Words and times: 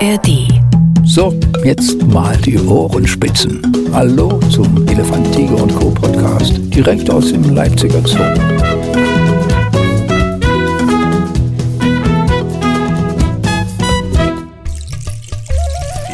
ARD. 0.00 0.48
So, 1.04 1.32
jetzt 1.64 2.02
mal 2.08 2.36
die 2.36 2.58
Ohrenspitzen. 2.58 3.62
Hallo 3.94 4.38
zum 4.50 4.86
Elefant, 4.88 5.32
Tiger 5.32 5.62
und 5.62 5.74
Co. 5.74 5.90
Podcast, 5.90 6.52
direkt 6.58 7.08
aus 7.08 7.32
dem 7.32 7.54
Leipziger 7.54 8.02
Zoo. 8.06 8.18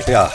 Ja, 0.06 0.30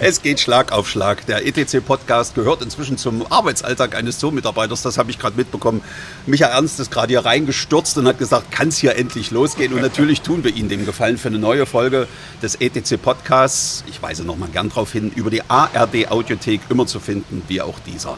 es 0.00 0.22
geht 0.22 0.40
Schlag 0.40 0.72
auf 0.72 0.88
Schlag. 0.88 1.26
Der 1.26 1.46
ETC-Podcast 1.46 2.34
gehört 2.34 2.62
inzwischen 2.62 2.98
zum 2.98 3.30
Arbeitsalltag 3.30 3.94
eines 3.96 4.20
Zoo-Mitarbeiters. 4.20 4.82
Das 4.82 4.98
habe 4.98 5.10
ich 5.10 5.18
gerade 5.18 5.36
mitbekommen. 5.36 5.82
Michael 6.26 6.52
Ernst 6.52 6.78
ist 6.80 6.90
gerade 6.90 7.08
hier 7.08 7.24
reingestürzt 7.24 7.98
und 7.98 8.06
hat 8.06 8.18
gesagt, 8.18 8.50
kann 8.50 8.68
es 8.68 8.78
hier 8.78 8.96
endlich 8.96 9.30
losgehen? 9.30 9.72
Und 9.72 9.80
natürlich 9.82 10.20
tun 10.20 10.44
wir 10.44 10.54
Ihnen 10.54 10.68
den 10.68 10.86
Gefallen 10.86 11.18
für 11.18 11.28
eine 11.28 11.38
neue 11.38 11.66
Folge 11.66 12.06
des 12.42 12.56
ETC-Podcasts. 12.60 13.84
Ich 13.88 14.00
weise 14.02 14.24
noch 14.24 14.36
mal 14.36 14.48
gern 14.48 14.68
darauf 14.68 14.92
hin, 14.92 15.10
über 15.14 15.30
die 15.30 15.42
ARD-Audiothek 15.48 16.60
immer 16.68 16.86
zu 16.86 17.00
finden, 17.00 17.42
wie 17.48 17.60
auch 17.60 17.78
dieser. 17.80 18.16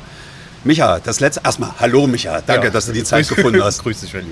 Micha, 0.65 0.99
das 1.01 1.21
letzte, 1.21 1.41
erstmal, 1.45 1.71
hallo 1.79 2.07
Micha, 2.07 2.43
danke, 2.47 2.67
Ja. 2.67 2.73
dass 2.73 2.87
du 2.87 2.93
die 2.93 3.05
Zeit 3.05 3.27
gefunden 3.35 3.63
hast. 3.65 3.83
Grüß 3.83 4.01
dich, 4.01 4.13
mein 4.13 4.27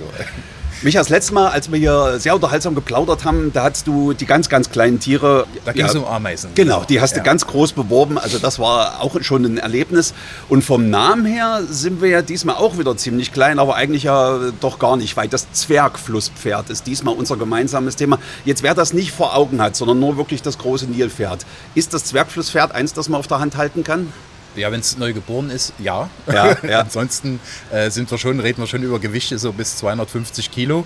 Micha, 0.83 1.01
das 1.01 1.09
letzte 1.09 1.35
Mal, 1.35 1.49
als 1.49 1.73
wir 1.73 1.79
hier 1.79 2.21
sehr 2.21 2.37
unterhaltsam 2.37 2.77
geplaudert 2.77 3.25
haben, 3.25 3.53
da 3.53 3.65
hattest 3.65 3.89
du 3.89 4.13
die 4.13 4.27
ganz, 4.27 4.49
ganz 4.49 4.71
kleinen 4.71 5.01
Tiere. 5.01 5.45
Da 5.65 5.73
ging 5.73 5.85
es 5.85 5.97
um 5.97 6.05
Ameisen. 6.05 6.51
Genau, 6.55 6.85
die 6.89 7.01
hast 7.01 7.15
du 7.15 7.19
Ja. 7.19 7.25
ganz 7.25 7.45
groß 7.49 7.73
beworben. 7.73 8.17
Also 8.17 8.39
das 8.39 8.61
war 8.61 9.01
auch 9.03 9.21
schon 9.21 9.45
ein 9.45 9.59
Erlebnis. 9.59 10.15
Und 10.49 10.63
vom 10.63 10.89
Namen 10.89 11.27
her 11.27 11.63
sind 11.69 12.01
wir 12.01 12.09
ja 12.11 12.23
diesmal 12.23 12.55
auch 12.57 12.79
wieder 12.79 12.97
ziemlich 12.97 13.33
klein, 13.33 13.59
aber 13.59 13.75
eigentlich 13.75 14.05
ja 14.05 14.39
doch 14.61 14.79
gar 14.79 14.97
nicht 14.97 15.17
weit. 15.17 15.33
Das 15.33 15.51
Zwergflusspferd 15.53 16.71
ist 16.71 16.87
diesmal 16.87 17.15
unser 17.15 17.37
gemeinsames 17.37 17.97
Thema. 17.97 18.21
Jetzt 18.45 18.63
wer 18.63 18.75
das 18.75 18.93
nicht 18.93 19.11
vor 19.11 19.35
Augen 19.37 19.61
hat, 19.61 19.75
sondern 19.75 19.99
nur 19.99 20.17
wirklich 20.17 20.43
das 20.43 20.59
große 20.59 20.87
Nilpferd. 20.87 21.45
Ist 21.75 21.93
das 21.93 22.05
Zwergflusspferd 22.05 22.71
eins, 22.73 22.93
das 22.93 23.09
man 23.09 23.19
auf 23.19 23.27
der 23.27 23.41
Hand 23.41 23.57
halten 23.57 23.83
kann? 23.83 24.13
Ja, 24.57 24.73
wenn 24.73 24.81
es 24.81 24.97
neu 24.99 25.13
geboren 25.13 25.51
ist, 25.51 25.73
ja. 25.79 26.11
Ja, 26.27 26.57
ja. 26.63 26.81
Ansonsten 26.83 27.41
äh, 27.71 27.91
sind 27.91 28.11
wir 28.11 28.19
schon, 28.19 28.41
reden 28.41 28.63
wir 28.63 28.67
schon 28.67 28.83
über 28.83 28.99
Gewichte 28.99 29.39
so 29.39 29.53
bis 29.53 29.77
250 29.77 30.51
Kilo. 30.51 30.85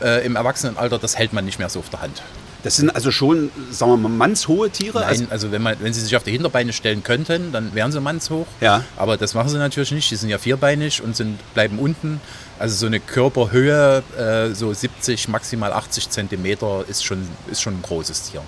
Äh, 0.00 0.24
Im 0.26 0.36
Erwachsenenalter, 0.36 0.98
das 0.98 1.16
hält 1.16 1.32
man 1.32 1.44
nicht 1.44 1.58
mehr 1.58 1.68
so 1.68 1.80
auf 1.80 1.90
der 1.90 2.02
Hand. 2.02 2.22
Das 2.62 2.76
sind 2.76 2.94
also 2.94 3.10
schon, 3.10 3.50
sagen 3.70 3.92
wir 3.92 3.96
mal, 3.96 4.08
mannshohe 4.08 4.70
Tiere. 4.70 5.00
Nein, 5.00 5.26
also 5.30 5.50
wenn, 5.50 5.62
man, 5.62 5.76
wenn 5.80 5.92
sie 5.92 6.00
sich 6.00 6.14
auf 6.16 6.22
die 6.22 6.30
Hinterbeine 6.30 6.72
stellen 6.72 7.02
könnten, 7.02 7.50
dann 7.50 7.74
wären 7.74 7.90
sie 7.90 8.00
mannshoch. 8.00 8.46
Ja. 8.60 8.84
Aber 8.96 9.16
das 9.16 9.34
machen 9.34 9.48
sie 9.48 9.58
natürlich 9.58 9.90
nicht. 9.90 10.10
Die 10.10 10.16
sind 10.16 10.28
ja 10.28 10.38
vierbeinig 10.38 11.02
und 11.02 11.16
sind, 11.16 11.38
bleiben 11.54 11.78
unten. 11.78 12.20
Also 12.58 12.76
so 12.76 12.86
eine 12.86 13.00
Körperhöhe, 13.00 14.02
äh, 14.16 14.54
so 14.54 14.72
70, 14.72 15.28
maximal 15.28 15.72
80 15.72 16.10
Zentimeter, 16.10 16.84
ist 16.86 17.04
schon, 17.04 17.26
ist 17.50 17.62
schon 17.62 17.74
ein 17.74 17.82
großes 17.82 18.30
Tier. 18.30 18.42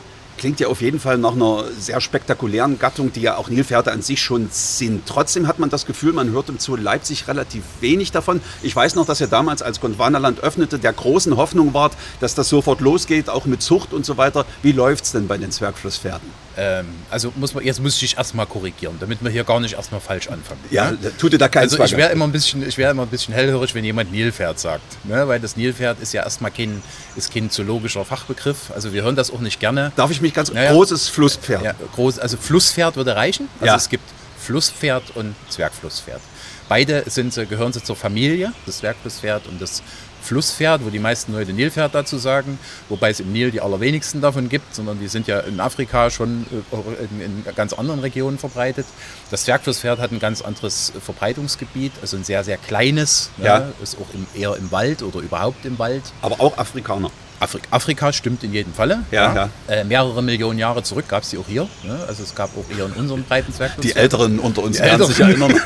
Klingt 0.45 0.61
ja 0.61 0.69
auf 0.69 0.83
jeden 0.83 1.01
Fall 1.01 1.17
nach 1.17 1.33
einer 1.33 1.65
sehr 1.79 2.03
spektakulären 2.03 2.79
Gattung, 2.79 3.11
die 3.11 3.23
ja 3.23 3.39
auch 3.39 3.49
Nilpferde 3.49 3.91
an 3.93 4.03
sich 4.03 4.21
schon 4.21 4.49
sind. 4.51 5.07
Trotzdem 5.07 5.49
hat 5.49 5.59
man 5.59 5.71
das 5.71 5.87
Gefühl, 5.87 6.13
man 6.13 6.33
hört 6.33 6.51
im 6.51 6.59
Zoo 6.59 6.77
Leipzig 6.77 7.29
relativ 7.29 7.63
wenig 7.81 8.13
davon. 8.13 8.43
Ich 8.61 8.77
weiß 8.77 8.95
noch, 8.95 9.07
dass 9.07 9.23
ihr 9.23 9.27
damals, 9.27 9.63
als 9.63 9.81
Gondwanaland 9.81 10.41
öffnete, 10.41 10.79
der 10.79 10.93
großen 10.93 11.39
Hoffnung 11.39 11.73
wart, 11.73 11.95
dass 12.21 12.35
das 12.35 12.51
sofort 12.51 12.83
losgeht, 12.83 13.31
auch 13.31 13.47
mit 13.47 13.63
Zucht 13.63 13.95
und 13.95 14.05
so 14.05 14.19
weiter. 14.19 14.45
Wie 14.61 14.73
läuft 14.73 15.05
es 15.05 15.13
denn 15.13 15.29
bei 15.29 15.39
den 15.39 15.51
Zwergflusspferden? 15.51 16.29
Ähm, 16.57 16.87
also 17.11 17.33
muss 17.37 17.53
man, 17.55 17.65
jetzt 17.65 17.81
muss 17.83 18.01
ich 18.01 18.17
erstmal 18.17 18.47
korrigieren, 18.47 18.97
damit 19.01 19.23
wir 19.25 19.31
hier 19.31 19.43
gar 19.45 19.59
nicht 19.61 19.75
erstmal 19.75 20.01
falsch 20.01 20.29
anfangen. 20.29 20.61
Ja, 20.71 20.93
ne? 20.93 20.99
tut 21.19 21.33
dir 21.33 21.39
da 21.39 21.49
keinen 21.49 21.63
Also 21.65 21.83
ich 21.83 21.97
wäre 21.97 22.13
immer 22.13 22.27
ein 22.27 22.33
bisschen, 22.33 22.67
ich 22.67 22.79
wäre 22.79 22.93
immer 22.93 23.03
ein 23.03 23.09
bisschen 23.09 23.35
hellhörig, 23.35 23.75
wenn 23.75 23.85
jemand 23.85 24.13
Nilpferd 24.13 24.59
sagt, 24.61 25.05
ne? 25.05 25.27
weil 25.27 25.41
das 25.41 25.57
Nilpferd 25.57 25.99
ist 26.01 26.13
ja 26.13 26.23
erstmal 26.23 26.51
kein, 26.53 26.81
ist 27.17 27.33
kein 27.35 27.51
zoologischer 27.51 28.05
Fachbegriff. 28.05 28.71
Also 28.75 28.93
wir 28.93 29.03
hören 29.03 29.17
das 29.17 29.31
auch 29.33 29.41
nicht 29.41 29.59
gerne. 29.59 29.91
Darf 29.97 30.11
ich 30.13 30.21
mich 30.21 30.33
ganz 30.33 30.51
Ja, 30.51 30.63
ja. 30.63 30.73
großes 30.73 31.09
Flusspferd? 31.09 31.63
Ja, 31.65 31.75
groß, 31.95 32.19
also 32.21 32.37
Flusspferd 32.37 32.97
würde 32.97 33.17
reichen. 33.17 33.49
Also 33.57 33.67
Ja. 33.67 33.77
es 33.77 33.89
gibt 33.89 34.05
Flusspferd 34.39 35.03
und 35.17 35.35
Zwergflusspferd. 35.49 36.21
Beide 36.69 37.03
sind, 37.09 37.33
sie- 37.35 37.47
gehören 37.47 37.73
sie 37.73 37.83
zur 37.83 37.97
Familie, 37.97 38.53
das 38.67 38.79
Zwergflusspferd 38.79 39.47
und 39.49 39.61
das 39.61 39.83
Flusspferd, 40.25 40.85
wo 40.85 40.91
die 40.91 40.99
meisten 40.99 41.33
Leute 41.33 41.53
Nilpferd 41.53 41.95
dazu 41.95 42.19
sagen, 42.19 42.59
wobei 42.89 43.11
es 43.11 43.21
im 43.21 43.33
Nil 43.33 43.51
die 43.51 43.61
allerwenigsten 43.61 44.21
davon 44.21 44.49
gibt, 44.49 44.75
sondern 44.75 44.99
die 44.99 45.09
sind 45.09 45.27
ja 45.27 45.41
in 45.41 45.61
Afrika 45.61 46.11
schon 46.11 46.47
äh, 46.51 47.25
in, 47.25 47.45
ganz 47.55 47.73
anderen 47.75 48.01
Regionen 48.01 48.39
verbreitet. 48.39 48.87
Das 49.31 49.45
Zwergflusspferd 49.45 49.99
hat 49.99 50.13
ein 50.13 50.19
ganz 50.21 50.43
anderes 50.43 50.93
Verbreitungsgebiet, 51.05 51.93
also 52.01 52.17
ein 52.17 52.25
sehr, 52.25 52.43
sehr 52.43 52.57
kleines, 52.57 53.31
Ja. 53.43 53.61
ne, 53.61 53.73
ist 53.83 53.97
auch 53.99 54.13
im, 54.15 54.27
eher 54.35 54.57
im 54.57 54.73
Wald 54.73 55.03
oder 55.03 55.21
überhaupt 55.21 55.65
im 55.67 55.79
Wald. 55.79 56.03
Aber 56.23 56.41
auch 56.41 56.57
Afrikaner. 56.59 57.11
Afri 57.45 57.61
Afrika 57.71 58.13
stimmt 58.13 58.43
in 58.43 58.53
jedem 58.53 58.73
Falle. 58.73 59.01
Ja, 59.11 59.49
Äh, 59.69 59.85
mehrere 59.85 60.23
Millionen 60.23 60.59
Jahre 60.59 60.83
zurück 60.83 61.07
gab 61.09 61.23
es 61.23 61.31
die 61.31 61.39
auch 61.39 61.47
hier. 61.47 61.69
Ne? 61.83 61.99
Also 62.09 62.23
es 62.23 62.35
gab 62.35 62.51
auch 62.57 62.65
hier 62.75 62.87
in 62.87 62.93
unserem 62.93 63.23
breiten 63.23 63.53
Zwergfluss. 63.53 63.85
Die 63.87 63.95
Älteren 63.95 64.39
unter 64.39 64.63
uns 64.63 64.79
Die 64.79 64.83
werden 64.83 65.07
sich 65.07 65.21
erinnern. 65.21 65.55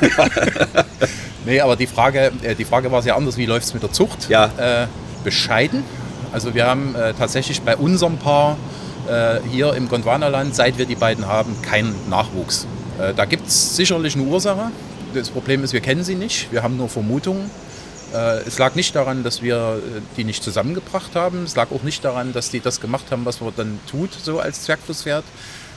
Nee, 1.45 1.61
aber 1.63 1.77
die 1.77 1.87
Frage, 1.87 2.31
äh, 2.43 2.55
die 2.55 2.67
Frage 2.67 2.93
war 2.93 3.01
sehr 3.01 3.17
anders. 3.17 3.39
Wie 3.39 3.47
läuft 3.47 3.65
es 3.65 3.73
mit 3.73 3.83
der 3.83 3.91
Zucht? 3.91 4.29
Ja. 4.29 4.51
Äh, 4.59 4.87
bescheiden. 5.25 5.83
Also 6.31 6.55
wir 6.55 6.67
haben 6.67 6.95
äh, 6.95 7.15
tatsächlich 7.15 7.63
bei 7.63 7.75
unserem 7.75 8.19
Paar 8.19 8.59
äh, 9.09 9.39
hier 9.51 9.73
im 9.73 9.89
Gondwanaland, 9.89 10.55
seit 10.55 10.77
wir 10.77 10.85
die 10.85 10.95
beiden 10.97 11.27
haben, 11.27 11.57
keinen 11.63 11.95
Nachwuchs. 12.11 12.67
Äh, 13.01 13.15
da 13.15 13.25
gibt 13.25 13.49
es 13.49 13.77
sicherlich 13.77 14.15
eine 14.15 14.25
Ursache. 14.25 14.71
Das 15.15 15.31
Problem 15.31 15.65
ist, 15.65 15.73
wir 15.73 15.81
kennen 15.81 16.05
sie 16.05 16.17
nicht. 16.17 16.53
Wir 16.53 16.63
haben 16.63 16.77
nur 16.77 16.91
Vermutungen. 16.91 17.51
Äh, 18.13 18.41
es 18.47 18.59
lag 18.59 18.75
nicht 18.75 18.95
daran, 18.95 19.23
dass 19.23 19.43
wir 19.43 19.81
äh, 19.85 20.01
die 20.17 20.25
nicht 20.25 20.43
zusammengebracht 20.43 21.15
haben. 21.15 21.45
Es 21.45 21.57
lag 21.57 21.71
auch 21.71 21.83
nicht 21.83 22.05
daran, 22.05 22.33
dass 22.33 22.51
die 22.51 22.61
das 22.61 22.81
gemacht 22.81 23.07
haben, 23.11 23.25
was 23.25 23.41
man 23.41 23.53
dann 23.57 23.81
tut, 23.91 24.11
so 24.13 24.41
als 24.41 24.63
Zwergflusspferd. 24.63 25.25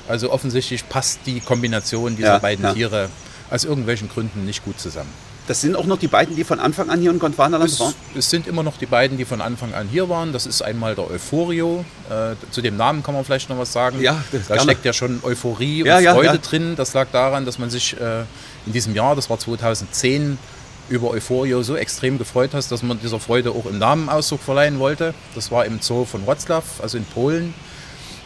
Also 0.07 0.31
offensichtlich 0.31 0.87
passt 0.87 1.19
die 1.25 1.39
Kombination 1.39 2.15
dieser 2.15 2.33
Ja, 2.33 2.39
beiden 2.39 2.65
ja. 2.65 2.73
Tiere 2.73 3.09
aus 3.49 3.65
irgendwelchen 3.65 4.09
Gründen 4.09 4.45
nicht 4.45 4.63
gut 4.63 4.79
zusammen. 4.79 5.09
Das 5.47 5.59
sind 5.59 5.75
auch 5.75 5.85
noch 5.85 5.97
die 5.97 6.07
beiden, 6.07 6.35
die 6.35 6.43
von 6.43 6.59
Anfang 6.59 6.89
an 6.89 7.01
hier 7.01 7.11
in 7.11 7.19
Gondwanaland 7.19 7.79
waren? 7.79 7.93
es 8.15 8.29
sind 8.29 8.47
immer 8.47 8.63
noch 8.63 8.77
die 8.77 8.85
beiden, 8.85 9.17
die 9.17 9.25
von 9.25 9.41
Anfang 9.41 9.73
an 9.73 9.87
hier 9.89 10.07
waren. 10.07 10.31
Das 10.31 10.45
ist 10.45 10.61
einmal 10.61 10.95
der 10.95 11.09
Euphorio. 11.09 11.83
Äh, 12.09 12.35
zu 12.51 12.61
dem 12.61 12.77
Namen 12.77 13.03
kann 13.03 13.15
man 13.15 13.25
vielleicht 13.25 13.49
noch 13.49 13.57
was 13.57 13.73
sagen. 13.73 13.99
Ja, 14.01 14.23
da 14.31 14.37
gerne. 14.39 14.61
steckt 14.61 14.85
ja 14.85 14.93
schon 14.93 15.19
Euphorie 15.23 15.81
und 15.81 15.87
ja, 15.87 16.13
Freude 16.13 16.39
drin. 16.39 16.75
Das 16.77 16.93
lag 16.93 17.07
daran, 17.11 17.45
dass 17.45 17.57
man 17.57 17.69
sich 17.69 17.99
äh, 17.99 18.21
in 18.65 18.73
diesem 18.73 18.95
Jahr, 18.95 19.15
das 19.15 19.29
war 19.29 19.39
2010, 19.39 20.37
über 20.91 21.09
Euphorio 21.09 21.63
so 21.63 21.75
extrem 21.75 22.17
gefreut 22.17 22.53
hat, 22.53 22.69
dass 22.69 22.83
man 22.83 22.99
dieser 22.99 23.19
Freude 23.19 23.51
auch 23.51 23.65
im 23.65 23.79
Namen 23.79 24.09
Ausdruck 24.09 24.41
verleihen 24.41 24.77
wollte. 24.79 25.13
Das 25.33 25.49
war 25.51 25.65
im 25.65 25.79
Zoo 25.81 26.05
von 26.05 26.27
Wroclaw, 26.27 26.63
also 26.81 26.97
in 26.97 27.05
Polen. 27.05 27.53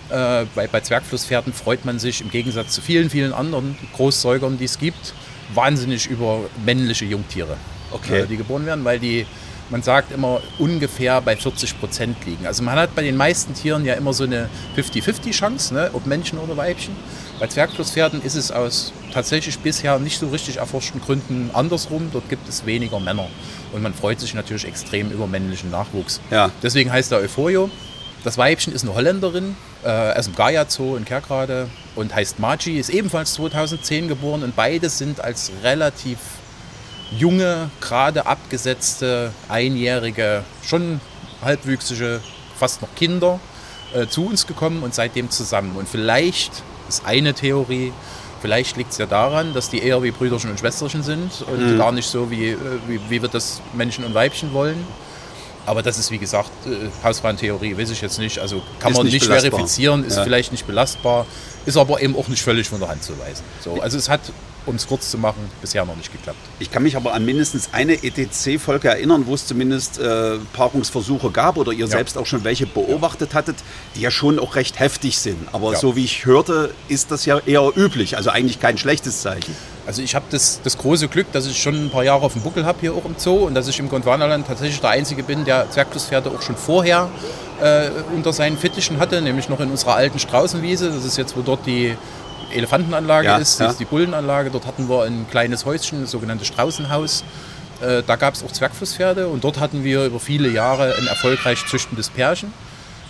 Äh, 0.09 0.45
bei, 0.55 0.67
bei 0.67 0.81
Zwergflusspferden 0.81 1.53
freut 1.53 1.85
man 1.85 1.99
sich 1.99 2.21
im 2.21 2.29
Gegensatz 2.29 2.73
zu 2.73 2.81
vielen, 2.81 3.09
vielen 3.09 3.33
anderen 3.33 3.77
Großsäugern, 3.93 4.57
die 4.57 4.65
es 4.65 4.77
gibt, 4.77 5.13
wahnsinnig 5.53 6.07
über 6.07 6.41
männliche 6.65 7.05
Jungtiere, 7.05 7.57
Okay. 7.91 8.21
äh, 8.21 8.27
die 8.27 8.37
geboren 8.37 8.65
werden, 8.65 8.83
weil 8.83 8.99
die, 8.99 9.25
man 9.69 9.81
sagt 9.81 10.11
immer, 10.11 10.41
ungefähr 10.59 11.21
bei 11.21 11.35
40 11.35 11.79
Prozent 11.79 12.25
liegen. 12.25 12.45
Also 12.45 12.63
man 12.63 12.75
hat 12.75 12.95
bei 12.95 13.01
den 13.01 13.17
meisten 13.17 13.53
Tieren 13.53 13.85
ja 13.85 13.95
immer 13.95 14.13
so 14.13 14.23
eine 14.23 14.49
50-50 14.77 15.31
Chance, 15.31 15.73
ne, 15.73 15.89
ob 15.93 16.05
Männchen 16.05 16.39
oder 16.39 16.55
Weibchen. 16.57 16.95
Bei 17.39 17.47
Zwergflusspferden 17.47 18.21
ist 18.21 18.35
es 18.35 18.51
aus 18.51 18.93
tatsächlich 19.13 19.59
bisher 19.59 19.99
nicht 19.99 20.19
so 20.19 20.29
richtig 20.29 20.57
erforschten 20.57 21.01
Gründen 21.01 21.49
andersrum. 21.53 22.09
Dort 22.13 22.29
gibt 22.29 22.47
es 22.47 22.65
weniger 22.65 22.99
Männer. 22.99 23.27
Und 23.73 23.81
man 23.81 23.93
freut 23.93 24.19
sich 24.19 24.33
natürlich 24.33 24.65
extrem 24.65 25.11
über 25.11 25.27
männlichen 25.27 25.71
Nachwuchs. 25.71 26.21
Ja. 26.31 26.51
Deswegen 26.63 26.91
heißt 26.91 27.11
er 27.11 27.19
Euphorio. 27.19 27.69
Das 28.23 28.37
Weibchen 28.37 28.73
ist 28.73 28.83
eine 28.83 28.95
Holländerin, 28.95 29.55
äh, 29.83 29.89
aus 29.89 30.25
dem 30.25 30.35
Gaia 30.35 30.65
Zoo 30.67 30.95
in 30.95 31.05
Kerkrade 31.05 31.69
und 31.95 32.15
heißt 32.15 32.39
Magi, 32.39 32.79
ist 32.79 32.89
ebenfalls 32.89 33.33
2010 33.33 34.07
geboren 34.07 34.41
und 34.41 34.55
beide 34.55 34.89
sind 34.89 35.19
als 35.19 35.51
relativ 35.61 36.17
junge, 37.11 37.69
gerade 37.81 38.25
abgesetzte, 38.25 39.31
einjährige, 39.49 40.43
schon 40.63 40.99
halbwüchsige, 41.43 42.21
fast 42.57 42.81
noch 42.81 42.93
Kinder 42.95 43.39
äh, 43.93 44.07
zu 44.07 44.25
uns 44.27 44.47
gekommen 44.47 44.83
und 44.83 44.93
seitdem 44.95 45.29
zusammen. 45.29 45.75
Und 45.75 45.87
vielleicht 45.87 46.51
ist 46.89 47.05
eine 47.05 47.33
Theorie, 47.33 47.93
vielleicht 48.41 48.77
liegt 48.77 48.91
es 48.91 48.97
ja 48.97 49.05
daran, 49.05 49.53
dass 49.53 49.69
die 49.69 49.79
eher 49.79 50.01
wie 50.03 50.11
Brüderchen 50.11 50.49
und 50.49 50.59
Schwesterchen 50.59 51.03
sind 51.03 51.31
und 51.51 51.77
gar 51.77 51.91
nicht 51.91 52.07
so, 52.09 52.29
wie, 52.31 52.49
äh, 52.49 52.57
wie, 52.87 52.99
wie 53.09 53.21
wir 53.21 53.29
das 53.29 53.61
Männchen 53.73 54.03
und 54.05 54.13
Weibchen 54.13 54.53
wollen. 54.53 54.85
Aber 55.67 55.81
das 55.81 55.97
ist, 55.97 56.11
wie 56.11 56.19
gesagt, 56.19 56.51
äh, 56.67 56.89
Hausfrauentheorie, 57.03 57.75
weiß 57.77 57.89
ich 57.89 58.01
jetzt 58.01 58.19
nicht. 58.19 58.37
Also 58.39 58.61
kann 58.79 58.91
Ist 58.91 58.97
man 58.97 59.05
nicht 59.07 59.13
nicht, 59.13 59.25
verifizieren, 59.25 60.03
ist 60.03 60.17
Ja. 60.17 60.23
vielleicht 60.23 60.51
nicht 60.51 60.67
belastbar, 60.67 61.25
ist 61.65 61.75
aber 61.77 62.01
eben 62.01 62.15
auch 62.15 62.27
nicht 62.27 62.43
völlig 62.43 62.69
von 62.69 62.79
der 62.79 62.89
Hand 62.89 63.03
zu 63.03 63.17
weisen. 63.19 63.43
So, 63.63 63.81
also 63.81 63.97
es 63.97 64.07
hat, 64.07 64.21
um 64.65 64.75
es 64.75 64.87
kurz 64.87 65.11
zu 65.11 65.17
machen, 65.17 65.39
bisher 65.61 65.85
noch 65.85 65.95
nicht 65.95 66.11
geklappt. 66.11 66.37
Ich 66.59 66.71
kann 66.71 66.83
mich 66.83 66.95
aber 66.95 67.13
an 67.13 67.25
mindestens 67.25 67.69
eine 67.71 67.93
ETC-Folge 68.03 68.87
erinnern, 68.89 69.23
wo 69.27 69.33
es 69.33 69.45
zumindest 69.45 69.99
äh, 69.99 70.37
Paarungsversuche 70.53 71.31
gab 71.31 71.57
oder 71.57 71.71
ihr 71.71 71.87
selbst 71.87 72.17
auch 72.17 72.25
schon 72.25 72.43
welche 72.43 72.65
beobachtet 72.65 73.33
hattet, 73.33 73.57
die 73.95 74.01
ja 74.01 74.11
schon 74.11 74.39
auch 74.39 74.55
recht 74.55 74.79
heftig 74.79 75.17
sind. 75.19 75.47
Aber 75.51 75.73
Ja. 75.73 75.79
so 75.79 75.95
wie 75.95 76.03
ich 76.03 76.25
hörte, 76.25 76.73
ist 76.87 77.11
das 77.11 77.25
ja 77.25 77.39
eher 77.45 77.71
üblich, 77.75 78.17
also 78.17 78.29
eigentlich 78.29 78.59
kein 78.59 78.77
schlechtes 78.77 79.21
Zeichen. 79.21 79.55
Also 79.87 80.01
ich 80.01 80.15
habe 80.15 80.25
das, 80.31 80.61
das 80.63 80.77
große 80.79 81.07
Glück, 81.09 81.31
dass 81.31 81.45
ich 81.45 81.61
schon 81.61 81.75
ein 81.75 81.89
paar 81.91 82.03
Jahre 82.03 82.23
auf 82.25 82.33
dem 82.33 82.41
Buckel 82.41 82.65
habe 82.65 82.79
hier 82.81 82.93
auch 82.93 83.05
im 83.05 83.15
Zoo 83.17 83.45
und 83.45 83.53
dass 83.53 83.67
ich 83.67 83.77
im 83.79 83.87
Gondwanaland 83.87 84.47
tatsächlich 84.47 84.81
der 84.81 84.89
Einzige 84.89 85.21
bin, 85.21 85.45
der 85.45 85.69
Zwergflusspferde 85.69 86.31
auch 86.31 86.41
schon 86.41 86.55
vorher 86.57 87.07
äh, 87.61 87.89
unter 88.15 88.33
seinen 88.33 88.57
Fittichen 88.57 88.97
hatte, 88.99 89.21
nämlich 89.21 89.47
noch 89.47 89.59
in 89.59 89.69
unserer 89.69 89.93
alten 89.95 90.17
Straußenwiese. 90.17 90.89
Das 90.89 91.05
ist 91.05 91.17
jetzt, 91.17 91.37
wo 91.37 91.41
dort 91.41 91.67
die 91.67 91.95
Elefantenanlage 92.53 93.27
Ja, 93.27 93.37
ist, 93.37 93.59
ja. 93.59 93.65
das 93.65 93.73
ist 93.73 93.79
die 93.79 93.85
Bullenanlage. 93.85 94.49
Dort 94.51 94.65
hatten 94.65 94.87
wir 94.89 95.03
ein 95.03 95.25
kleines 95.29 95.65
Häuschen, 95.65 96.01
das 96.01 96.11
sogenannte 96.11 96.45
Straußenhaus. 96.45 97.23
Äh, 97.81 98.03
da 98.05 98.15
gab 98.15 98.33
es 98.33 98.43
auch 98.43 98.51
Zwergflusspferde 98.51 99.27
und 99.27 99.43
dort 99.43 99.59
hatten 99.59 99.83
wir 99.83 100.05
über 100.05 100.19
viele 100.19 100.49
Jahre 100.49 100.95
ein 100.95 101.07
erfolgreich 101.07 101.65
züchtendes 101.67 102.09
Pärchen. 102.09 102.53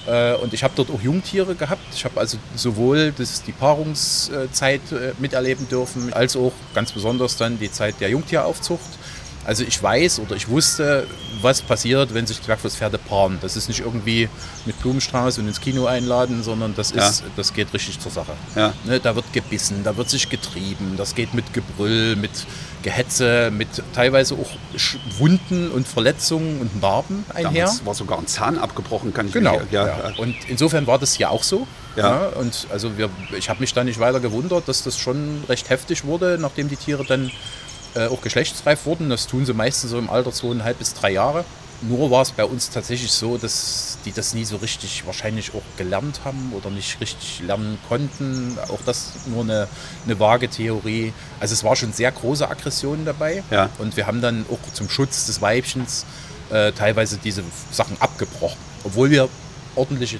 Äh, 0.07 0.33
Und 0.35 0.53
ich 0.53 0.63
habe 0.63 0.73
dort 0.75 0.89
auch 0.91 1.01
Jungtiere 1.01 1.55
gehabt. 1.55 1.81
Ich 1.93 2.05
habe 2.05 2.19
also 2.19 2.37
sowohl 2.55 3.11
das, 3.17 3.43
die 3.43 3.51
Paarungszeit 3.51 4.81
äh, 4.91 5.13
miterleben 5.19 5.67
dürfen, 5.69 6.13
als 6.13 6.35
auch 6.35 6.51
ganz 6.73 6.91
besonders 6.91 7.37
dann 7.37 7.57
die 7.59 7.71
Zeit 7.71 7.95
der 7.99 8.09
Jungtieraufzucht. 8.09 8.81
Also 9.45 9.63
ich 9.63 9.81
weiß 9.81 10.19
oder 10.19 10.35
ich 10.35 10.47
wusste, 10.49 11.05
was 11.41 11.61
passiert, 11.61 12.13
wenn 12.13 12.25
sich 12.25 12.41
Zwergflusspferde 12.41 12.97
paaren. 12.97 13.37
Das 13.41 13.55
ist 13.55 13.67
nicht 13.67 13.81
irgendwie 13.81 14.27
mit 14.65 14.79
Blumenstrauß 14.81 15.37
und 15.37 15.47
ins 15.47 15.61
Kino 15.61 15.85
einladen, 15.85 16.41
sondern 16.43 16.73
das, 16.75 16.91
ist, 16.91 17.21
Ja. 17.21 17.27
das 17.35 17.53
geht 17.53 17.71
richtig 17.73 17.99
zur 17.99 18.11
Sache. 18.11 18.33
Ja. 18.55 18.73
Ne, 18.85 18.99
da 18.99 19.15
wird 19.15 19.31
gebissen, 19.33 19.83
da 19.83 19.95
wird 19.97 20.09
sich 20.09 20.29
getrieben, 20.29 20.95
das 20.97 21.13
geht 21.13 21.33
mit 21.35 21.53
Gebrüll, 21.53 22.15
mit 22.15 22.31
Gehetze, 22.81 23.51
mit 23.51 23.67
teilweise 23.93 24.35
auch 24.35 24.49
Wunden 25.19 25.69
und 25.71 25.87
Verletzungen 25.87 26.61
und 26.61 26.81
Narben 26.81 27.25
einher. 27.33 27.65
Damals 27.65 27.85
war 27.85 27.93
sogar 27.95 28.19
ein 28.19 28.27
Zahn 28.27 28.57
abgebrochen, 28.57 29.13
kann 29.13 29.27
ich 29.27 29.33
Genau. 29.33 29.59
mich 29.59 29.71
ja, 29.71 29.87
ja. 29.87 30.13
Und 30.17 30.35
insofern 30.47 30.87
war 30.87 30.97
das 30.99 31.13
hier 31.13 31.29
auch 31.31 31.43
so. 31.43 31.67
Ja. 31.95 32.27
und 32.37 32.67
also 32.73 32.97
wir, 32.97 33.09
ich 33.37 33.47
habe 33.49 33.61
mich 33.61 33.73
da 33.73 33.81
nicht 33.85 34.01
weiter 34.01 34.19
gewundert, 34.19 34.67
dass 34.67 34.83
das 34.83 34.97
schon 34.97 35.45
recht 35.47 35.69
heftig 35.69 36.03
wurde, 36.03 36.37
nachdem 36.37 36.67
die 36.67 36.75
Tiere 36.75 37.05
dann 37.05 37.31
äh, 37.95 38.07
auch 38.07 38.21
geschlechtsreif 38.21 38.85
wurden. 38.85 39.09
Das 39.09 39.27
tun 39.27 39.45
sie 39.45 39.53
meistens 39.53 39.91
so 39.91 39.99
im 39.99 40.09
Alter 40.09 40.31
zweieinhalb 40.31 40.79
bis 40.79 40.93
drei 40.93 41.11
Jahre. 41.11 41.45
Nur 41.81 42.09
war 42.09 42.21
es 42.21 42.31
bei 42.31 42.45
uns 42.45 42.69
tatsächlich 42.69 43.11
so, 43.11 43.37
dass 43.37 43.97
die 44.05 44.11
das 44.11 44.33
nie 44.33 44.45
so 44.45 44.57
richtig 44.57 45.05
wahrscheinlich 45.05 45.53
auch 45.53 45.61
gelernt 45.77 46.21
haben 46.23 46.53
oder 46.55 46.69
nicht 46.69 46.99
richtig 47.01 47.41
lernen 47.45 47.77
konnten. 47.89 48.57
Auch 48.69 48.79
das 48.85 49.11
nur 49.25 49.43
eine, 49.43 49.67
eine 50.05 50.19
vage 50.19 50.49
Theorie. 50.49 51.13
Also 51.39 51.53
es 51.53 51.63
war 51.63 51.75
schon 51.75 51.91
sehr 51.91 52.11
große 52.11 52.49
Aggression 52.49 53.03
dabei. 53.03 53.43
Ja. 53.51 53.69
Und 53.77 53.97
wir 53.97 54.07
haben 54.07 54.21
dann 54.21 54.45
auch 54.51 54.73
zum 54.73 54.89
Schutz 54.89 55.25
des 55.25 55.41
Weibchens 55.41 56.05
äh, 56.49 56.71
teilweise 56.71 57.17
diese 57.17 57.43
Sachen 57.71 57.97
abgebrochen, 57.99 58.57
obwohl 58.83 59.09
wir 59.09 59.27
ordentliche 59.75 60.19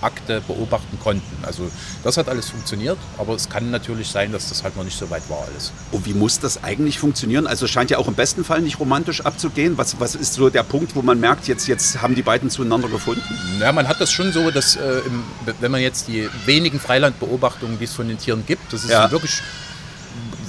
Deckakte 0.00 0.40
beobachten 0.46 0.98
konnten. 1.02 1.44
Also 1.44 1.70
das 2.02 2.16
hat 2.16 2.28
alles 2.28 2.48
funktioniert, 2.50 2.98
aber 3.18 3.34
es 3.34 3.48
kann 3.48 3.70
natürlich 3.70 4.08
sein, 4.08 4.32
dass 4.32 4.48
das 4.48 4.62
halt 4.62 4.76
noch 4.76 4.84
nicht 4.84 4.98
so 4.98 5.10
weit 5.10 5.22
war 5.28 5.44
alles. 5.50 5.72
Und 5.92 6.06
wie 6.06 6.14
muss 6.14 6.38
das 6.40 6.62
eigentlich 6.64 6.98
funktionieren? 6.98 7.46
Also 7.46 7.66
es 7.66 7.70
scheint 7.70 7.90
ja 7.90 7.98
auch 7.98 8.08
im 8.08 8.14
besten 8.14 8.44
Fall 8.44 8.60
nicht 8.60 8.80
romantisch 8.80 9.20
abzugehen. 9.22 9.76
Was, 9.78 10.00
was 10.00 10.14
ist 10.14 10.34
so 10.34 10.50
der 10.50 10.62
Punkt, 10.62 10.96
wo 10.96 11.02
man 11.02 11.20
merkt, 11.20 11.48
jetzt, 11.48 11.66
jetzt 11.68 12.00
haben 12.02 12.14
die 12.14 12.22
beiden 12.22 12.50
zueinander 12.50 12.88
gefunden? 12.88 13.22
Ja, 13.60 13.72
man 13.72 13.88
hat 13.88 14.00
das 14.00 14.10
schon 14.10 14.32
so, 14.32 14.50
dass 14.50 14.76
äh, 14.76 15.00
im, 15.06 15.22
wenn 15.60 15.70
man 15.70 15.80
jetzt 15.80 16.08
die 16.08 16.28
wenigen 16.46 16.80
Freilandbeobachtungen, 16.80 17.78
die 17.78 17.84
es 17.84 17.92
von 17.94 18.08
den 18.08 18.18
Tieren 18.18 18.44
gibt, 18.46 18.72
das 18.72 18.84
ist 18.84 18.90
Ja. 18.90 19.10
wirklich 19.10 19.42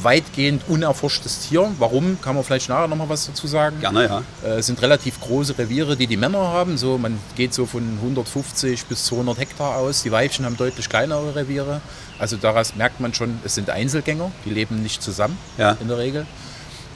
weitgehend 0.03 0.63
unerforschtes 0.67 1.47
Tier. 1.47 1.71
Warum, 1.79 2.19
kann 2.21 2.35
man 2.35 2.43
vielleicht 2.43 2.69
nachher 2.69 2.87
nochmal 2.87 3.09
was 3.09 3.25
dazu 3.27 3.47
sagen. 3.47 3.79
Gerne, 3.79 4.05
ja. 4.05 4.23
Äh, 4.43 4.59
Es 4.59 4.67
sind 4.67 4.81
relativ 4.81 5.19
große 5.21 5.57
Reviere, 5.57 5.95
die 5.97 6.07
die 6.07 6.17
Männer 6.17 6.39
haben. 6.39 6.77
So, 6.77 6.97
man 6.97 7.19
geht 7.35 7.53
so 7.53 7.65
von 7.65 7.83
150 8.01 8.85
bis 8.85 9.05
200 9.05 9.37
Hektar 9.39 9.75
aus. 9.77 10.03
Die 10.03 10.11
Weibchen 10.11 10.45
haben 10.45 10.57
deutlich 10.57 10.89
kleinere 10.89 11.35
Reviere. 11.35 11.81
Also 12.19 12.37
daraus 12.37 12.75
merkt 12.75 12.99
man 12.99 13.13
schon, 13.13 13.39
es 13.43 13.55
sind 13.55 13.69
Einzelgänger, 13.69 14.31
die 14.45 14.49
leben 14.51 14.81
nicht 14.83 15.01
zusammen 15.01 15.37
Ja. 15.57 15.77
in 15.81 15.87
der 15.87 15.97
Regel. 15.97 16.25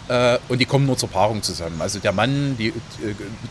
Äh, 0.07 0.37
Und 0.49 0.59
die 0.59 0.65
kommen 0.65 0.85
nur 0.85 0.97
zur 0.97 1.09
Paarung 1.09 1.41
zusammen. 1.41 1.81
Also 1.81 1.99
der 1.99 2.11
Mann, 2.11 2.55
die 2.57 2.67
äh, 2.67 2.73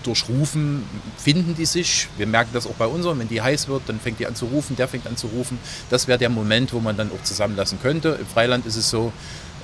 durch 0.03 0.29
Rufen 0.29 0.85
finden 1.19 1.55
die 1.56 1.67
sich. 1.67 2.09
Wir 2.17 2.27
merken 2.27 2.51
das 2.53 2.67
auch 2.67 2.75
bei 2.75 2.87
unseren. 2.87 3.19
Wenn 3.19 3.29
die 3.29 3.43
heiß 3.43 3.69
wird, 3.69 3.83
dann 3.87 3.99
fängt 3.99 4.21
die 4.21 4.27
an 4.27 4.37
zu 4.37 4.47
rufen, 4.47 4.77
der 4.77 4.87
fängt 4.87 5.06
an 5.06 5.17
zu 5.17 5.27
rufen. 5.29 5.59
Das 5.91 6.06
wäre 6.06 6.19
der 6.19 6.29
Moment, 6.31 6.73
wo 6.73 6.81
man 6.81 6.97
dann 6.97 7.11
auch 7.11 7.23
zusammenlassen 7.25 7.79
könnte. 7.83 8.19
Im 8.21 8.27
Freiland 8.27 8.67
ist 8.67 8.77
es 8.77 8.89
so, 8.89 9.12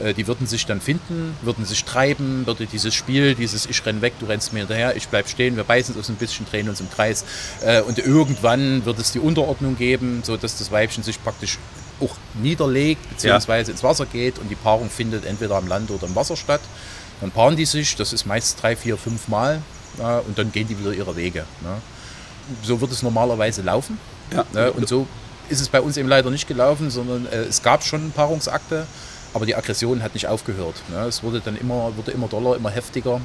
äh, 0.00 0.14
die 0.14 0.26
würden 0.26 0.46
sich 0.48 0.66
dann 0.66 0.80
finden, 0.80 1.36
würden 1.42 1.64
sich 1.64 1.84
treiben, 1.84 2.46
würde 2.46 2.66
dieses 2.66 2.94
Spiel, 2.94 3.34
dieses 3.36 3.66
Ich 3.66 3.84
renn 3.86 4.02
weg, 4.02 4.14
du 4.18 4.26
rennst 4.26 4.52
mir 4.52 4.60
hinterher, 4.60 4.96
ich 4.96 5.06
bleib 5.08 5.28
stehen, 5.28 5.56
wir 5.56 5.64
beißen 5.64 5.94
uns 5.94 6.08
ein 6.08 6.16
bisschen, 6.16 6.46
drehen 6.50 6.68
uns 6.68 6.80
im 6.80 6.90
Kreis. 6.90 7.24
Äh, 7.64 7.82
Und 7.82 7.98
irgendwann 7.98 8.84
wird 8.84 8.98
es 8.98 9.12
die 9.12 9.20
Unterordnung 9.20 9.76
geben, 9.76 10.22
sodass 10.24 10.58
das 10.58 10.72
Weibchen 10.72 11.04
sich 11.04 11.22
praktisch 11.22 11.58
auch 12.00 12.16
niederlegt, 12.40 13.08
beziehungsweise 13.10 13.70
ins 13.70 13.82
Wasser 13.82 14.06
geht 14.06 14.38
und 14.38 14.48
die 14.48 14.54
Paarung 14.54 14.90
findet 14.90 15.24
entweder 15.24 15.56
am 15.56 15.66
Land 15.66 15.90
oder 15.90 16.06
im 16.06 16.14
Wasser 16.14 16.36
statt. 16.36 16.60
Dann 17.20 17.30
paaren 17.30 17.56
die 17.56 17.66
sich, 17.66 17.96
das 17.96 18.12
ist 18.12 18.26
meist 18.26 18.62
drei, 18.62 18.76
vier, 18.76 18.96
fünf 18.96 19.28
Mal 19.28 19.60
ja, 19.98 20.18
und 20.18 20.38
dann 20.38 20.52
gehen 20.52 20.66
die 20.68 20.78
wieder 20.78 20.92
ihre 20.92 21.16
Wege. 21.16 21.44
Ne. 21.60 21.76
So 22.62 22.80
wird 22.80 22.92
es 22.92 23.02
normalerweise 23.02 23.62
laufen. 23.62 23.98
Ja. 24.32 24.44
Ne, 24.52 24.72
und 24.72 24.88
so 24.88 25.06
ist 25.48 25.60
es 25.60 25.68
bei 25.68 25.80
uns 25.80 25.96
eben 25.96 26.08
leider 26.08 26.30
nicht 26.30 26.46
gelaufen, 26.46 26.90
sondern 26.90 27.26
äh, 27.26 27.42
es 27.42 27.62
gab 27.62 27.84
schon 27.84 28.12
Paarungsakte, 28.12 28.86
aber 29.34 29.46
die 29.46 29.54
Aggression 29.54 30.02
hat 30.02 30.14
nicht 30.14 30.26
aufgehört. 30.26 30.76
Ne. 30.88 31.04
Es 31.06 31.22
wurde 31.22 31.40
dann 31.40 31.56
immer, 31.56 31.96
wurde 31.96 32.12
immer 32.12 32.28
doller, 32.28 32.56
immer 32.56 32.70
heftiger, 32.70 33.20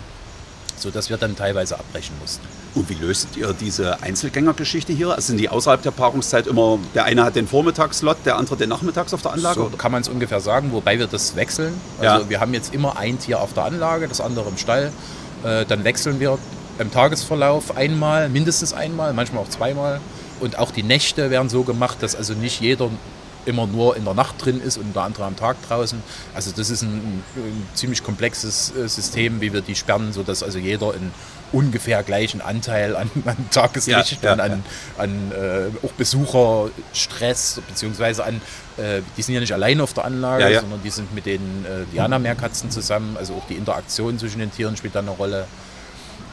sodass 0.77 1.09
wir 1.09 1.17
dann 1.17 1.35
teilweise 1.35 1.77
abbrechen 1.79 2.15
mussten. 2.19 2.45
Und 2.75 2.89
wie 2.89 2.93
löst 2.95 3.29
ihr 3.37 3.53
diese 3.53 4.01
Einzelgängergeschichte 4.03 4.91
hier? 4.91 5.09
Also 5.11 5.27
sind 5.27 5.37
die 5.37 5.49
außerhalb 5.49 5.81
der 5.81 5.91
Paarungszeit 5.91 6.47
immer, 6.47 6.77
der 6.93 7.05
eine 7.05 7.23
hat 7.23 7.35
den 7.35 7.47
Vormittagslot, 7.47 8.17
der 8.25 8.37
andere 8.37 8.57
den 8.57 8.69
Nachmittags 8.69 9.13
auf 9.13 9.21
der 9.21 9.33
Anlage? 9.33 9.59
So 9.61 9.65
oder? 9.67 9.77
kann 9.77 9.91
man 9.91 10.01
es 10.01 10.09
ungefähr 10.09 10.41
sagen, 10.41 10.71
wobei 10.73 10.99
wir 10.99 11.07
das 11.07 11.35
wechseln. 11.35 11.73
Also 11.99 12.23
Ja. 12.23 12.29
wir 12.29 12.39
haben 12.39 12.53
jetzt 12.53 12.73
immer 12.73 12.97
ein 12.97 13.17
Tier 13.19 13.39
auf 13.39 13.53
der 13.53 13.63
Anlage, 13.63 14.07
das 14.07 14.19
andere 14.19 14.49
im 14.49 14.57
Stall. 14.57 14.91
Äh, 15.43 15.65
dann 15.65 15.83
wechseln 15.83 16.19
wir 16.19 16.37
im 16.79 16.91
Tagesverlauf 16.91 17.77
einmal, 17.77 18.27
mindestens 18.29 18.73
einmal, 18.73 19.13
manchmal 19.13 19.43
auch 19.43 19.49
zweimal. 19.49 20.01
Und 20.41 20.59
auch 20.59 20.71
die 20.71 20.83
Nächte 20.83 21.29
werden 21.29 21.47
so 21.47 21.63
gemacht, 21.63 21.97
dass 22.01 22.15
also 22.15 22.33
nicht 22.33 22.59
jeder 22.59 22.89
immer 23.45 23.67
nur 23.67 23.95
in 23.95 24.05
der 24.05 24.13
Nacht 24.13 24.43
drin 24.43 24.61
ist 24.61 24.77
und 24.77 24.95
der 24.95 25.03
andere 25.03 25.25
am 25.25 25.35
Tag 25.35 25.57
draußen. 25.67 26.01
Also 26.33 26.51
das 26.55 26.69
ist 26.69 26.81
ein, 26.81 27.23
ein 27.35 27.67
ziemlich 27.73 28.03
komplexes 28.03 28.73
äh, 28.75 28.87
System, 28.87 29.41
wie 29.41 29.53
wir 29.53 29.61
die 29.61 29.75
sperren, 29.75 30.13
sodass 30.13 30.43
also 30.43 30.57
jeder 30.57 30.93
einen 30.93 31.11
ungefähr 31.51 32.03
gleichen 32.03 32.41
Anteil 32.41 32.95
an, 32.95 33.09
an 33.25 33.37
Tageslicht 33.51 34.23
Ja, 34.23 34.29
ja, 34.29 34.33
und 34.33 34.39
an, 34.41 34.63
an 34.97 35.31
äh, 35.31 35.85
auch 35.85 35.91
Besucherstress, 35.91 37.61
beziehungsweise 37.67 38.25
an, 38.25 38.41
äh, 38.77 39.01
die 39.17 39.21
sind 39.21 39.35
ja 39.35 39.39
nicht 39.39 39.53
alleine 39.53 39.83
auf 39.83 39.93
der 39.93 40.05
Anlage, 40.05 40.43
Ja, 40.43 40.49
ja. 40.49 40.61
sondern 40.61 40.81
die 40.83 40.89
sind 40.89 41.13
mit 41.13 41.25
den 41.25 41.65
äh, 41.65 41.85
Diana-Meerkatzen 41.93 42.71
zusammen, 42.71 43.15
also 43.17 43.35
auch 43.35 43.47
die 43.47 43.55
Interaktion 43.55 44.19
zwischen 44.19 44.39
den 44.39 44.51
Tieren 44.51 44.75
spielt 44.75 44.95
da 44.95 44.99
eine 44.99 45.11
Rolle. 45.11 45.47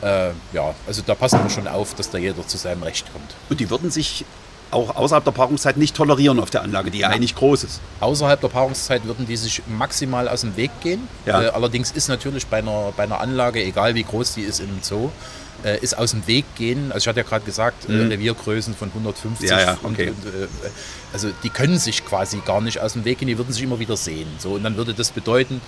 Äh, 0.02 0.30
ja, 0.52 0.74
also 0.86 1.02
da 1.06 1.14
passen 1.14 1.40
wir 1.42 1.50
schon 1.50 1.68
auf, 1.68 1.94
dass 1.94 2.10
da 2.10 2.18
jeder 2.18 2.46
zu 2.46 2.56
seinem 2.56 2.82
Recht 2.82 3.12
kommt. 3.12 3.34
Und 3.48 3.60
die 3.60 3.70
würden 3.70 3.90
sich 3.90 4.24
auch 4.72 4.96
außerhalb 4.96 5.24
der 5.24 5.32
Paarungszeit 5.32 5.76
nicht 5.76 5.94
tolerieren 5.94 6.40
auf 6.40 6.50
der 6.50 6.62
Anlage, 6.62 6.90
die 6.90 6.98
ja 6.98 7.08
Ja. 7.10 7.14
eigentlich 7.14 7.34
groß 7.34 7.64
ist. 7.64 7.80
Außerhalb 8.00 8.40
der 8.40 8.48
Paarungszeit 8.48 9.04
würden 9.04 9.26
die 9.26 9.36
sich 9.36 9.62
maximal 9.68 10.28
aus 10.28 10.40
dem 10.42 10.56
Weg 10.56 10.70
gehen. 10.80 11.06
Ja. 11.26 11.42
Äh, 11.42 11.46
allerdings 11.48 11.90
ist 11.92 12.08
natürlich 12.08 12.46
bei 12.46 12.58
einer, 12.58 12.92
bei 12.96 13.02
einer 13.04 13.20
Anlage, 13.20 13.62
egal 13.62 13.94
wie 13.94 14.02
groß 14.02 14.34
die 14.34 14.42
ist 14.42 14.60
im 14.60 14.78
Zoo, 14.82 15.10
äh, 15.64 15.78
ist 15.80 15.96
aus 15.96 16.12
dem 16.12 16.26
Weg 16.26 16.44
gehen. 16.56 16.90
Also 16.92 17.04
ich 17.04 17.08
hatte 17.08 17.20
ja 17.20 17.26
gerade 17.26 17.44
gesagt, 17.44 17.88
äh, 17.88 17.92
Reviergrößen 17.92 18.74
von 18.74 18.88
150. 18.88 19.50
Mhm. 19.50 19.56
Ja, 19.56 19.60
ja, 19.62 19.78
okay. 19.82 20.08
und, 20.08 20.26
und, 20.26 20.34
äh, 20.42 20.48
also 21.12 21.28
die 21.42 21.50
können 21.50 21.78
sich 21.78 22.04
quasi 22.04 22.40
gar 22.44 22.60
nicht 22.60 22.80
aus 22.80 22.94
dem 22.94 23.04
Weg 23.04 23.18
gehen, 23.18 23.28
die 23.28 23.38
würden 23.38 23.52
sich 23.52 23.62
immer 23.62 23.78
wieder 23.78 23.96
sehen. 23.96 24.28
So, 24.38 24.52
und 24.52 24.64
dann 24.64 24.76
würde 24.76 24.94
das 24.94 25.10
bedeuten, 25.10 25.60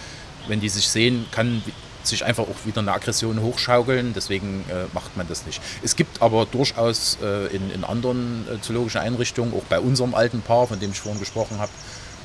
wenn 0.48 0.60
die 0.60 0.68
sich 0.68 0.88
sehen, 0.88 1.26
kann 1.30 1.62
sich 2.06 2.24
einfach 2.24 2.44
auch 2.44 2.66
wieder 2.66 2.80
eine 2.80 2.92
Aggression 2.92 3.40
hochschaukeln, 3.40 4.12
deswegen 4.14 4.64
äh, 4.68 4.84
macht 4.92 5.16
man 5.16 5.28
das 5.28 5.46
nicht. 5.46 5.60
Es 5.82 5.96
gibt 5.96 6.22
aber 6.22 6.46
durchaus 6.46 7.18
äh, 7.22 7.54
in, 7.54 7.70
in 7.70 7.84
anderen 7.84 8.46
äh, 8.48 8.60
zoologischen 8.60 9.00
Einrichtungen, 9.00 9.54
auch 9.54 9.64
bei 9.64 9.80
unserem 9.80 10.14
alten 10.14 10.42
Paar, 10.42 10.66
von 10.66 10.80
dem 10.80 10.90
ich 10.90 11.00
vorhin 11.00 11.20
gesprochen 11.20 11.58
habe, 11.58 11.70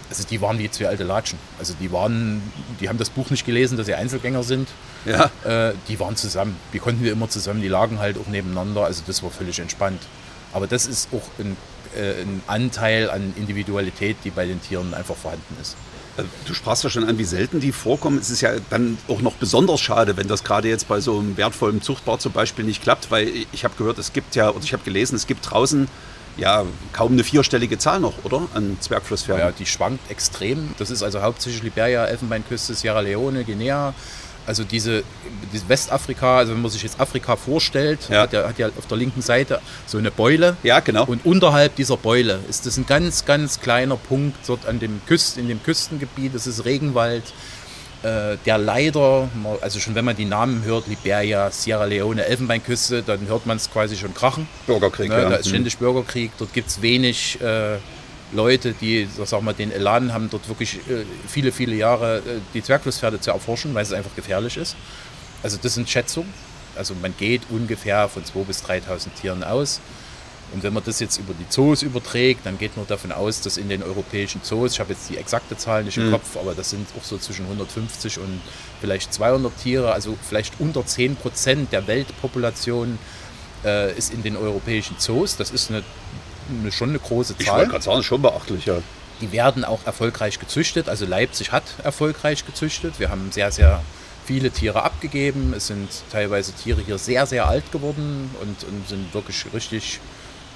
also 0.10 0.24
die 0.24 0.42
waren 0.42 0.58
wie 0.58 0.70
zwei 0.72 0.88
alte 0.88 1.04
Latschen. 1.04 1.38
Also 1.60 1.76
die 1.80 1.92
waren, 1.92 2.42
die 2.80 2.90
haben 2.90 2.98
das 2.98 3.10
Buch 3.10 3.30
nicht 3.30 3.46
gelesen, 3.46 3.78
dass 3.78 3.86
sie 3.86 3.94
Einzelgänger 3.94 4.44
sind. 4.44 4.68
Ja. 5.06 5.30
Äh, 5.46 5.74
die 5.88 6.00
waren 6.00 6.16
zusammen. 6.16 6.58
Die 6.74 6.80
konnten 6.80 7.04
wir 7.04 7.12
immer 7.12 7.30
zusammen. 7.30 7.62
Die 7.62 7.68
lagen 7.68 8.00
halt 8.00 8.18
auch 8.18 8.28
nebeneinander. 8.28 8.86
Also 8.86 9.04
das 9.06 9.22
war 9.22 9.30
völlig 9.30 9.60
entspannt. 9.60 10.02
Aber 10.52 10.66
das 10.66 10.88
ist 10.88 11.10
auch 11.14 11.22
ein, 11.40 11.56
äh, 11.96 12.24
ein 12.24 12.42
Anteil 12.48 13.10
an 13.12 13.34
Individualität, 13.36 14.18
die 14.24 14.32
bei 14.32 14.46
den 14.46 14.62
Tieren 14.62 14.96
einfach 14.96 15.16
vorhanden 15.16 15.56
ist. 15.62 15.76
Äh, 16.20 16.24
Du 16.48 16.54
sprachst 16.54 16.84
ja 16.84 16.90
schon 16.90 17.04
an, 17.04 17.18
wie 17.18 17.24
selten 17.26 17.60
die 17.60 17.72
vorkommen. 17.72 18.18
Es 18.18 18.30
ist 18.30 18.42
ja 18.42 18.52
dann 18.70 18.98
auch 19.08 19.22
noch 19.22 19.34
besonders 19.34 19.82
schade, 19.82 20.18
wenn 20.18 20.28
das 20.28 20.44
gerade 20.44 20.68
jetzt 20.68 20.88
bei 20.88 21.00
so 21.00 21.20
einem 21.20 21.38
wertvollen 21.38 21.82
Zuchtbar 21.82 22.20
zum 22.20 22.32
Beispiel 22.32 22.66
nicht 22.66 22.82
klappt, 22.82 23.12
weil 23.12 23.32
ich 23.52 23.64
habe 23.64 23.76
gehört, 23.78 23.98
es 24.00 24.14
gibt 24.14 24.36
ja, 24.36 24.50
oder 24.50 24.64
ich 24.64 24.74
habe 24.74 24.84
gelesen, 24.84 25.16
es 25.16 25.28
gibt 25.28 25.50
draußen 25.50 25.88
ja 26.38 26.64
kaum 26.94 27.14
eine 27.14 27.24
vierstellige 27.24 27.78
Zahl 27.78 28.00
noch, 28.00 28.14
oder? 28.24 28.48
An 28.54 28.78
Zwergflusspferden. 28.80 29.46
Ja, 29.46 29.52
die 29.52 29.66
schwankt 29.66 30.10
extrem. 30.10 30.70
Das 30.78 30.90
ist 30.90 31.04
also 31.04 31.22
hauptsächlich 31.22 31.64
Liberia, 31.64 32.06
Elfenbeinküste, 32.06 32.74
Sierra 32.74 33.02
Leone, 33.02 33.44
Guinea. 33.44 33.94
Also 34.46 34.64
diese, 34.64 35.04
diese 35.54 35.70
Westafrika, 35.70 36.38
also 36.40 36.54
wenn 36.54 36.62
man 36.62 36.72
sich 36.72 36.82
jetzt 36.82 37.00
Afrika 37.00 37.36
vorstellt, 37.36 38.00
Ja. 38.10 38.22
hat, 38.22 38.34
ja, 38.34 38.48
hat 38.48 38.58
ja 38.58 38.68
auf 38.78 38.88
der 38.88 38.98
linken 38.98 39.22
Seite 39.22 39.62
so 39.86 39.98
eine 40.00 40.10
Beule. 40.10 40.58
Ja, 40.64 40.80
genau. 40.80 41.06
Und 41.06 41.26
unterhalb 41.26 41.76
dieser 41.76 41.98
Beule 41.98 42.40
ist 42.50 42.66
das 42.66 42.78
ein 42.78 42.86
ganz, 42.88 43.26
ganz 43.26 43.60
kleiner 43.60 43.96
Punkt 43.96 44.38
dort 44.48 44.66
an 44.66 44.80
dem 44.80 45.02
Küst, 45.06 45.38
in 45.38 45.48
dem 45.48 45.62
Küstengebiet. 45.62 46.34
Das 46.34 46.48
ist 46.48 46.66
Regenwald, 46.66 47.24
äh, 48.02 48.38
der 48.46 48.58
leider, 48.58 49.28
also 49.62 49.80
schon 49.80 49.94
wenn 49.94 50.06
man 50.06 50.16
die 50.16 50.26
Namen 50.26 50.64
hört, 50.64 50.88
Liberia, 50.88 51.52
Sierra 51.52 51.86
Leone, 51.86 52.26
Elfenbeinküste, 52.26 53.04
dann 53.04 53.28
hört 53.28 53.46
man 53.46 53.58
es 53.58 53.70
quasi 53.70 53.98
schon 53.98 54.14
krachen. 54.16 54.48
Bürgerkrieg, 54.66 55.10
Ne, 55.10 55.22
ja. 55.22 55.30
Da 55.30 55.36
ist 55.36 55.50
ständig 55.50 55.78
Bürgerkrieg, 55.78 56.32
dort 56.40 56.54
gibt 56.54 56.70
es 56.70 56.82
wenig 56.82 57.40
äh, 57.42 57.76
Leute, 58.32 58.74
die 58.74 59.08
sag 59.26 59.42
mal, 59.42 59.54
den 59.54 59.72
Elan 59.72 60.14
haben, 60.14 60.30
dort 60.30 60.48
wirklich 60.48 60.76
äh, 60.90 61.04
viele, 61.28 61.52
viele 61.52 61.76
Jahre 61.76 62.18
äh, 62.20 62.22
die 62.54 62.62
Zwergflusspferde 62.64 63.20
zu 63.20 63.32
erforschen, 63.32 63.74
weil 63.74 63.84
es 63.84 63.94
einfach 63.94 64.16
gefährlich 64.16 64.58
ist. 64.58 64.76
Also 65.44 65.58
das 65.62 65.74
sind 65.76 65.90
Schätzungen. 65.90 66.32
Also 66.76 66.94
man 67.02 67.14
geht 67.18 67.42
ungefähr 67.50 68.08
von 68.08 68.24
2.000 68.24 68.44
bis 68.46 68.64
3.000 68.64 69.08
Tieren 69.20 69.44
aus. 69.44 69.82
Und 70.52 70.64
wenn 70.64 70.74
man 70.74 70.84
das 70.84 71.00
jetzt 71.00 71.20
über 71.20 71.34
die 71.34 71.48
Zoos 71.50 71.84
überträgt, 71.84 72.46
dann 72.46 72.58
geht 72.58 72.76
man 72.76 72.88
davon 72.88 73.12
aus, 73.12 73.42
dass 73.42 73.58
in 73.58 73.70
den 73.70 73.84
europäischen 73.84 74.42
Zoos, 74.44 74.74
ich 74.74 74.80
habe 74.80 74.94
jetzt 74.94 75.08
die 75.10 75.18
exakte 75.18 75.56
Zahl 75.58 75.84
nicht 75.84 75.98
im 75.98 76.08
Mhm. 76.08 76.12
Kopf, 76.14 76.38
aber 76.38 76.56
das 76.56 76.72
sind 76.72 76.88
auch 76.98 77.04
so 77.04 77.18
zwischen 77.20 77.46
150 77.46 78.18
und 78.18 78.42
vielleicht 78.82 79.14
200 79.14 79.52
Tiere, 79.62 79.92
also 79.92 80.18
vielleicht 80.28 80.54
unter 80.60 80.84
10 80.84 81.18
Prozent 81.18 81.72
der 81.72 81.86
Weltpopulation 81.86 82.98
äh, 83.64 83.96
ist 83.96 84.12
in 84.12 84.24
den 84.24 84.36
europäischen 84.38 84.98
Zoos. 84.98 85.38
Das 85.38 85.52
ist 85.52 85.70
eine, 85.70 85.84
eine, 86.50 86.72
schon 86.72 86.90
eine 86.90 87.00
große 87.00 87.36
Ich 87.38 87.46
Zahl. 87.46 87.58
wollte 87.60 87.72
gerade 87.72 87.84
sagen, 87.84 88.04
schon 88.04 88.22
beachtlich, 88.22 88.66
ja. 88.66 88.78
Die 89.22 89.32
werden 89.32 89.66
auch 89.66 89.86
erfolgreich 89.86 90.40
gezüchtet. 90.40 90.88
Also 90.90 91.06
Leipzig 91.06 91.52
hat 91.52 91.64
erfolgreich 91.84 92.46
gezüchtet. 92.46 93.00
Wir 93.00 93.10
haben 93.10 93.32
sehr, 93.32 93.52
sehr 93.52 93.82
viele 94.26 94.50
Tiere 94.52 94.84
abgegeben. 94.84 95.54
Es 95.56 95.68
sind 95.68 95.90
teilweise 96.12 96.54
Tiere 96.54 96.82
hier 96.86 96.98
sehr, 96.98 97.26
sehr 97.26 97.48
alt 97.48 97.72
geworden 97.72 98.30
und, 98.42 98.64
und 98.64 98.88
sind 98.88 99.14
wirklich 99.14 99.46
richtig. 99.54 100.00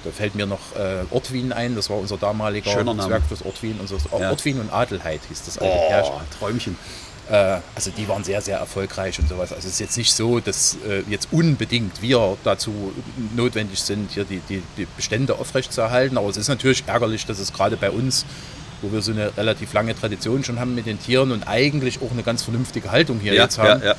Da 0.04 0.10
fällt 0.10 0.34
mir 0.34 0.46
noch 0.46 0.76
äh, 0.76 1.04
Ortwin 1.10 1.52
ein, 1.52 1.76
das 1.76 1.88
war 1.88 1.96
unser 1.96 2.18
damaliger 2.18 2.84
Name. 2.84 3.02
Zwergfluss 3.06 3.42
Ortwin. 3.42 3.78
Unser, 3.80 3.96
Ja. 4.18 4.30
Ortwin 4.30 4.60
und 4.60 4.70
Adelheid 4.72 5.20
hieß 5.28 5.42
das 5.46 5.58
alte 5.58 5.76
Pärchen. 5.88 6.12
Oh, 6.14 6.20
Träumchen. 6.38 6.76
Äh, 7.30 7.58
also 7.74 7.90
die 7.96 8.06
waren 8.08 8.22
sehr, 8.24 8.40
sehr 8.40 8.58
erfolgreich 8.58 9.18
und 9.18 9.28
sowas. 9.28 9.52
Also 9.52 9.66
es 9.66 9.74
ist 9.74 9.80
jetzt 9.80 9.96
nicht 9.96 10.12
so, 10.12 10.40
dass 10.40 10.76
äh, 10.86 11.02
jetzt 11.08 11.28
unbedingt 11.30 12.02
wir 12.02 12.36
dazu 12.44 12.92
notwendig 13.34 13.80
sind, 13.80 14.10
hier 14.12 14.24
die, 14.24 14.40
die, 14.48 14.62
die 14.76 14.86
Bestände 14.96 15.34
aufrechtzuerhalten. 15.38 16.18
Aber 16.18 16.28
es 16.28 16.36
ist 16.36 16.48
natürlich 16.48 16.84
ärgerlich, 16.86 17.24
dass 17.26 17.38
es 17.38 17.52
gerade 17.52 17.76
bei 17.76 17.90
uns, 17.90 18.26
wo 18.82 18.92
wir 18.92 19.00
so 19.00 19.12
eine 19.12 19.34
relativ 19.36 19.72
lange 19.72 19.98
Tradition 19.98 20.44
schon 20.44 20.60
haben 20.60 20.74
mit 20.74 20.86
den 20.86 21.00
Tieren 21.00 21.32
und 21.32 21.44
eigentlich 21.44 22.02
auch 22.02 22.10
eine 22.12 22.22
ganz 22.22 22.42
vernünftige 22.42 22.90
Haltung 22.90 23.20
hier 23.20 23.34
Ja, 23.34 23.44
jetzt 23.44 23.58
haben, 23.58 23.82
ja, 23.82 23.94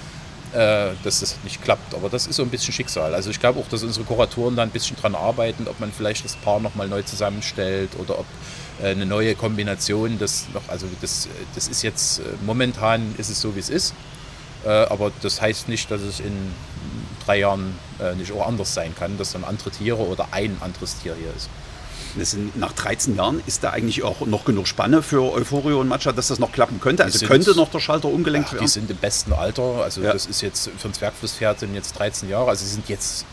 ja. 0.53 0.89
äh, 0.89 0.93
dass 1.03 1.21
das 1.21 1.37
nicht 1.43 1.63
klappt. 1.63 1.95
Aber 1.95 2.09
das 2.09 2.27
ist 2.27 2.35
so 2.35 2.43
ein 2.43 2.49
bisschen 2.49 2.73
Schicksal. 2.73 3.15
Also 3.15 3.31
ich 3.31 3.39
glaube 3.39 3.59
auch, 3.59 3.67
dass 3.69 3.81
unsere 3.81 4.05
Kuratoren 4.05 4.55
da 4.55 4.61
ein 4.61 4.69
bisschen 4.69 4.97
dran 4.97 5.15
arbeiten, 5.15 5.67
ob 5.67 5.79
man 5.79 5.91
vielleicht 5.91 6.25
das 6.25 6.35
Paar 6.35 6.59
nochmal 6.59 6.87
neu 6.87 7.01
zusammenstellt 7.01 7.89
oder 7.97 8.19
ob 8.19 8.25
eine 8.83 9.05
neue 9.05 9.35
Kombination, 9.35 10.17
das 10.19 10.45
noch, 10.53 10.67
also 10.67 10.87
das, 11.01 11.27
das 11.53 11.67
ist 11.67 11.81
jetzt, 11.83 12.19
äh, 12.19 12.23
momentan 12.45 13.15
ist 13.17 13.29
es 13.29 13.39
so, 13.41 13.55
wie 13.55 13.59
es 13.59 13.69
ist. 13.69 13.93
Äh, 14.65 14.69
aber 14.69 15.11
das 15.21 15.41
heißt 15.41 15.69
nicht, 15.69 15.89
dass 15.91 16.01
es 16.01 16.19
in 16.19 16.35
drei 17.25 17.39
Jahren 17.39 17.77
äh, 17.99 18.15
nicht 18.15 18.31
auch 18.31 18.47
anders 18.47 18.73
sein 18.73 18.93
kann, 18.97 19.17
dass 19.17 19.31
dann 19.31 19.43
andere 19.43 19.71
Tiere 19.71 19.97
oder 20.05 20.27
ein 20.31 20.57
anderes 20.61 20.97
Tier 21.01 21.15
hier 21.19 21.31
ist. 21.35 21.49
Sind, 22.17 22.55
nach 22.57 22.71
13 22.71 23.17
Jahren 23.17 23.41
ist 23.45 23.63
da 23.65 23.71
eigentlich 23.71 24.03
auch 24.03 24.21
noch 24.25 24.45
genug 24.45 24.67
Spanne 24.67 25.01
für 25.01 25.33
Euphorio 25.33 25.81
und 25.81 25.89
Matcha, 25.89 26.13
dass 26.13 26.27
das 26.29 26.39
noch 26.39 26.51
klappen 26.53 26.79
könnte. 26.79 27.03
Also 27.03 27.17
sind- 27.19 27.27
könnte 27.27 27.53
noch 27.55 27.69
der 27.69 27.81
Schalter 27.81 28.07
umgelenkt 28.07 28.49
Ja, 28.49 28.53
werden. 28.53 28.65
die 28.65 28.71
sind 28.71 28.89
im 28.89 28.95
besten 28.97 29.33
Alter. 29.33 29.81
Also 29.83 30.01
Ja. 30.01 30.13
das 30.13 30.25
ist 30.25 30.41
jetzt 30.41 30.69
für 30.77 30.87
ein 30.87 30.93
Zwergflusspferd 30.93 31.59
sind 31.59 31.75
jetzt 31.75 31.99
13 31.99 32.29
Jahre. 32.29 32.49
Also 32.49 32.63
sie 32.65 32.71
sind 32.71 32.87
jetzt 32.87 33.25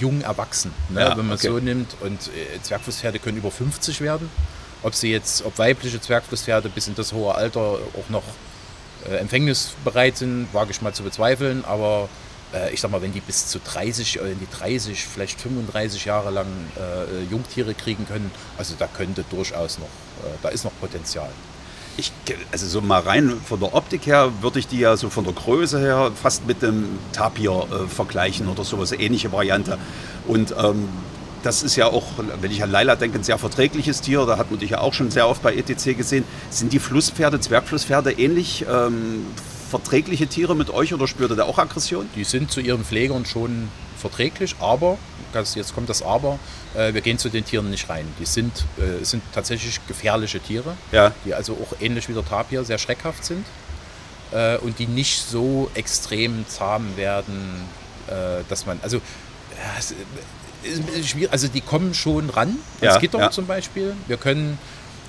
jung 0.00 0.22
erwachsen, 0.22 0.72
ne, 0.88 1.00
Ja, 1.02 1.10
wenn 1.18 1.26
man 1.26 1.34
es 1.36 1.40
okay. 1.44 1.48
so 1.52 1.58
nimmt. 1.58 1.94
Und 2.00 2.18
äh, 2.28 2.62
Zwergflusspferde 2.62 3.18
können 3.18 3.36
über 3.36 3.50
50 3.50 4.00
werden. 4.00 4.30
Ob 4.82 4.94
sie 4.94 5.10
jetzt, 5.10 5.44
ob 5.44 5.58
weibliche 5.58 6.00
Zwergflusspferde 6.00 6.68
bis 6.68 6.88
in 6.88 6.94
das 6.94 7.12
hohe 7.12 7.34
Alter 7.34 7.60
auch 7.60 8.08
noch 8.08 8.22
äh, 9.08 9.16
empfängnisbereit 9.16 10.16
sind, 10.16 10.48
wage 10.52 10.70
ich 10.70 10.82
mal 10.82 10.92
zu 10.92 11.02
bezweifeln. 11.02 11.64
Aber 11.64 12.08
äh, 12.54 12.72
ich 12.72 12.80
sag 12.80 12.90
mal, 12.90 13.02
wenn 13.02 13.12
die 13.12 13.20
bis 13.20 13.48
zu 13.48 13.58
30, 13.58 14.16
äh, 14.16 14.20
die 14.40 14.48
30, 14.50 15.04
vielleicht 15.04 15.40
35 15.40 16.04
Jahre 16.04 16.30
lang 16.30 16.46
äh, 16.76 17.30
Jungtiere 17.30 17.74
kriegen 17.74 18.06
können, 18.06 18.30
also 18.58 18.74
da 18.78 18.86
könnte 18.86 19.24
durchaus 19.30 19.78
noch, 19.78 19.86
äh, 19.86 20.36
da 20.42 20.48
ist 20.48 20.64
noch 20.64 20.72
Potenzial. 20.80 21.30
Ich, 21.96 22.12
also 22.50 22.66
so 22.66 22.80
mal 22.80 23.00
rein 23.00 23.40
von 23.44 23.60
der 23.60 23.74
Optik 23.74 24.06
her 24.06 24.32
würde 24.40 24.58
ich 24.58 24.66
die 24.66 24.78
ja 24.78 24.96
so 24.96 25.10
von 25.10 25.24
der 25.24 25.34
Größe 25.34 25.78
her 25.78 26.12
fast 26.20 26.46
mit 26.46 26.62
dem 26.62 26.98
Tapir 27.12 27.66
äh, 27.70 27.88
vergleichen 27.88 28.48
oder 28.48 28.64
sowas, 28.64 28.92
ähnliche 28.92 29.32
Variante. 29.32 29.76
Und 30.26 30.54
ähm, 30.58 30.88
das 31.42 31.62
ist 31.62 31.76
ja 31.76 31.86
auch, 31.86 32.04
wenn 32.40 32.50
ich 32.50 32.62
an 32.62 32.70
Laila 32.70 32.96
denke, 32.96 33.18
ein 33.18 33.24
sehr 33.24 33.38
verträgliches 33.38 34.00
Tier. 34.00 34.26
Da 34.26 34.36
hat 34.38 34.50
man 34.50 34.60
dich 34.60 34.70
ja 34.70 34.80
auch 34.80 34.92
schon 34.94 35.10
sehr 35.10 35.28
oft 35.28 35.42
bei 35.42 35.54
ETC 35.54 35.96
gesehen. 35.96 36.24
Sind 36.50 36.72
die 36.72 36.78
Flusspferde, 36.78 37.40
Zwergflusspferde 37.40 38.12
ähnlich 38.12 38.64
ähm, 38.70 39.26
verträgliche 39.70 40.26
Tiere 40.26 40.54
mit 40.56 40.70
euch 40.70 40.92
oder 40.92 41.06
spürt 41.06 41.30
ihr 41.30 41.36
da 41.36 41.44
auch 41.44 41.58
Aggression? 41.58 42.08
Die 42.16 42.24
sind 42.24 42.50
zu 42.50 42.60
ihren 42.60 42.84
Pflegern 42.84 43.24
schon 43.24 43.68
verträglich, 43.96 44.56
aber, 44.60 44.98
jetzt 45.54 45.74
kommt 45.74 45.88
das 45.88 46.02
Aber, 46.02 46.38
äh, 46.74 46.92
wir 46.94 47.00
gehen 47.02 47.18
zu 47.18 47.28
den 47.28 47.44
Tieren 47.44 47.70
nicht 47.70 47.88
rein. 47.88 48.06
Die 48.18 48.24
sind, 48.24 48.64
äh, 48.78 49.04
sind 49.04 49.22
tatsächlich 49.32 49.78
gefährliche 49.86 50.40
Tiere, 50.40 50.74
Ja. 50.90 51.12
die 51.24 51.34
also 51.34 51.52
auch 51.54 51.80
ähnlich 51.80 52.08
wie 52.08 52.14
der 52.14 52.24
Tapir 52.24 52.64
sehr 52.64 52.78
schreckhaft 52.78 53.24
sind 53.24 53.46
äh, 54.32 54.56
und 54.58 54.78
die 54.78 54.86
nicht 54.86 55.22
so 55.22 55.70
extrem 55.74 56.46
zahm 56.48 56.96
werden, 56.96 57.62
äh, 58.08 58.42
dass 58.48 58.66
man, 58.66 58.80
also, 58.82 59.00
schwierig, 61.04 61.32
also 61.32 61.48
die 61.48 61.60
kommen 61.60 61.94
schon 61.94 62.30
ran, 62.30 62.56
ans 62.80 62.94
Ja, 62.94 62.98
Gitter 62.98 63.18
ja. 63.18 63.30
zum 63.30 63.46
Beispiel. 63.46 63.94
Wir 64.06 64.16
können 64.16 64.58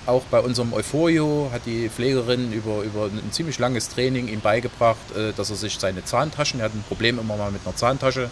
auch 0.08 0.24
bei 0.31 0.39
unserem 0.39 0.74
Euphorio 0.74 1.50
hat 1.53 1.65
die 1.65 1.88
Pflegerin 1.89 2.51
über, 2.51 2.81
über 2.81 3.05
ein 3.05 3.31
ziemlich 3.31 3.60
langes 3.60 3.89
Training 3.89 4.27
ihm 4.27 4.41
beigebracht, 4.41 4.98
äh, 5.15 5.31
dass 5.34 5.50
er 5.51 5.55
sich 5.55 5.77
seine 5.77 6.03
Zahntaschen, 6.03 6.60
er 6.60 6.65
hat 6.65 6.74
ein 6.74 6.84
Problem 6.88 7.20
immer 7.20 7.38
mal 7.38 7.51
mit 7.51 7.62
einer 7.65 7.75
Zahntasche, 7.75 8.29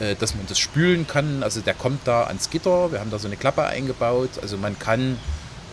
äh, 0.00 0.16
dass 0.16 0.34
man 0.34 0.46
das 0.48 0.58
spülen 0.58 1.06
kann. 1.06 1.42
Also 1.42 1.60
der 1.60 1.74
kommt 1.74 2.00
da 2.04 2.24
ans 2.24 2.50
Gitter, 2.50 2.90
wir 2.90 3.00
haben 3.00 3.10
da 3.10 3.18
so 3.18 3.28
eine 3.28 3.36
Klappe 3.36 3.64
eingebaut. 3.64 4.30
Also 4.42 4.56
man 4.56 4.78
kann 4.78 5.18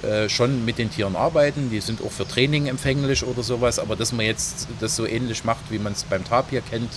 äh, 0.04 0.30
schon 0.30 0.66
mit 0.66 0.78
den 0.78 0.92
Tieren 0.92 1.16
arbeiten, 1.16 1.70
die 1.72 1.80
sind 1.80 2.02
auch 2.04 2.12
für 2.12 2.28
Training 2.28 2.68
empfänglich 2.68 3.25
oder 3.25 3.42
sowas, 3.42 3.80
aber 3.80 3.96
dass 3.96 4.12
man 4.12 4.25
jetzt 4.25 4.68
das 4.82 4.96
so 4.96 5.06
ähnlich 5.06 5.46
macht, 5.46 5.72
wie 5.72 5.80
man 5.80 5.94
es 5.94 6.04
beim 6.04 6.24
Tapir 6.24 6.62
kennt, 6.62 6.92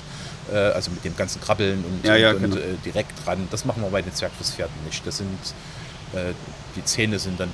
äh, 0.52 0.56
also 0.56 0.90
mit 0.90 1.04
dem 1.04 1.16
ganzen 1.16 1.40
Krabbeln 1.40 1.84
und, 1.84 2.06
Ja, 2.06 2.16
ja, 2.16 2.30
und, 2.30 2.40
genau. 2.40 2.56
und 2.56 2.62
äh, 2.62 2.74
direkt 2.84 3.12
dran, 3.24 3.48
das 3.50 3.64
machen 3.64 3.82
wir 3.82 3.90
bei 3.90 4.02
den 4.02 4.14
Zwergflusspferden 4.14 4.74
nicht. 4.84 5.06
Das 5.06 5.18
sind 5.18 5.38
äh, 6.12 6.32
die 6.76 6.84
Zähne 6.84 7.18
sind 7.18 7.40
dann 7.40 7.50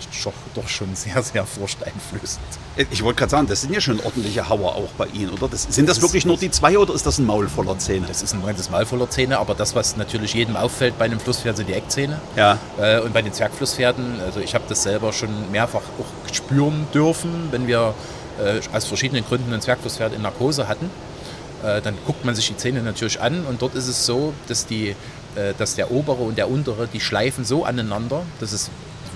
doch, 0.55 0.69
schon 0.69 0.95
sehr, 0.95 1.23
sehr 1.23 1.47
furchteinflößend. 1.47 2.45
Ich 2.91 3.03
wollte 3.05 3.21
gerade 3.21 3.31
sagen, 3.31 3.47
das 3.47 3.61
sind 3.61 3.73
ja 3.73 3.81
schon 3.81 4.01
ordentliche 4.01 4.49
Hauer 4.49 4.75
auch 4.75 4.91
bei 4.99 5.07
Ihnen, 5.07 5.31
oder? 5.31 5.49
Das, 5.49 5.63
sind 5.63 5.89
das, 5.89 5.99
Das 5.99 6.03
wirklich 6.03 6.27
nur 6.27 6.37
die 6.37 6.51
zwei 6.51 6.77
oder 6.77 6.93
ist 6.93 7.07
das 7.07 7.19
ein 7.19 7.27
Maul 7.27 7.49
voller 7.49 7.79
Zähne? 7.79 8.07
Das 8.09 8.23
ist 8.23 8.35
ein 8.35 8.45
ganzes 8.45 8.69
Mal 8.71 8.85
voller 8.85 9.09
Zähne, 9.09 9.39
aber 9.39 9.55
das, 9.55 9.75
was 9.75 9.97
natürlich 9.97 10.35
jedem 10.35 10.57
auffällt 10.57 10.99
bei 10.99 11.05
einem 11.05 11.21
Flusspferd, 11.21 11.57
sind 11.57 11.69
die 11.69 11.75
Eckzähne. 11.75 12.21
Ja. 12.37 12.59
Äh, 12.81 13.01
und 13.01 13.13
bei 13.13 13.23
den 13.23 13.33
Zwergflusspferden, 13.33 14.21
also 14.21 14.41
ich 14.41 14.55
habe 14.55 14.65
das 14.69 14.83
selber 14.83 15.13
schon 15.13 15.53
mehrfach 15.53 15.83
auch 16.01 16.35
spüren 16.35 16.87
dürfen, 16.93 17.49
wenn 17.53 17.67
wir 17.67 17.95
äh, 18.41 18.61
aus 18.77 18.87
verschiedenen 18.87 19.25
Gründen 19.25 19.53
ein 19.53 19.61
Zwergflusspferd 19.61 20.15
in 20.15 20.23
Narkose 20.23 20.67
hatten. 20.67 20.91
Äh, 21.63 21.81
dann 21.81 21.97
guckt 22.07 22.25
man 22.25 22.35
sich 22.35 22.49
die 22.49 22.57
Zähne 22.57 22.83
natürlich 22.83 23.21
an 23.21 23.45
und 23.45 23.63
dort 23.63 23.75
ist 23.75 23.89
es 23.89 24.07
so, 24.07 24.35
dass, 24.49 24.67
die, 24.67 24.97
äh, 25.37 25.55
dass 25.59 25.77
der 25.77 25.91
obere 25.91 26.23
und 26.23 26.39
der 26.39 26.51
untere, 26.51 26.89
die 26.89 27.01
schleifen 27.01 27.45
so 27.45 27.65
aneinander, 27.65 28.23
dass 28.41 28.53
es 28.53 28.71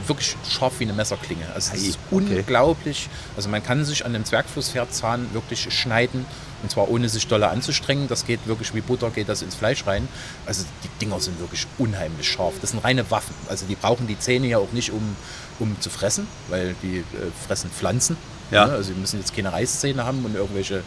wirklich 0.06 0.36
scharf 0.48 0.74
wie 0.78 0.84
eine 0.84 0.92
Messerklinge. 0.92 1.44
Also 1.54 1.72
Ei, 1.72 1.76
ist 1.76 1.98
okay. 2.10 2.38
unglaublich. 2.38 3.08
Also 3.36 3.48
man 3.48 3.62
kann 3.62 3.84
sich 3.84 4.04
an 4.04 4.12
dem 4.12 4.24
Zwergflusspferdzahn 4.24 5.32
wirklich 5.32 5.72
schneiden 5.72 6.26
und 6.62 6.70
zwar 6.70 6.88
ohne 6.90 7.08
sich 7.08 7.26
dolle 7.26 7.48
anzustrengen. 7.48 8.08
Das 8.08 8.26
geht 8.26 8.46
wirklich 8.46 8.74
wie 8.74 8.80
Butter, 8.80 9.10
geht 9.10 9.28
das 9.28 9.42
ins 9.42 9.54
Fleisch 9.54 9.86
rein. 9.86 10.08
Also 10.46 10.64
die 10.84 10.88
Dinger 11.00 11.20
sind 11.20 11.40
wirklich 11.40 11.66
unheimlich 11.78 12.30
scharf. 12.30 12.54
Das 12.60 12.70
sind 12.70 12.84
reine 12.84 13.10
Waffen. 13.10 13.34
Also 13.48 13.66
die 13.66 13.74
brauchen 13.74 14.06
die 14.06 14.18
Zähne 14.18 14.46
ja 14.46 14.58
auch 14.58 14.72
nicht, 14.72 14.90
um, 14.92 15.16
um 15.58 15.80
zu 15.80 15.90
fressen, 15.90 16.26
weil 16.48 16.74
die 16.82 16.98
äh, 16.98 17.04
fressen 17.46 17.70
Pflanzen. 17.70 18.16
Ja. 18.50 18.66
Ne? 18.66 18.72
Also 18.72 18.92
die 18.92 19.00
müssen 19.00 19.18
jetzt 19.18 19.34
keine 19.34 19.52
Reißzähne 19.52 20.04
haben, 20.04 20.24
um 20.24 20.34
irgendwelche 20.34 20.82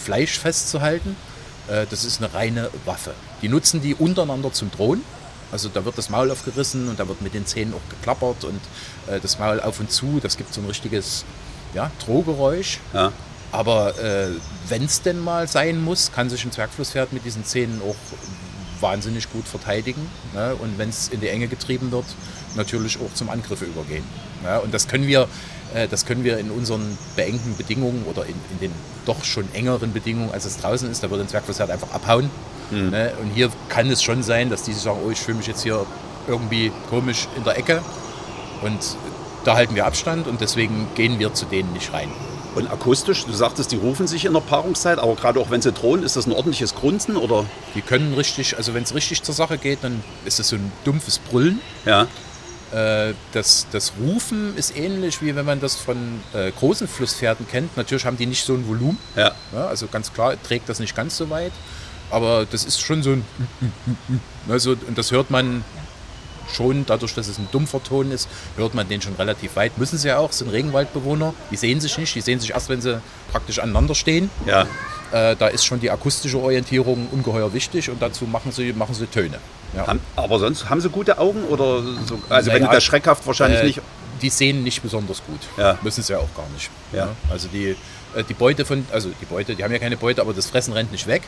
Fleisch 0.00 0.38
festzuhalten. 0.38 1.16
Äh, 1.68 1.86
das 1.88 2.04
ist 2.04 2.22
eine 2.22 2.32
reine 2.32 2.70
Waffe. 2.84 3.14
Die 3.42 3.48
nutzen 3.48 3.80
die 3.80 3.94
untereinander 3.94 4.52
zum 4.52 4.70
Drohen. 4.70 5.02
Also 5.52 5.68
da 5.68 5.84
wird 5.84 5.98
das 5.98 6.10
Maul 6.10 6.30
aufgerissen 6.30 6.88
und 6.88 7.00
da 7.00 7.08
wird 7.08 7.22
mit 7.22 7.34
den 7.34 7.44
Zähnen 7.44 7.74
auch 7.74 7.90
geklappert 7.90 8.44
und 8.44 8.60
äh, 9.08 9.20
das 9.20 9.38
Maul 9.38 9.60
auf 9.60 9.80
und 9.80 9.90
zu. 9.90 10.20
Das 10.22 10.36
gibt 10.36 10.54
so 10.54 10.60
ein 10.60 10.66
richtiges 10.66 11.24
ja, 11.74 11.90
Drohgeräusch. 12.04 12.78
Ja. 12.92 13.12
Aber 13.52 13.98
äh, 13.98 14.28
wenn 14.68 14.84
es 14.84 15.02
denn 15.02 15.18
mal 15.18 15.48
sein 15.48 15.82
muss, 15.82 16.12
kann 16.12 16.30
sich 16.30 16.44
ein 16.44 16.52
Zwergflusspferd 16.52 17.12
mit 17.12 17.24
diesen 17.24 17.44
Zähnen 17.44 17.82
auch 17.82 17.96
wahnsinnig 18.80 19.30
gut 19.32 19.46
verteidigen. 19.46 20.06
Ne? 20.34 20.54
Und 20.56 20.78
wenn 20.78 20.88
es 20.88 21.08
in 21.08 21.20
die 21.20 21.28
Enge 21.28 21.48
getrieben 21.48 21.90
wird, 21.92 22.04
natürlich 22.56 22.98
auch 22.98 23.14
zum 23.14 23.30
Angriffe 23.30 23.64
übergehen. 23.64 24.04
Ne? 24.42 24.60
Und 24.60 24.74
das 24.74 24.88
können 24.88 25.06
wir, 25.06 25.28
äh, 25.74 25.88
das 25.88 26.06
können 26.06 26.24
wir 26.24 26.38
in 26.38 26.50
unseren 26.50 26.98
beengten 27.16 27.56
Bedingungen 27.56 28.04
oder 28.08 28.24
in, 28.24 28.34
in, 28.52 28.60
den 28.60 28.72
doch 29.06 29.24
schon 29.24 29.44
engeren 29.54 29.92
Bedingungen, 29.92 30.30
als 30.32 30.44
es 30.44 30.58
draußen 30.58 30.90
ist, 30.90 31.02
da 31.02 31.10
wird 31.10 31.20
ein 31.20 31.28
Zwergflussherd 31.28 31.70
einfach 31.70 31.92
abhauen. 31.92 32.30
Mhm. 32.70 32.90
Ne? 32.90 33.12
Und 33.20 33.30
hier 33.30 33.50
kann 33.68 33.90
es 33.90 34.02
schon 34.02 34.22
sein, 34.22 34.50
dass 34.50 34.62
die 34.62 34.72
sagen, 34.72 35.00
oh, 35.04 35.10
ich 35.10 35.18
fühle 35.18 35.38
mich 35.38 35.46
jetzt 35.46 35.62
hier 35.62 35.86
irgendwie 36.28 36.72
komisch 36.88 37.28
in 37.36 37.44
der 37.44 37.58
Ecke. 37.58 37.82
Und 38.62 38.96
da 39.44 39.56
halten 39.56 39.74
wir 39.74 39.86
Abstand 39.86 40.26
und 40.26 40.40
deswegen 40.40 40.88
gehen 40.94 41.18
wir 41.18 41.32
zu 41.32 41.46
denen 41.46 41.72
nicht 41.72 41.92
rein. 41.92 42.10
Und 42.54 42.70
akustisch, 42.70 43.24
du 43.24 43.32
sagtest, 43.32 43.70
die 43.70 43.76
rufen 43.76 44.06
sich 44.06 44.24
in 44.24 44.32
der 44.32 44.40
Paarungszeit, 44.40 44.98
aber 44.98 45.14
gerade 45.14 45.38
auch 45.38 45.50
wenn 45.50 45.62
sie 45.62 45.72
drohen, 45.72 46.02
ist 46.02 46.16
das 46.16 46.26
ein 46.26 46.32
ordentliches 46.32 46.74
Grunzen 46.74 47.16
oder? 47.16 47.46
Die 47.74 47.82
können 47.82 48.14
richtig, 48.14 48.56
also 48.56 48.74
wenn 48.74 48.82
es 48.82 48.94
richtig 48.94 49.22
zur 49.22 49.34
Sache 49.34 49.56
geht, 49.56 49.78
dann 49.82 50.02
ist 50.24 50.40
es 50.40 50.48
so 50.48 50.56
ein 50.56 50.72
dumpfes 50.84 51.18
Brüllen. 51.18 51.60
Ja. 51.84 52.08
Äh, 52.72 53.14
das, 53.32 53.66
das 53.70 53.92
Rufen 54.00 54.56
ist 54.56 54.76
ähnlich 54.76 55.22
wie 55.22 55.34
wenn 55.34 55.44
man 55.44 55.60
das 55.60 55.76
von 55.76 56.20
äh, 56.34 56.50
großen 56.50 56.88
Flusspferden 56.88 57.46
kennt. 57.48 57.76
Natürlich 57.76 58.04
haben 58.04 58.16
die 58.16 58.26
nicht 58.26 58.44
so 58.44 58.54
ein 58.54 58.66
Volumen. 58.66 58.98
Ja. 59.16 59.32
ja. 59.52 59.66
Also 59.66 59.86
ganz 59.86 60.12
klar 60.12 60.34
trägt 60.42 60.68
das 60.68 60.80
nicht 60.80 60.94
ganz 60.96 61.16
so 61.16 61.30
weit. 61.30 61.52
Aber 62.10 62.46
das 62.50 62.64
ist 62.64 62.80
schon 62.80 63.02
so 63.02 63.10
ein. 63.10 63.24
Also, 64.48 64.70
und 64.72 64.96
das 64.96 65.12
hört 65.12 65.30
man 65.30 65.62
schon, 66.52 66.84
dadurch, 66.86 67.14
dass 67.14 67.28
es 67.28 67.38
ein 67.38 67.48
dumpfer 67.52 67.82
Ton 67.82 68.10
ist, 68.10 68.28
hört 68.56 68.74
man 68.74 68.88
den 68.88 69.00
schon 69.02 69.14
relativ 69.14 69.56
weit. 69.56 69.78
Müssen 69.78 69.98
sie 69.98 70.08
ja 70.08 70.18
auch, 70.18 70.32
sind 70.32 70.50
Regenwaldbewohner, 70.50 71.34
die 71.50 71.56
sehen 71.56 71.80
sich 71.80 71.96
nicht, 71.98 72.14
die 72.14 72.20
sehen 72.20 72.40
sich 72.40 72.50
erst, 72.50 72.68
wenn 72.68 72.80
sie 72.80 73.00
praktisch 73.30 73.58
aneinander 73.58 73.94
stehen. 73.94 74.30
Ja. 74.46 74.66
Äh, 75.12 75.36
da 75.36 75.48
ist 75.48 75.64
schon 75.64 75.80
die 75.80 75.90
akustische 75.90 76.38
Orientierung 76.38 77.08
ungeheuer 77.10 77.52
wichtig 77.52 77.90
und 77.90 78.00
dazu 78.00 78.24
machen 78.24 78.52
sie, 78.52 78.72
machen 78.72 78.94
sie 78.94 79.06
Töne. 79.06 79.38
Ja. 79.76 79.86
Haben, 79.86 80.00
aber 80.16 80.38
sonst 80.38 80.68
haben 80.68 80.80
sie 80.80 80.88
gute 80.88 81.18
Augen 81.18 81.44
oder 81.44 81.82
so, 82.06 82.20
also 82.28 82.52
wenn 82.52 82.64
das 82.64 82.82
schreckhaft 82.82 83.26
wahrscheinlich 83.26 83.60
äh, 83.60 83.66
nicht. 83.66 83.80
Die 84.22 84.28
sehen 84.30 84.62
nicht 84.64 84.82
besonders 84.82 85.22
gut. 85.24 85.40
Ja. 85.56 85.78
Müssen 85.82 86.02
sie 86.02 86.12
ja 86.12 86.18
auch 86.18 86.34
gar 86.36 86.46
nicht. 86.50 86.70
Ja. 86.92 87.08
Also 87.30 87.48
die, 87.48 87.76
äh, 88.14 88.24
die 88.28 88.34
Beute 88.34 88.64
von, 88.64 88.84
also 88.92 89.10
die 89.20 89.24
Beute, 89.24 89.54
die 89.54 89.64
haben 89.64 89.72
ja 89.72 89.78
keine 89.78 89.96
Beute, 89.96 90.20
aber 90.20 90.34
das 90.34 90.46
Fressen 90.46 90.72
rennt 90.74 90.92
nicht 90.92 91.06
weg. 91.06 91.22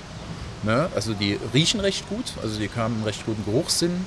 Ne? 0.62 0.88
Also 0.94 1.14
die 1.14 1.38
riechen 1.54 1.80
recht 1.80 2.08
gut, 2.08 2.34
also 2.42 2.58
die 2.58 2.70
haben 2.76 2.94
einen 2.94 3.04
recht 3.04 3.24
guten 3.26 3.44
Geruchssinn. 3.44 4.04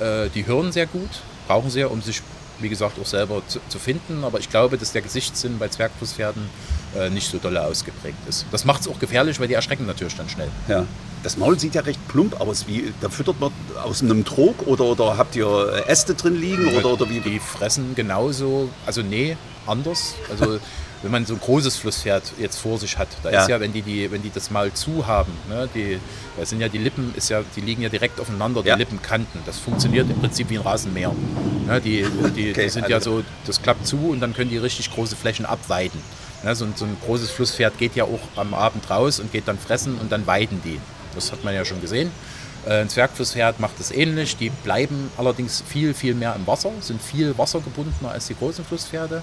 Äh, 0.00 0.28
die 0.30 0.46
hören 0.46 0.72
sehr 0.72 0.86
gut, 0.86 1.10
brauchen 1.46 1.70
sie 1.70 1.80
ja, 1.80 1.86
um 1.86 2.02
sich, 2.02 2.22
wie 2.58 2.68
gesagt, 2.68 2.98
auch 3.00 3.06
selber 3.06 3.42
zu, 3.46 3.60
zu 3.68 3.78
finden. 3.78 4.24
Aber 4.24 4.38
ich 4.38 4.50
glaube, 4.50 4.78
dass 4.78 4.92
der 4.92 5.02
Gesichtssinn 5.02 5.58
bei 5.58 5.68
Zwergflusspferden 5.68 6.48
äh, 6.96 7.10
nicht 7.10 7.30
so 7.30 7.38
doll 7.38 7.56
ausgeprägt 7.56 8.18
ist. 8.28 8.46
Das 8.52 8.64
macht 8.64 8.82
es 8.82 8.88
auch 8.88 8.98
gefährlich, 8.98 9.40
weil 9.40 9.48
die 9.48 9.54
erschrecken 9.54 9.86
natürlich 9.86 10.16
dann 10.16 10.28
schnell. 10.28 10.48
Ja. 10.68 10.86
Das 11.22 11.36
Maul 11.36 11.58
sieht 11.58 11.74
ja 11.74 11.82
recht 11.82 12.06
plump 12.08 12.40
aus. 12.40 12.66
Wie, 12.66 12.92
da 13.00 13.08
füttert 13.08 13.40
man 13.40 13.50
aus 13.82 14.02
einem 14.02 14.24
Trog 14.24 14.66
oder, 14.66 14.84
oder 14.84 15.16
habt 15.16 15.34
ihr 15.36 15.84
Äste 15.86 16.14
drin 16.14 16.38
liegen? 16.38 16.74
Oder, 16.76 16.92
oder 16.92 17.08
wie? 17.08 17.20
Die 17.20 17.38
fressen 17.38 17.94
genauso, 17.94 18.68
also 18.84 19.00
nee, 19.02 19.36
anders. 19.66 20.14
Also 20.30 20.58
wenn 21.04 21.10
man 21.10 21.26
so 21.26 21.34
ein 21.34 21.40
großes 21.40 21.76
Flusspferd 21.76 22.32
jetzt 22.38 22.58
vor 22.58 22.78
sich 22.78 22.96
hat, 22.96 23.08
da 23.22 23.30
ja. 23.30 23.42
ist 23.42 23.50
ja, 23.50 23.60
wenn 23.60 23.74
die, 23.74 23.82
die, 23.82 24.10
wenn 24.10 24.22
die 24.22 24.30
das 24.30 24.50
Maul 24.50 24.72
zu 24.72 25.06
haben, 25.06 25.30
ne, 25.50 25.68
die, 25.74 26.00
da 26.38 26.46
sind 26.46 26.62
ja 26.62 26.68
die 26.68 26.78
Lippen, 26.78 27.12
ist 27.14 27.28
ja, 27.28 27.42
die 27.54 27.60
liegen 27.60 27.82
ja 27.82 27.90
direkt 27.90 28.18
aufeinander, 28.18 28.62
die 28.62 28.68
ja. 28.68 28.74
Lippenkanten. 28.74 29.42
Das 29.44 29.58
funktioniert 29.58 30.08
im 30.08 30.18
Prinzip 30.18 30.48
wie 30.48 30.56
ein 30.56 30.62
Rasenmäher. 30.62 31.12
Ne, 31.66 31.78
die, 31.78 32.06
die, 32.34 32.52
okay, 32.52 32.52
die 32.54 32.68
sind 32.70 32.84
also. 32.84 32.94
ja 32.94 33.00
so, 33.00 33.22
das 33.46 33.60
klappt 33.60 33.86
zu 33.86 33.98
und 33.98 34.20
dann 34.20 34.32
können 34.32 34.48
die 34.48 34.56
richtig 34.56 34.90
große 34.94 35.14
Flächen 35.14 35.44
abweiden. 35.44 36.00
Ne, 36.42 36.54
so, 36.54 36.64
ein, 36.64 36.72
so 36.74 36.86
ein 36.86 36.96
großes 37.04 37.30
Flusspferd 37.30 37.76
geht 37.76 37.94
ja 37.96 38.04
auch 38.04 38.20
am 38.36 38.54
Abend 38.54 38.88
raus 38.88 39.20
und 39.20 39.30
geht 39.30 39.46
dann 39.46 39.58
fressen 39.58 39.98
und 39.98 40.10
dann 40.10 40.26
weiden 40.26 40.62
die. 40.64 40.80
Das 41.14 41.32
hat 41.32 41.44
man 41.44 41.54
ja 41.54 41.66
schon 41.66 41.82
gesehen. 41.82 42.10
Äh, 42.64 42.80
ein 42.80 42.88
Zwergflusspferd 42.88 43.60
macht 43.60 43.78
es 43.78 43.90
ähnlich. 43.90 44.38
Die 44.38 44.48
bleiben 44.48 45.10
allerdings 45.18 45.62
viel, 45.68 45.92
viel 45.92 46.14
mehr 46.14 46.34
im 46.34 46.46
Wasser, 46.46 46.72
sind 46.80 47.02
viel 47.02 47.36
wassergebundener 47.36 48.10
als 48.12 48.28
die 48.28 48.34
großen 48.34 48.64
Flusspferde 48.64 49.22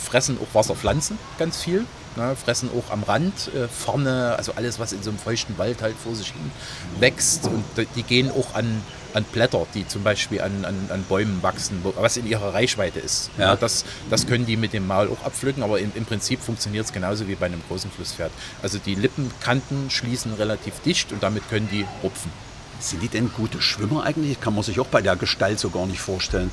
fressen 0.00 0.38
auch 0.40 0.54
Wasserpflanzen 0.54 1.18
ganz 1.38 1.62
viel. 1.62 1.84
Ne, 2.16 2.34
fressen 2.34 2.70
auch 2.76 2.92
am 2.92 3.04
Rand, 3.04 3.54
äh, 3.54 3.68
vorne, 3.68 4.34
also 4.36 4.54
alles, 4.56 4.80
was 4.80 4.92
in 4.92 5.00
so 5.00 5.10
einem 5.10 5.18
feuchten 5.20 5.56
Wald 5.58 5.80
halt 5.80 5.94
vor 5.96 6.16
sich 6.16 6.32
hin 6.32 6.50
wächst. 6.98 7.46
Und 7.46 7.64
die 7.94 8.02
gehen 8.02 8.32
auch 8.32 8.54
an, 8.54 8.82
an 9.14 9.22
Blätter, 9.22 9.64
die 9.74 9.86
zum 9.86 10.02
Beispiel 10.02 10.40
an, 10.40 10.64
an, 10.64 10.74
an 10.88 11.04
Bäumen 11.04 11.40
wachsen, 11.40 11.84
was 11.84 12.16
in 12.16 12.26
ihrer 12.26 12.52
Reichweite 12.52 12.98
ist. 12.98 13.30
Ja. 13.38 13.54
das, 13.54 13.84
das 14.10 14.26
können 14.26 14.44
die 14.44 14.56
mit 14.56 14.72
dem 14.72 14.88
Maul 14.88 15.08
auch 15.08 15.24
abpflücken, 15.24 15.62
aber 15.62 15.78
im, 15.78 15.92
im 15.94 16.04
Prinzip 16.04 16.40
funktioniert 16.40 16.86
es 16.86 16.92
genauso 16.92 17.28
wie 17.28 17.36
bei 17.36 17.46
einem 17.46 17.62
großen 17.68 17.92
Flusspferd. 17.92 18.32
Also 18.60 18.78
die 18.78 18.96
Lippenkanten 18.96 19.88
schließen 19.88 20.34
relativ 20.34 20.80
dicht 20.80 21.12
und 21.12 21.22
damit 21.22 21.48
können 21.48 21.68
die 21.70 21.86
rupfen. 22.02 22.32
Sind 22.80 23.02
die 23.02 23.08
denn 23.08 23.30
gute 23.32 23.62
Schwimmer 23.62 24.02
eigentlich? 24.04 24.40
Kann 24.40 24.54
man 24.54 24.64
sich 24.64 24.80
auch 24.80 24.86
bei 24.86 25.00
der 25.00 25.14
Gestalt 25.14 25.60
so 25.60 25.70
gar 25.70 25.86
nicht 25.86 26.00
vorstellen. 26.00 26.50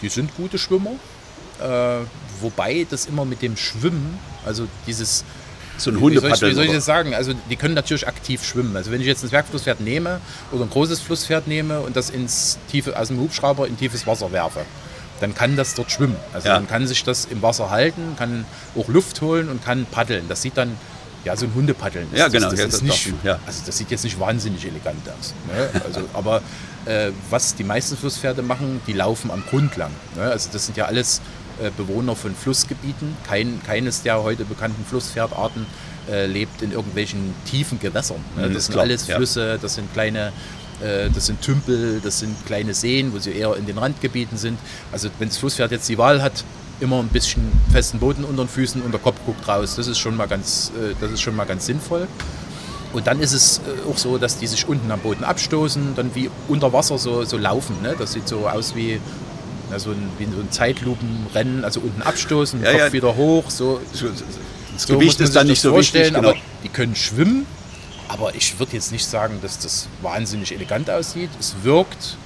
Die 0.00 0.08
sind 0.08 0.34
gute 0.36 0.56
Schwimmer. 0.58 0.92
Äh, 1.60 2.04
wobei 2.40 2.86
das 2.88 3.06
immer 3.06 3.24
mit 3.24 3.42
dem 3.42 3.56
Schwimmen, 3.56 4.18
also 4.44 4.66
dieses 4.86 5.24
so 5.76 5.90
ein 5.90 6.00
Hundepaddel. 6.00 6.32
Wie 6.32 6.38
soll, 6.38 6.48
ich, 6.48 6.52
wie 6.52 6.54
soll 6.54 6.64
ich 6.66 6.72
das 6.72 6.84
sagen? 6.84 7.14
Also 7.14 7.32
die 7.50 7.56
können 7.56 7.74
natürlich 7.74 8.06
aktiv 8.06 8.44
schwimmen. 8.44 8.76
Also 8.76 8.90
wenn 8.90 9.00
ich 9.00 9.06
jetzt 9.06 9.24
ein 9.24 9.28
Zwergflusspferd 9.28 9.80
nehme 9.80 10.20
oder 10.52 10.64
ein 10.64 10.70
großes 10.70 11.00
Flusspferd 11.00 11.48
nehme 11.48 11.80
und 11.80 11.96
das 11.96 12.10
ins 12.10 12.58
tiefe, 12.70 12.98
aus 12.98 13.08
dem 13.08 13.18
Hubschrauber 13.18 13.66
in 13.66 13.76
tiefes 13.76 14.06
Wasser 14.06 14.30
werfe, 14.32 14.60
dann 15.20 15.34
kann 15.34 15.56
das 15.56 15.74
dort 15.74 15.90
schwimmen. 15.90 16.16
Also 16.32 16.48
ja. 16.48 16.54
dann 16.54 16.68
kann 16.68 16.86
sich 16.86 17.04
das 17.04 17.24
im 17.24 17.42
Wasser 17.42 17.70
halten, 17.70 18.14
kann 18.18 18.44
auch 18.76 18.88
Luft 18.88 19.20
holen 19.20 19.48
und 19.48 19.64
kann 19.64 19.86
paddeln. 19.90 20.28
Das 20.28 20.42
sieht 20.42 20.56
dann 20.56 20.76
ja 21.24 21.36
so 21.36 21.46
ein 21.46 21.54
Hundepaddeln. 21.54 22.08
Ja, 22.14 22.28
genau. 22.28 22.50
Das, 22.50 22.60
das, 22.60 22.66
das 22.66 22.74
ist 22.74 22.82
nicht, 22.82 23.12
ja. 23.24 23.38
Also 23.46 23.62
das 23.64 23.78
sieht 23.78 23.90
jetzt 23.90 24.04
nicht 24.04 24.20
wahnsinnig 24.20 24.64
elegant 24.66 25.08
aus. 25.08 25.34
Ne? 25.48 25.80
Also, 25.84 26.00
aber 26.12 26.42
äh, 26.84 27.10
was 27.30 27.54
die 27.54 27.64
meisten 27.64 27.96
Flusspferde 27.96 28.42
machen, 28.42 28.80
die 28.86 28.92
laufen 28.92 29.30
am 29.30 29.42
Grund 29.48 29.76
lang. 29.76 29.90
Ne? 30.16 30.22
Also 30.22 30.50
das 30.52 30.66
sind 30.66 30.76
ja 30.76 30.84
alles 30.84 31.20
Bewohner 31.76 32.16
von 32.16 32.34
Flussgebieten. 32.34 33.16
Kein, 33.26 33.60
keines 33.64 34.02
der 34.02 34.22
heute 34.22 34.44
bekannten 34.44 34.84
Flusspferdarten 34.84 35.66
äh, 36.10 36.26
lebt 36.26 36.62
in 36.62 36.72
irgendwelchen 36.72 37.34
tiefen 37.48 37.78
Gewässern. 37.80 38.18
Ne? 38.36 38.44
Das, 38.44 38.54
das 38.54 38.66
sind 38.66 38.78
alles 38.78 39.04
Flüsse, 39.04 39.48
ja. 39.48 39.56
das 39.56 39.74
sind 39.74 39.92
kleine 39.92 40.32
äh, 40.82 41.08
das 41.10 41.26
sind 41.26 41.40
Tümpel, 41.40 42.00
das 42.02 42.20
sind 42.20 42.34
kleine 42.46 42.74
Seen, 42.74 43.12
wo 43.12 43.18
sie 43.18 43.32
eher 43.32 43.56
in 43.56 43.66
den 43.66 43.78
Randgebieten 43.78 44.36
sind. 44.36 44.58
Also 44.92 45.08
wenn 45.18 45.28
das 45.28 45.38
Flusspferd 45.38 45.70
jetzt 45.70 45.88
die 45.88 45.98
Wahl 45.98 46.22
hat, 46.22 46.44
immer 46.80 46.98
ein 46.98 47.08
bisschen 47.08 47.42
festen 47.72 48.00
Boden 48.00 48.24
unter 48.24 48.44
den 48.44 48.48
Füßen 48.48 48.82
und 48.82 48.92
der 48.92 49.00
Kopf 49.00 49.16
guckt 49.24 49.46
raus. 49.46 49.76
Das 49.76 49.86
ist 49.86 49.98
schon 49.98 50.16
mal 50.16 50.26
ganz, 50.26 50.72
das 51.00 51.12
ist 51.12 51.20
schon 51.20 51.36
mal 51.36 51.44
ganz 51.44 51.66
sinnvoll. 51.66 52.08
Und 52.92 53.06
dann 53.06 53.20
ist 53.20 53.32
es 53.32 53.60
auch 53.88 53.96
so, 53.96 54.18
dass 54.18 54.38
die 54.38 54.46
sich 54.48 54.68
unten 54.68 54.90
am 54.90 55.00
Boden 55.00 55.24
abstoßen, 55.24 55.94
dann 55.94 56.14
wie 56.14 56.30
unter 56.48 56.72
Wasser 56.72 56.98
so, 56.98 57.24
so 57.24 57.38
laufen. 57.38 57.80
Ne? 57.80 57.94
Das 57.98 58.12
sieht 58.12 58.28
so 58.28 58.48
aus 58.48 58.74
wie, 58.74 59.00
so 59.78 59.90
ein, 59.90 60.08
wie 60.18 60.24
so 60.24 60.40
ein 60.40 60.50
Zeitlupenrennen, 60.50 61.64
also 61.64 61.80
unten 61.80 62.02
abstoßen, 62.02 62.62
ja, 62.62 62.72
Kopf 62.72 62.80
ja. 62.80 62.92
wieder 62.92 63.16
hoch. 63.16 63.50
So, 63.50 63.80
das 63.92 64.86
so 64.86 64.94
Gewicht 64.94 65.20
ist 65.20 65.36
dann 65.36 65.46
nicht 65.46 65.60
so 65.60 65.76
wichtig. 65.76 66.08
Genau. 66.08 66.18
Aber 66.18 66.34
die 66.62 66.68
können 66.68 66.96
schwimmen, 66.96 67.46
aber 68.08 68.34
ich 68.34 68.58
würde 68.58 68.72
jetzt 68.72 68.92
nicht 68.92 69.06
sagen, 69.06 69.38
dass 69.42 69.58
das 69.58 69.88
wahnsinnig 70.02 70.52
elegant 70.52 70.90
aussieht. 70.90 71.30
Es 71.38 71.54
wirkt 71.62 72.16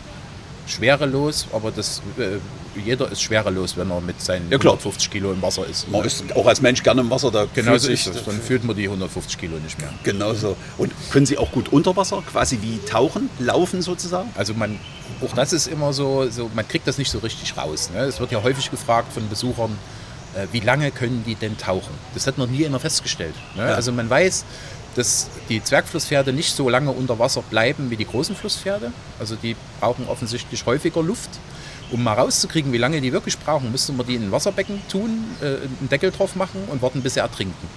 schwerelos, 0.69 1.47
aber 1.53 1.71
das, 1.71 2.03
äh, 2.19 2.39
jeder 2.79 3.11
ist 3.11 3.23
schwerelos, 3.23 3.77
wenn 3.77 3.91
er 3.91 4.01
mit 4.01 4.21
seinen 4.21 4.51
ja, 4.51 4.59
150 4.59 5.11
Kilo 5.11 5.33
im 5.33 5.43
Wasser 5.43 5.67
ist. 5.67 5.89
Man 5.91 6.05
ist 6.05 6.25
auch 6.37 6.47
als 6.47 6.61
Mensch 6.61 6.83
gerne 6.83 7.01
im 7.01 7.11
Wasser, 7.11 7.31
da 7.31 7.47
genau 7.53 7.77
so 7.79 7.91
ist 7.91 8.07
das. 8.07 8.25
Dann 8.25 8.41
fühlt 8.41 8.65
man 8.65 8.77
die 8.77 8.85
150 8.85 9.39
Kilo 9.39 9.57
nicht 9.59 9.79
mehr. 9.81 9.91
Genau 10.05 10.35
so. 10.35 10.57
Und 10.77 10.93
können 11.11 11.27
Sie 11.27 11.39
auch 11.39 11.51
gut 11.51 11.71
unter 11.71 11.97
Wasser, 11.97 12.23
quasi 12.31 12.59
wie 12.63 12.79
tauchen, 12.87 13.31
laufen 13.39 13.83
sozusagen? 13.83 14.31
Also 14.37 14.55
man, 14.55 14.79
auch 15.25 15.35
das 15.35 15.53
ist 15.53 15.67
immer 15.67 15.93
so, 15.93 16.29
so 16.31 16.51
man 16.55 16.67
kriegt 16.69 16.87
das 16.87 16.99
nicht 16.99 17.11
so 17.11 17.19
richtig 17.19 17.57
raus. 17.57 17.91
Ne? 17.93 18.01
Es 18.03 18.21
wird 18.21 18.31
ja 18.31 18.43
häufig 18.43 18.71
gefragt 18.71 19.13
von 19.13 19.29
Besuchern, 19.29 19.77
äh, 20.35 20.47
wie 20.53 20.61
lange 20.61 20.91
können 20.91 21.25
die 21.27 21.35
denn 21.35 21.57
tauchen? 21.57 21.95
Das 22.15 22.27
hat 22.27 22.39
noch 22.39 22.47
nie 22.47 22.63
immer 22.63 22.81
festgestellt. 22.81 23.35
Ne? 23.57 23.63
Ja. 23.63 23.75
Also 23.75 23.93
man 23.93 24.09
weiß, 24.09 24.45
dass 24.99 25.29
die 25.49 25.63
Zwergflusspferde 25.63 26.33
nicht 26.33 26.55
so 26.55 26.69
lange 26.69 26.91
unter 26.91 27.19
Wasser 27.19 27.43
bleiben 27.43 27.91
wie 27.91 27.97
die 27.97 28.05
großen 28.05 28.35
Flusspferde. 28.35 28.93
Also 29.21 29.37
die 29.37 29.55
brauchen 29.81 30.07
offensichtlich 30.09 30.67
häufiger 30.67 31.03
Luft. 31.03 31.31
Um 31.91 32.03
mal 32.03 32.15
rauszukriegen, 32.15 32.73
wie 32.73 32.79
lange 32.79 33.01
die 33.01 33.13
wirklich 33.13 33.39
brauchen, 33.39 33.73
müsste 33.73 33.93
man 33.93 34.07
die 34.07 34.17
in 34.17 34.25
ein 34.25 34.33
Wasserbecken 34.33 34.83
tun, 34.91 35.25
äh, 35.41 35.47
einen 35.47 35.89
Deckel 35.91 36.11
drauf 36.11 36.37
machen 36.37 36.65
und 36.71 36.83
warten, 36.83 37.01
bis 37.01 37.15
sie 37.15 37.21
ertrinken. 37.21 37.69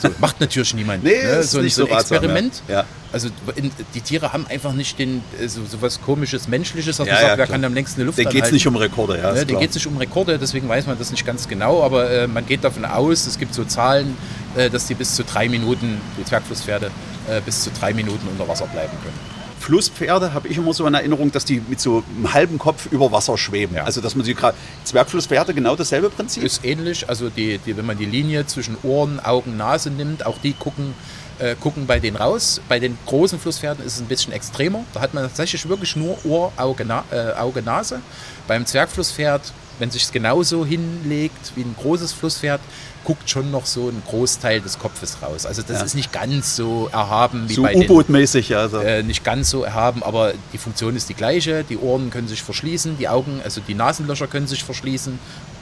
So, 0.00 0.08
macht 0.18 0.40
natürlich 0.40 0.74
niemand. 0.74 1.04
nee, 1.04 1.22
ne? 1.22 1.42
so, 1.44 1.60
ein, 1.60 1.68
so 1.68 1.86
ein 1.86 1.92
Experiment. 1.92 2.62
Ja. 2.66 2.84
Also 3.12 3.28
in, 3.54 3.70
die 3.94 4.00
Tiere 4.00 4.32
haben 4.32 4.46
einfach 4.48 4.72
nicht 4.72 4.98
den, 4.98 5.22
äh, 5.40 5.46
so, 5.46 5.64
so 5.64 5.80
was 5.80 6.00
komisches, 6.00 6.48
menschliches, 6.48 6.96
dass 6.96 7.06
ja, 7.06 7.12
man 7.12 7.20
sagt, 7.20 7.32
ja, 7.32 7.38
wer 7.38 7.46
kann 7.46 7.64
am 7.64 7.74
längsten 7.74 8.00
eine 8.00 8.06
Luft 8.06 8.18
Den 8.18 8.28
geht 8.28 8.44
es 8.44 8.52
nicht 8.52 8.66
um 8.66 8.76
Rekorde, 8.76 9.18
ja. 9.18 9.32
Ne, 9.32 9.46
den 9.46 9.60
geht 9.60 9.70
es 9.70 9.76
nicht 9.76 9.86
um 9.86 9.96
Rekorde, 9.96 10.38
deswegen 10.38 10.68
weiß 10.68 10.86
man 10.86 10.98
das 10.98 11.10
nicht 11.12 11.24
ganz 11.24 11.46
genau, 11.46 11.84
aber 11.84 12.10
äh, 12.10 12.26
man 12.26 12.44
geht 12.46 12.64
davon 12.64 12.84
aus, 12.84 13.26
es 13.26 13.38
gibt 13.38 13.54
so 13.54 13.64
Zahlen, 13.64 14.16
dass 14.70 14.86
die 14.86 14.94
bis 14.94 15.14
zu 15.14 15.24
drei 15.24 15.48
Minuten, 15.48 16.00
die 16.18 16.24
Zwergflusspferde, 16.24 16.90
äh, 17.28 17.40
bis 17.40 17.62
zu 17.62 17.70
drei 17.70 17.92
Minuten 17.92 18.26
unter 18.28 18.48
Wasser 18.48 18.66
bleiben 18.66 18.96
können. 19.02 19.36
Flusspferde 19.58 20.32
habe 20.32 20.48
ich 20.48 20.58
immer 20.58 20.72
so 20.72 20.86
in 20.86 20.94
Erinnerung, 20.94 21.32
dass 21.32 21.44
die 21.44 21.60
mit 21.66 21.80
so 21.80 22.04
einem 22.16 22.32
halben 22.32 22.58
Kopf 22.58 22.86
über 22.92 23.10
Wasser 23.10 23.36
schweben. 23.36 23.74
Ja. 23.76 23.84
Also 23.84 24.00
dass 24.00 24.14
man 24.14 24.24
sie 24.24 24.34
gerade 24.34 24.56
Zwergflusspferde 24.84 25.54
genau 25.54 25.74
dasselbe 25.74 26.10
Prinzip. 26.10 26.44
Ist 26.44 26.64
ähnlich. 26.64 27.08
Also 27.08 27.30
die, 27.30 27.58
die, 27.58 27.76
wenn 27.76 27.86
man 27.86 27.98
die 27.98 28.04
Linie 28.04 28.46
zwischen 28.46 28.76
Ohren, 28.82 29.18
Augen, 29.18 29.56
Nase 29.56 29.90
nimmt, 29.90 30.24
auch 30.24 30.38
die 30.38 30.52
gucken 30.52 30.94
äh, 31.38 31.54
gucken 31.56 31.86
bei 31.86 31.98
denen 31.98 32.16
raus. 32.16 32.60
Bei 32.68 32.78
den 32.78 32.96
großen 33.06 33.38
Flusspferden 33.38 33.84
ist 33.84 33.96
es 33.96 34.00
ein 34.00 34.06
bisschen 34.06 34.32
extremer. 34.32 34.84
Da 34.94 35.00
hat 35.00 35.14
man 35.14 35.24
tatsächlich 35.24 35.68
wirklich 35.68 35.96
nur 35.96 36.16
Ohr, 36.24 36.52
Auge, 36.56 36.84
Na 36.86 37.04
äh, 37.10 37.32
Auge 37.32 37.62
Nase. 37.62 38.00
Beim 38.46 38.64
Zwergflusspferd, 38.66 39.52
wenn 39.78 39.90
sich 39.90 40.04
es 40.04 40.12
genauso 40.12 40.64
hinlegt 40.64 41.52
wie 41.54 41.62
ein 41.62 41.74
großes 41.78 42.12
Flusspferd, 42.12 42.60
guckt 43.06 43.30
schon 43.30 43.50
noch 43.52 43.66
so 43.66 43.88
ein 43.88 44.02
Großteil 44.06 44.60
des 44.60 44.78
Kopfes 44.80 45.18
raus. 45.22 45.46
Also 45.46 45.62
das 45.62 45.78
Ja. 45.78 45.84
ist 45.84 45.94
nicht 45.94 46.12
ganz 46.12 46.56
so 46.56 46.88
erhaben 46.92 47.48
wie 47.48 47.54
So 47.54 47.62
bei 47.62 47.74
U-Boot-mäßig, 47.76 48.48
ja. 48.48 48.68
So. 48.68 48.80
äh, 48.80 49.02
nicht 49.04 49.22
ganz 49.24 49.48
so 49.48 49.62
erhaben, 49.62 50.02
aber 50.02 50.32
die 50.52 50.58
Funktion 50.58 50.96
ist 50.96 51.08
die 51.08 51.14
gleiche. 51.14 51.62
Die 51.62 51.78
Ohren 51.78 52.10
können 52.10 52.26
sich 52.26 52.42
verschließen, 52.42 52.98
die 52.98 53.08
Augen, 53.08 53.40
also 53.44 53.60
die 53.66 53.74
Nasenlöcher 53.74 54.26
können 54.26 54.48
sich 54.48 54.64
verschließen 54.64 55.18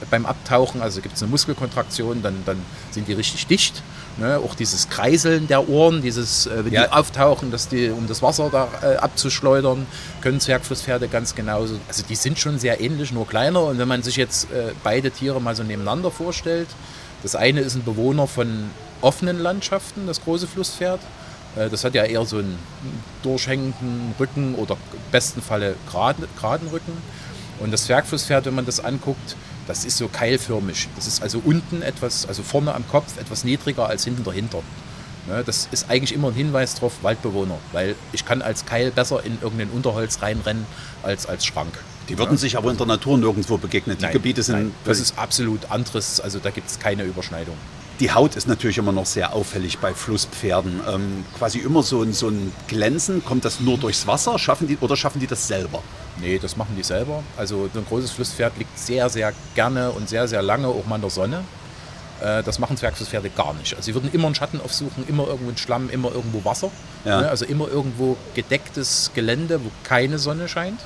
beim 0.09 0.25
Abtauchen. 0.25 0.81
Also 0.81 1.01
gibt 1.01 1.15
es 1.15 1.21
eine 1.21 1.29
Muskelkontraktion, 1.29 2.23
dann, 2.23 2.41
dann 2.47 2.57
sind 2.89 3.07
die 3.07 3.13
richtig 3.13 3.45
dicht. 3.45 3.83
Ne? 4.17 4.39
Auch 4.43 4.55
dieses 4.55 4.89
Kreiseln 4.89 5.47
der 5.47 5.69
Ohren, 5.69 6.01
dieses, 6.01 6.47
äh, 6.47 6.65
wenn 6.65 6.73
Ja. 6.73 6.87
die 6.87 6.91
auftauchen, 6.93 7.51
dass 7.51 7.67
die, 7.67 7.89
um 7.89 8.07
das 8.07 8.23
Wasser 8.23 8.49
da 8.51 8.67
äh, 8.81 8.95
abzuschleudern, 8.95 9.85
können 10.21 10.39
Zwergflusspferde 10.39 11.07
ganz 11.09 11.35
genauso. 11.35 11.75
Also 11.87 12.01
die 12.09 12.15
sind 12.15 12.39
schon 12.39 12.57
sehr 12.57 12.81
ähnlich, 12.81 13.11
nur 13.11 13.27
kleiner. 13.27 13.61
Und 13.63 13.77
wenn 13.77 13.87
man 13.87 14.01
sich 14.01 14.15
jetzt 14.15 14.45
äh, 14.51 14.71
beide 14.83 15.11
Tiere 15.11 15.39
mal 15.39 15.55
so 15.55 15.61
nebeneinander 15.61 16.09
vorstellt, 16.09 16.69
das 17.25 17.35
eine 17.35 17.61
ist 17.61 17.73
ein 17.73 17.83
Bewohner 17.83 18.27
von 18.27 18.69
offenen 19.01 19.39
Landschaften, 19.39 20.05
das 20.05 20.23
große 20.23 20.45
Flusspferd. 20.45 20.99
Äh, 21.55 21.69
Das 21.69 21.83
hat 21.83 21.95
ja 21.95 22.03
eher 22.03 22.23
so 22.23 22.37
einen 22.37 22.59
durchhängenden 23.23 24.13
Rücken 24.19 24.53
oder 24.53 24.77
im 24.93 24.99
besten 25.11 25.41
Falle 25.41 25.75
gerade- 25.89 26.27
geraden 26.39 26.67
Rücken. 26.67 26.93
Und 27.59 27.71
das 27.71 27.85
Zwergflusspferd, 27.85 28.45
wenn 28.45 28.53
man 28.53 28.67
das 28.67 28.79
anguckt, 28.79 29.35
das 29.65 29.85
ist 29.85 29.97
so 29.97 30.07
keilförmig. 30.07 30.87
Das 30.95 31.07
ist 31.07 31.23
also 31.23 31.41
unten 31.43 31.81
etwas, 31.81 32.27
also 32.27 32.43
vorne 32.43 32.75
am 32.75 32.87
Kopf 32.87 33.17
etwas 33.17 33.43
niedriger 33.43 33.87
als 33.87 34.03
hinten 34.03 34.23
dahinter. 34.23 34.59
Ne, 35.27 35.41
Das 35.43 35.67
ist 35.71 35.89
eigentlich 35.89 36.13
immer 36.13 36.27
ein 36.27 36.35
Hinweis 36.35 36.75
drauf, 36.75 36.93
Waldbewohner, 37.01 37.57
weil 37.71 37.95
ich 38.11 38.23
kann 38.23 38.43
als 38.43 38.67
Keil 38.67 38.91
besser 38.91 39.23
in 39.23 39.39
irgendein 39.41 39.71
Unterholz 39.71 40.21
reinrennen 40.21 40.67
als 41.01 41.25
als 41.25 41.43
Schrank. 41.43 41.73
Die 42.09 42.17
würden 42.17 42.37
sich 42.37 42.57
aber 42.57 42.71
in 42.71 42.77
der 42.77 42.85
Natur 42.85 43.17
nirgendwo 43.17 43.57
begegnen. 43.57 43.97
Die 43.97 44.03
Nein, 44.03 44.13
Gebiete 44.13 44.43
sind. 44.43 44.55
nein, 44.55 44.71
das 44.85 44.99
ist 44.99 45.17
absolut 45.17 45.71
anderes, 45.71 46.19
also 46.21 46.39
da 46.39 46.49
gibt 46.51 46.69
es 46.69 46.79
keine 46.79 47.03
Überschneidung. 47.03 47.55
Die 48.01 48.11
Haut 48.11 48.35
ist 48.35 48.47
natürlich 48.47 48.77
immer 48.77 48.91
noch 48.91 49.05
sehr 49.05 49.31
auffällig 49.33 49.77
bei 49.77 49.93
Flusspferden. 49.93 50.81
Ähm, 50.85 51.23
quasi 51.37 51.59
immer 51.59 51.81
so 51.81 52.01
ein, 52.03 52.11
so 52.11 52.27
ein 52.27 52.51
Glänzen. 52.67 53.23
Kommt 53.23 53.45
das 53.45 53.61
nur 53.61 53.77
durchs 53.77 54.05
Wasser? 54.05 54.37
Schaffen 54.37 54.67
die, 54.67 54.77
oder 54.81 54.97
schaffen 54.97 55.21
die 55.21 55.27
das 55.27 55.47
selber? 55.47 55.81
Nee, 56.19 56.37
das 56.37 56.57
machen 56.57 56.75
die 56.77 56.83
selber. 56.83 57.23
Also 57.37 57.69
so 57.73 57.79
ein 57.79 57.85
großes 57.85 58.11
Flusspferd 58.11 58.57
liegt 58.57 58.77
sehr, 58.77 59.09
sehr 59.09 59.31
gerne 59.55 59.91
und 59.91 60.09
sehr, 60.09 60.27
sehr 60.27 60.41
lange 60.41 60.67
auch 60.67 60.85
mal 60.85 60.95
in 60.95 61.01
der 61.03 61.09
Sonne. 61.09 61.45
Äh, 62.21 62.43
Das 62.43 62.59
machen 62.59 62.75
Zwergflusspferde 62.75 63.29
gar 63.29 63.53
nicht. 63.53 63.73
Also 63.75 63.85
sie 63.85 63.93
würden 63.93 64.09
immer 64.11 64.25
einen 64.25 64.35
Schatten 64.35 64.59
aufsuchen, 64.59 65.07
immer 65.07 65.27
irgendwo 65.27 65.47
einen 65.47 65.57
Schlamm, 65.57 65.89
immer 65.89 66.11
irgendwo 66.11 66.43
Wasser. 66.43 66.71
Ja. 67.05 67.21
Ne? 67.21 67.29
Also 67.29 67.45
immer 67.45 67.69
irgendwo 67.69 68.17
gedecktes 68.33 69.11
Gelände, 69.15 69.61
wo 69.63 69.71
keine 69.83 70.19
Sonne 70.19 70.49
scheint. 70.49 70.81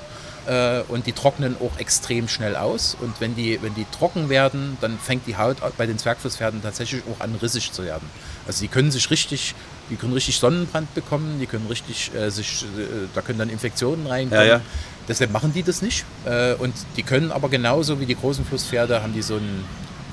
Äh, 0.48 0.82
Und 0.88 1.06
die 1.06 1.14
trocknen 1.14 1.56
auch 1.60 1.78
extrem 1.80 2.28
schnell 2.28 2.56
aus. 2.56 2.96
Und 3.00 3.20
wenn 3.20 3.36
die, 3.36 3.62
wenn 3.62 3.74
die 3.76 3.86
trocken 3.98 4.30
werden, 4.30 4.78
dann 4.82 4.98
fängt 4.98 5.28
die 5.28 5.38
Haut 5.38 5.58
bei 5.78 5.86
den 5.86 5.98
Zwergflusspferden 5.98 6.62
tatsächlich 6.62 7.04
auch 7.12 7.22
an, 7.24 7.36
rissig 7.42 7.72
zu 7.72 7.84
werden. 7.84 8.08
Also 8.48 8.62
die 8.62 8.68
können 8.68 8.92
sich 8.92 9.10
richtig, 9.12 9.54
die 9.90 9.96
können 9.96 10.14
richtig 10.14 10.38
Sonnenbrand 10.40 10.94
bekommen, 10.96 11.38
die 11.40 11.46
können 11.46 11.68
richtig 11.68 12.12
äh, 12.16 12.30
sich, 12.32 12.64
äh, 12.64 13.08
da 13.14 13.22
können 13.22 13.40
dann 13.40 13.50
Infektionen 13.50 14.08
reinkommen. 14.08 14.46
Ja, 14.46 14.54
ja. 14.58 14.62
Deshalb 15.08 15.32
machen 15.32 15.54
die 15.54 15.64
das 15.64 15.82
nicht. 15.82 16.06
Äh, 16.26 16.54
Und 16.56 16.74
die 16.98 17.04
können 17.04 17.32
aber 17.32 17.50
genauso 17.50 18.00
wie 18.00 18.06
die 18.06 18.16
großen 18.16 18.46
Flusspferde, 18.46 19.02
haben 19.02 19.14
die 19.14 19.22
so 19.24 19.36
ein, 19.36 19.64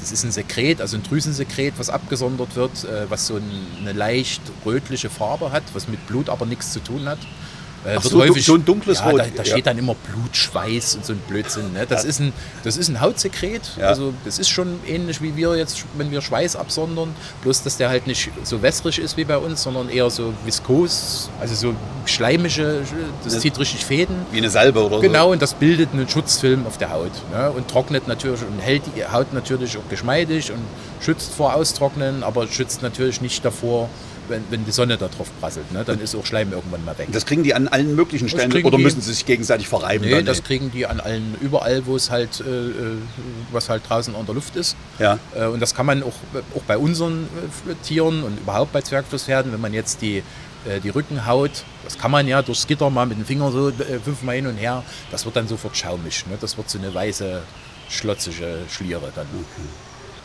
das 0.01 0.13
ist 0.13 0.25
ein 0.25 0.33
Sekret, 0.33 0.81
also 0.81 0.97
ein 0.97 1.03
Drüsensekret, 1.03 1.75
was 1.79 1.89
abgesondert 1.91 2.55
wird, 2.57 2.85
äh, 2.85 3.09
was 3.11 3.27
so 3.27 3.37
ein- 3.37 3.67
eine 3.81 3.93
leicht 3.93 4.41
rötliche 4.65 5.09
Farbe 5.11 5.53
hat, 5.53 5.63
was 5.73 5.89
mit 5.89 6.07
Blut 6.07 6.29
aber 6.29 6.47
nichts 6.47 6.73
zu 6.73 6.81
tun 6.81 7.09
hat. 7.09 7.19
Äh, 7.87 8.01
so, 8.01 8.21
du- 8.21 8.41
so 8.41 8.55
ein 8.55 8.65
dunkles 8.65 8.99
ja, 8.99 9.11
Rot, 9.11 9.21
Da, 9.21 9.25
da 9.37 9.43
ja. 9.43 9.45
steht 9.45 9.67
dann 9.67 9.79
immer 9.79 9.95
Blutschweiß 9.95 10.97
und 10.97 11.05
so 11.07 11.13
ein 11.13 11.19
Blödsinn. 11.29 11.73
Ne? 11.73 11.87
Das, 11.89 12.05
ist 12.05 12.21
ein, 12.21 12.33
das 12.65 12.77
ist 12.77 12.89
ein 12.89 13.01
Hautsekret. 13.01 13.63
Ja. 13.79 13.87
Also 13.89 14.13
das 14.25 14.39
ist 14.39 14.49
schon 14.49 14.81
ähnlich 14.87 15.23
wie 15.23 15.37
wir 15.37 15.57
jetzt, 15.57 15.85
wenn 15.97 16.11
wir 16.11 16.21
Schweiß 16.21 16.57
absondern. 16.57 17.15
Bloß, 17.43 17.63
dass 17.63 17.77
der 17.77 17.89
halt 17.89 18.07
nicht 18.07 18.31
so 18.43 18.61
wässrig 18.63 18.99
ist 18.99 19.17
wie 19.17 19.25
bei 19.25 19.37
uns, 19.39 19.63
sondern 19.63 19.89
eher 19.89 20.11
so 20.11 20.33
viskos, 20.45 21.31
also 21.41 21.55
so 21.55 21.75
schleimische, 22.07 22.83
das 23.25 23.35
Ja. 23.35 23.41
zieht 23.41 23.59
richtig 23.59 23.85
Fäden. 23.85 24.17
Wie 24.33 24.39
eine 24.39 24.51
Salbe 24.51 24.85
oder 24.85 25.01
Genau, 25.01 25.33
und 25.33 25.43
das 25.43 25.55
bildet 25.55 25.91
einen 25.93 26.09
Schutzfilm 26.09 26.67
auf 26.67 26.79
der 26.79 26.91
Haut. 26.91 27.13
Ne? 27.33 27.51
Und 27.51 27.69
trocknet 27.69 28.09
natürlich 28.09 28.41
und 28.43 28.59
hält 28.61 28.83
die 28.97 29.05
Haut 29.05 29.33
natürlich 29.33 29.77
auch 29.77 29.89
geschmeidig 29.89 30.51
und 30.51 30.61
schützt 31.05 31.33
vor 31.35 31.55
Austrocknen, 31.55 32.23
aber 32.23 32.47
schützt 32.49 32.83
natürlich 32.83 33.21
nicht 33.21 33.45
davor, 33.45 33.89
wenn, 34.29 34.45
wenn 34.51 34.65
die 34.65 34.71
Sonne 34.71 34.97
da 34.97 35.09
drauf 35.09 35.29
prasselt. 35.41 35.71
Ne? 35.73 35.85
Dann 35.85 36.01
ist 36.01 36.15
auch 36.15 36.25
Schleim 36.27 36.53
irgendwann 36.53 36.85
mal 36.85 36.97
weg. 36.99 37.09
Das 37.13 37.27
kriegen 37.27 37.43
die 37.43 37.55
an 37.55 37.69
allen 37.69 37.95
möglichen 37.95 38.29
Stellen 38.29 38.53
oder 38.65 38.77
die- 38.77 38.83
müssen 38.83 39.01
sie 39.01 39.13
sich 39.13 39.27
gegenseitig 39.27 39.69
verreiben? 39.69 40.05
Nee, 40.05 40.11
dann? 40.13 40.25
das 40.27 40.43
kriegen 40.43 40.71
die 40.71 40.87
an 40.87 41.01
allen, 41.01 41.35
überall, 41.41 41.87
wo 41.87 41.97
es 41.97 42.11
halt, 42.11 42.41
äh, 42.41 42.45
äh, 42.45 42.73
was 43.53 43.69
halt 43.69 43.83
draußen 43.89 44.15
an 44.15 44.27
der 44.27 44.35
Luft 44.35 44.57
ist. 44.57 44.77
Ja. 44.99 45.19
Äh, 45.35 45.47
und 45.47 45.61
das 45.61 45.75
kann 45.75 45.87
man 45.87 46.03
auch, 46.03 46.15
auch 46.57 46.63
bei 46.67 46.79
unseren 46.79 47.25
äh, 47.69 47.75
Tieren 47.85 48.23
und 48.23 48.39
überhaupt 48.39 48.73
bei 48.73 48.83
Zwergflusspferden, 48.83 49.53
wenn 49.53 49.61
man 49.61 49.75
jetzt 49.75 50.03
die, 50.03 50.19
äh, 50.69 50.81
die 50.83 50.91
Rückenhaut, 50.91 51.65
das 51.85 51.99
kann 51.99 52.11
man 52.11 52.27
ja 52.27 52.43
durchs 52.43 52.67
Gitter 52.67 52.91
mal 52.91 53.07
mit 53.07 53.19
dem 53.19 53.25
Finger 53.25 53.51
so 53.53 53.73
fünfmal 54.05 54.37
hin 54.37 54.47
und 54.47 54.57
her, 54.57 54.83
das 55.11 55.25
wird 55.25 55.37
dann 55.37 55.49
sofort 55.49 55.77
schaumig. 55.77 56.25
Ne? 56.29 56.37
Das 56.41 56.57
wird 56.57 56.69
so 56.69 56.79
eine 56.79 56.93
weiße, 56.93 57.43
schlotzige 57.89 58.59
Schliere 58.69 59.13
dann. 59.15 59.27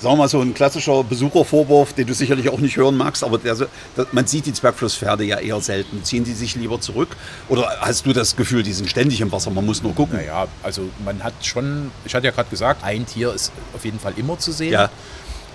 Sagen 0.02 0.14
wir 0.14 0.18
mal 0.18 0.28
so 0.28 0.42
ein 0.42 0.56
klassischer 0.56 1.04
Besuchervorwurf, 1.04 1.94
den 1.94 2.08
du 2.08 2.16
sicherlich 2.16 2.50
auch 2.50 2.58
nicht 2.58 2.76
hören 2.76 2.98
magst, 2.98 3.24
aber 3.24 3.38
der, 3.38 3.54
das, 3.54 4.08
man 4.12 4.26
sieht 4.26 4.48
die 4.48 4.54
Zwergflusspferde 4.54 5.24
ja 5.24 5.38
eher 5.38 5.62
selten. 5.62 6.04
Ziehen 6.04 6.24
die 6.24 6.34
sich 6.34 6.56
lieber 6.56 6.82
zurück? 6.82 7.10
Oder 7.50 7.70
hast 7.82 8.08
du 8.08 8.12
das 8.12 8.36
Gefühl, 8.36 8.64
die 8.64 8.74
sind 8.74 8.90
ständig 8.90 9.22
im 9.22 9.32
Wasser, 9.32 9.52
man 9.52 9.64
muss 9.64 9.84
nur 9.84 9.94
gucken? 9.94 10.18
Naja, 10.18 10.48
also 10.64 10.90
man 11.06 11.24
hat 11.24 11.34
schon, 11.44 11.92
ich 12.04 12.16
hatte 12.16 12.26
ja 12.26 12.32
gerade 12.32 12.50
gesagt, 12.50 12.84
ein 12.84 13.06
Tier 13.06 13.32
ist 13.32 13.52
auf 13.76 13.86
jeden 13.86 14.00
Fall 14.00 14.14
immer 14.18 14.40
zu 14.40 14.52
sehen. 14.52 14.74
Ja. 14.74 14.90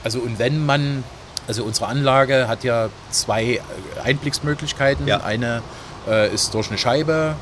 Also 0.04 0.20
und 0.20 0.38
wenn 0.38 0.64
man, 0.64 1.02
also 1.48 1.64
unsere 1.64 1.88
Anlage 1.88 2.46
hat 2.46 2.62
ja 2.62 2.88
zwei 3.10 3.54
äh, 3.54 3.60
Einblicksmöglichkeiten. 4.04 5.08
Ja. 5.08 5.24
Eine 5.24 5.62
äh, 6.08 6.32
ist 6.32 6.54
durch 6.54 6.68
eine 6.68 6.78
Scheibe 6.78 7.34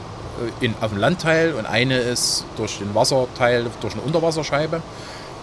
äh, 0.60 0.64
in, 0.64 0.74
auf 0.80 0.88
dem 0.88 0.98
Landteil 0.98 1.52
und 1.52 1.66
eine 1.66 1.98
ist 1.98 2.46
durch 2.56 2.78
den 2.78 2.94
Wasserteil, 2.94 3.66
durch 3.82 3.92
eine 3.92 4.02
Unterwasserscheibe. 4.02 4.80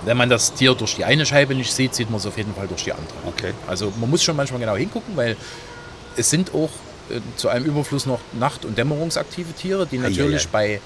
Wenn 0.06 0.18
man 0.18 0.30
das 0.30 0.54
Tier 0.54 0.74
durch 0.74 0.96
die 0.96 1.06
eine 1.06 1.26
Scheibe 1.26 1.54
nicht 1.56 1.72
sieht, 1.74 1.94
sieht 1.96 2.10
man 2.10 2.20
es 2.20 2.26
auf 2.26 2.38
jeden 2.38 2.54
Fall 2.56 2.68
durch 2.68 2.84
die 2.84 2.92
andere. 2.94 3.14
Okay. 3.28 3.54
Also 3.68 3.92
man 4.00 4.10
muss 4.10 4.24
schon 4.24 4.36
manchmal 4.36 4.60
genau 4.60 4.76
hingucken, 4.76 5.16
weil 5.16 5.36
es 6.16 6.30
sind 6.30 6.54
auch 6.54 6.70
äh, 7.10 7.20
zu 7.36 7.50
einem 7.50 7.66
Überfluss 7.66 8.06
noch 8.06 8.20
nacht- 8.34 8.66
und 8.66 8.78
dämmerungsaktive 8.78 9.54
Tiere, 9.54 9.86
die 9.86 9.98
natürlich 9.98 10.46
ei. 10.46 10.50
bei 10.52 10.82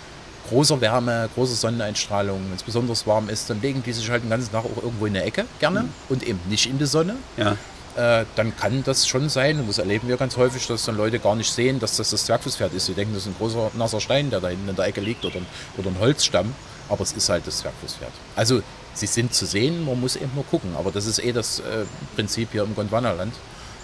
großer 0.50 0.80
Wärme, 0.82 1.28
großer 1.34 1.56
Sonneneinstrahlung, 1.56 2.40
wenn 2.50 2.56
es 2.56 2.62
besonders 2.64 3.08
warm 3.08 3.30
ist, 3.30 3.50
dann 3.50 3.62
legen 3.62 3.82
die 3.84 3.94
sich 3.94 4.10
halt 4.12 4.24
den 4.24 4.30
ganzen 4.30 4.52
Tag 4.52 4.64
auch 4.66 4.84
irgendwo 4.84 5.06
in 5.08 5.14
der 5.14 5.26
Ecke 5.26 5.46
gerne 5.60 5.84
Mhm. 5.84 5.90
und 6.10 6.24
eben 6.24 6.40
nicht 6.50 6.68
in 6.68 6.78
die 6.78 6.86
Sonne. 6.86 7.16
Ja. 7.38 7.58
Äh, 7.98 8.26
dann 8.36 8.56
kann 8.56 8.84
das 8.84 9.08
schon 9.08 9.30
sein, 9.30 9.58
und 9.60 9.70
das 9.70 9.78
erleben 9.78 10.08
wir 10.10 10.18
ganz 10.18 10.36
häufig, 10.36 10.68
dass 10.68 10.84
dann 10.84 10.98
Leute 10.98 11.18
gar 11.18 11.36
nicht 11.36 11.50
sehen, 11.52 11.80
dass 11.80 11.96
das 11.96 12.10
das 12.10 12.26
Zwergflusspferd 12.26 12.74
ist. 12.74 12.86
Sie 12.88 12.94
denken, 12.94 13.14
das 13.14 13.24
ist 13.24 13.30
ein 13.30 13.36
großer 13.40 13.72
nasser 13.76 14.02
Stein, 14.02 14.30
der 14.30 14.42
da 14.42 14.50
hinten 14.50 14.68
in 14.70 14.76
der 14.76 14.86
Ecke 14.86 15.00
liegt 15.02 15.24
oder 15.26 15.40
oder 15.78 15.90
ein 15.90 15.98
Holzstamm, 16.00 16.54
aber 16.90 17.02
es 17.02 17.12
ist 17.14 17.30
halt 17.30 17.46
das 17.48 17.60
Zwergflusspferd. 17.60 18.12
Also 18.36 18.62
sie 18.94 19.08
sind 19.08 19.34
zu 19.34 19.46
sehen, 19.46 19.86
man 19.86 20.00
muss 20.00 20.16
eben 20.16 20.32
nur 20.36 20.46
gucken, 20.46 20.76
aber 20.78 20.92
das 20.92 21.06
ist 21.06 21.20
eh 21.20 21.32
das 21.32 21.60
äh, 21.60 21.86
Prinzip 22.16 22.50
hier 22.52 22.64
im 22.64 22.76
Gondwanaland. 22.76 23.34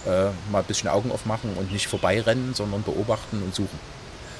Äh, 0.04 0.30
mal 0.50 0.58
ein 0.58 0.64
bisschen 0.64 0.88
Augen 0.88 1.12
aufmachen 1.12 1.50
und 1.56 1.70
nicht 1.70 1.86
vorbeirennen, 1.86 2.54
sondern 2.54 2.82
beobachten 2.82 3.40
und 3.40 3.54
suchen. 3.54 3.78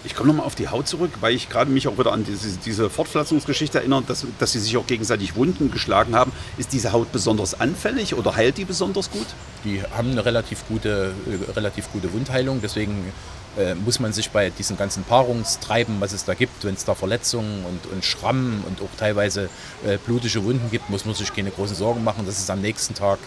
Ich 0.05 0.17
komme 0.17 0.31
nochmal 0.31 0.47
auf 0.47 0.57
die 0.57 0.67
Haut 0.67 0.89
zurück, 0.89 1.13
weil 1.21 1.33
ich 1.33 1.49
gerade 1.49 1.71
mich 1.71 1.87
auch 1.87 1.97
wieder 1.97 2.11
an 2.11 2.25
diese, 2.25 2.57
diese 2.57 2.91
Fortpflanzungsgeschichte 2.91 3.79
erinnere, 3.79 4.03
dass, 4.03 4.27
dass 4.41 4.51
sie 4.51 4.59
sich 4.59 4.77
auch 4.77 4.87
gegenseitig 4.89 5.37
Wunden 5.37 5.71
geschlagen 5.71 6.17
haben. 6.17 6.33
Ist 6.59 6.73
diese 6.73 6.91
Haut 6.91 7.13
besonders 7.13 7.61
anfällig 7.61 8.15
oder 8.17 8.35
heilt 8.35 8.59
die 8.59 8.65
besonders 8.65 9.13
gut? 9.13 9.27
Die 9.65 9.81
haben 9.97 10.11
eine 10.11 10.25
relativ 10.25 10.67
gute, 10.67 11.15
äh, 11.27 11.53
relativ 11.53 11.93
gute 11.93 12.13
Wundheilung, 12.13 12.61
deswegen 12.61 13.13
äh, 13.59 13.75
muss 13.75 14.01
man 14.01 14.13
sich 14.13 14.31
bei 14.31 14.51
diesen 14.51 14.77
ganzen 14.77 15.05
Paarungstreiben, 15.05 16.01
was 16.01 16.13
es 16.13 16.25
da 16.25 16.35
gibt, 16.35 16.65
wenn 16.65 16.75
es 16.75 16.85
da 16.85 16.95
Verletzungen 16.95 17.65
und, 17.65 17.93
und 17.93 18.05
Schrammen 18.05 18.65
und 18.67 18.81
auch 18.81 18.97
teilweise 18.99 19.49
äh, 19.85 19.99
blutige 19.99 20.43
Wunden 20.45 20.71
gibt, 20.71 20.89
muss 20.91 21.05
man 21.05 21.15
sich 21.15 21.35
keine 21.35 21.51
großen 21.51 21.77
Sorgen 21.77 22.03
machen. 22.03 22.25
Das 22.27 22.39
ist 22.39 22.51
am 22.51 22.61
nächsten 22.61 22.95
Tag, 22.95 23.19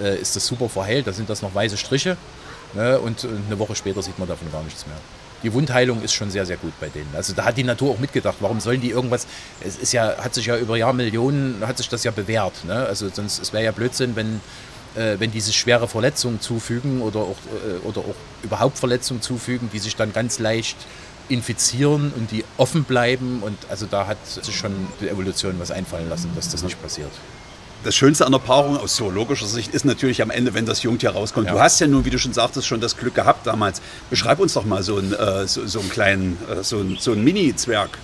äh, 0.00 0.18
ist 0.18 0.36
das 0.36 0.46
super 0.46 0.68
verheilt, 0.68 1.06
da 1.06 1.12
sind 1.12 1.28
das 1.28 1.42
noch 1.42 1.54
weiße 1.54 1.76
Striche 1.76 2.16
ne? 2.74 2.98
und, 3.00 3.24
und 3.24 3.46
eine 3.46 3.58
Woche 3.58 3.74
später 3.74 4.02
sieht 4.02 4.18
man 4.18 4.28
davon 4.28 4.50
gar 4.52 4.62
nichts 4.62 4.86
mehr. 4.86 4.96
Die 5.42 5.52
Wundheilung 5.52 6.02
ist 6.02 6.14
schon 6.14 6.30
sehr, 6.30 6.46
sehr 6.46 6.56
gut 6.56 6.72
bei 6.80 6.88
denen. 6.88 7.10
Also 7.14 7.34
da 7.34 7.44
hat 7.44 7.58
die 7.58 7.64
Natur 7.64 7.90
auch 7.90 7.98
mitgedacht. 7.98 8.36
Warum 8.40 8.60
sollen 8.60 8.80
die 8.80 8.90
irgendwas? 8.90 9.26
Es 9.60 9.76
ist 9.76 9.92
ja, 9.92 10.16
hat 10.16 10.32
sich 10.32 10.46
ja 10.46 10.56
über 10.56 10.78
Jahrmillionen, 10.78 11.66
hat 11.66 11.76
sich 11.76 11.88
das 11.90 12.02
ja 12.02 12.12
bewährt. 12.12 12.64
Ne? 12.64 12.74
Also 12.86 13.10
sonst, 13.10 13.42
es 13.42 13.52
wäre 13.52 13.64
ja 13.64 13.72
Blödsinn, 13.72 14.16
wenn, 14.16 14.40
äh, 14.94 15.16
wenn 15.18 15.30
die 15.30 15.40
sich 15.40 15.56
schwere 15.56 15.88
Verletzungen 15.88 16.40
zufügen 16.40 17.02
oder 17.02 17.20
auch, 17.20 17.36
äh, 17.66 17.86
oder 17.86 18.00
auch 18.00 18.14
überhaupt 18.42 18.78
Verletzungen 18.78 19.22
zufügen, 19.22 19.70
die 19.72 19.78
sich 19.78 19.96
dann 19.96 20.12
ganz 20.12 20.38
leicht 20.38 20.76
infizieren 21.28 22.12
und 22.16 22.30
die 22.30 22.44
offen 22.58 22.84
bleiben. 22.84 23.42
Und 23.42 23.56
also 23.70 23.86
da 23.86 24.06
hat 24.06 24.18
sich 24.26 24.56
schon 24.56 24.72
die 25.00 25.08
Evolution 25.08 25.54
was 25.58 25.70
einfallen 25.70 26.08
lassen, 26.08 26.30
dass 26.36 26.50
das 26.50 26.62
nicht 26.62 26.80
passiert. 26.82 27.10
das 27.82 27.94
Schönste 27.94 28.24
an 28.24 28.32
der 28.32 28.38
Paarung 28.38 28.78
aus 28.78 28.96
zoologischer 28.96 29.46
Sicht 29.46 29.74
ist 29.74 29.84
natürlich 29.84 30.22
am 30.22 30.30
Ende, 30.30 30.54
wenn 30.54 30.64
das 30.64 30.82
Jungtier 30.82 31.10
rauskommt. 31.10 31.48
Ja. 31.48 31.52
Du 31.52 31.60
hast 31.60 31.80
ja 31.80 31.86
nun, 31.86 32.04
wie 32.06 32.10
du 32.10 32.18
schon 32.18 32.32
sagtest, 32.32 32.66
schon 32.66 32.80
das 32.80 32.96
Glück 32.96 33.14
gehabt 33.14 33.46
damals. 33.46 33.82
Beschreib 34.08 34.38
uns 34.38 34.54
doch 34.54 34.64
mal 34.64 34.82
so 34.82 34.96
einen, 34.96 35.12
äh, 35.12 35.46
so, 35.46 35.66
so 35.66 35.80
einen 35.80 35.90
kleinen, 35.90 36.38
äh, 36.50 36.62
so, 36.64 36.78
einen- 36.78 36.96
so 36.98 37.12
einen 37.12 37.24
Mini-Zwerg. 37.24 37.98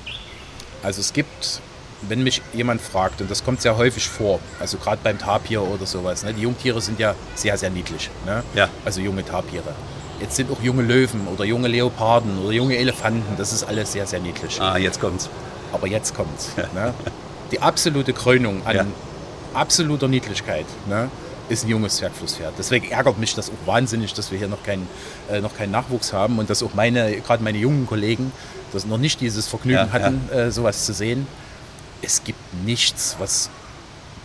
Also 0.83 1.01
es 1.01 1.13
gibt, 1.15 1.61
wenn 2.09 2.23
mich 2.23 2.41
jemand 2.53 2.81
fragt, 2.81 3.21
und 3.21 3.31
das 3.31 3.45
kommt 3.45 3.61
sehr 3.61 3.77
häufig 3.77 4.09
vor, 4.09 4.41
also 4.59 4.79
gerade 4.79 5.01
beim 5.03 5.19
Tapir 5.19 5.63
oder 5.63 5.87
sowas, 5.87 6.25
ne, 6.25 6.33
die 6.33 6.43
Jungtiere 6.43 6.81
sind 6.81 6.99
ja 6.99 7.15
sehr, 7.35 7.57
sehr 7.59 7.71
niedlich. 7.71 8.11
Ne? 8.27 8.43
Ja. 8.55 8.69
Also 8.85 9.01
junge 9.01 9.25
Tapire. 9.25 9.75
Jetzt 10.21 10.37
sind 10.37 10.51
auch 10.51 10.61
junge 10.63 10.83
Löwen 10.83 11.27
oder 11.29 11.45
junge 11.45 11.69
Leoparden 11.69 12.39
oder 12.41 12.53
junge 12.53 12.77
Elefanten, 12.77 13.37
das 13.39 13.53
ist 13.53 13.65
alles 13.65 13.93
sehr, 13.93 14.07
sehr 14.07 14.21
niedlich. 14.21 14.61
Ah, 14.61 14.77
jetzt 14.77 15.01
kommt's. 15.01 15.29
Aber 15.73 15.87
jetzt 15.87 16.15
kommt's. 16.15 16.51
Ne? 16.75 16.93
Die 17.53 17.61
absolute 17.61 18.13
Krönung 18.13 18.63
an 18.67 18.77
Ja. 18.77 18.87
absoluter 19.55 20.09
Niedlichkeit 20.09 20.67
ne? 20.89 21.11
ist 21.49 21.65
ein 21.65 21.69
junges 21.71 21.97
Zwergflusspferd. 21.97 22.55
Deswegen 22.59 22.91
ärgert 22.91 23.19
mich 23.19 23.35
das 23.35 23.49
auch 23.51 23.67
wahnsinnig, 23.67 24.15
dass 24.15 24.31
wir 24.31 24.39
hier 24.39 24.49
noch 24.49 24.63
keinen 24.63 24.87
äh, 25.31 25.41
noch 25.41 25.57
keinen 25.57 25.73
Nachwuchs 25.73 26.13
haben 26.13 26.39
und 26.39 26.49
dass 26.51 26.63
auch 26.63 26.75
meine, 26.75 27.21
gerade 27.21 27.43
meine 27.43 27.59
jungen 27.59 27.87
Kollegen, 27.87 28.31
das 28.73 28.85
noch 28.87 28.99
nicht 28.99 29.21
dieses 29.21 29.49
Vergnügen 29.49 29.79
Ja, 29.89 29.93
hatten, 29.93 30.29
Äh, 30.33 30.51
sowas 30.51 30.87
zu 30.87 30.93
sehen. 30.93 31.27
Es 32.03 32.25
gibt 32.25 32.39
nichts, 32.65 33.17
was 33.19 33.51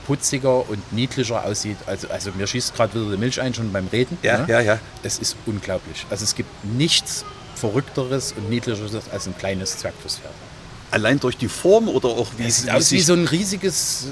putziger 0.05 0.69
und 0.69 0.93
niedlicher 0.93 1.43
aussieht. 1.43 1.77
Also, 1.85 2.07
also 2.09 2.31
mir 2.31 2.47
schießt 2.47 2.75
gerade 2.75 2.93
wieder 2.93 3.11
die 3.11 3.17
Milch 3.17 3.41
ein, 3.41 3.53
schon 3.53 3.71
beim 3.71 3.87
Reden. 3.87 4.17
Ja, 4.21 4.39
ne? 4.39 4.45
ja, 4.47 4.59
ja. 4.61 4.79
Es 5.03 5.19
ist 5.19 5.35
unglaublich. 5.45 6.05
Also 6.09 6.23
es 6.23 6.35
gibt 6.35 6.49
nichts 6.63 7.25
Verrückteres 7.55 8.33
und 8.33 8.49
Niedlicheres 8.49 9.09
als 9.11 9.27
ein 9.27 9.37
kleines 9.37 9.77
Zwergflusspferd. 9.77 10.33
Allein 10.91 11.19
durch 11.19 11.37
die 11.37 11.47
Form 11.47 11.89
oder 11.89 12.09
auch 12.09 12.27
wie 12.37 12.43
Es 12.43 12.57
es 12.57 12.61
sieht 12.61 12.71
aus 12.71 12.91
wie 12.91 13.01
so 13.01 13.13
ein 13.13 13.25
riesiges, 13.25 14.07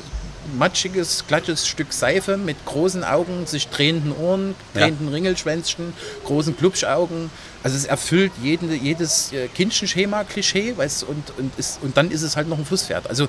matschiges, 0.57 1.25
glattes 1.27 1.67
Stück 1.67 1.93
Seife 1.93 2.37
mit 2.37 2.63
großen 2.65 3.03
Augen, 3.03 3.45
sich 3.45 3.67
drehenden 3.69 4.15
Ohren, 4.15 4.55
Ja. 4.73 4.81
drehenden 4.81 5.07
Ringelschwänzchen, 5.09 5.93
großen 6.25 6.55
Klubschaugen. 6.57 7.29
Also 7.63 7.77
es 7.77 7.85
erfüllt 7.85 8.31
jeden, 8.41 8.71
jedes 8.83 9.31
äh, 9.31 9.47
Kindchenschema, 9.47 10.23
Klischee, 10.23 10.75
weißt, 10.75 11.03
und, 11.03 11.31
und, 11.37 11.57
ist, 11.57 11.79
und 11.81 11.95
dann 11.97 12.11
ist 12.11 12.21
es 12.21 12.35
halt 12.35 12.47
noch 12.49 12.57
ein 12.57 12.65
Flusspferd. 12.65 13.09
Also 13.09 13.27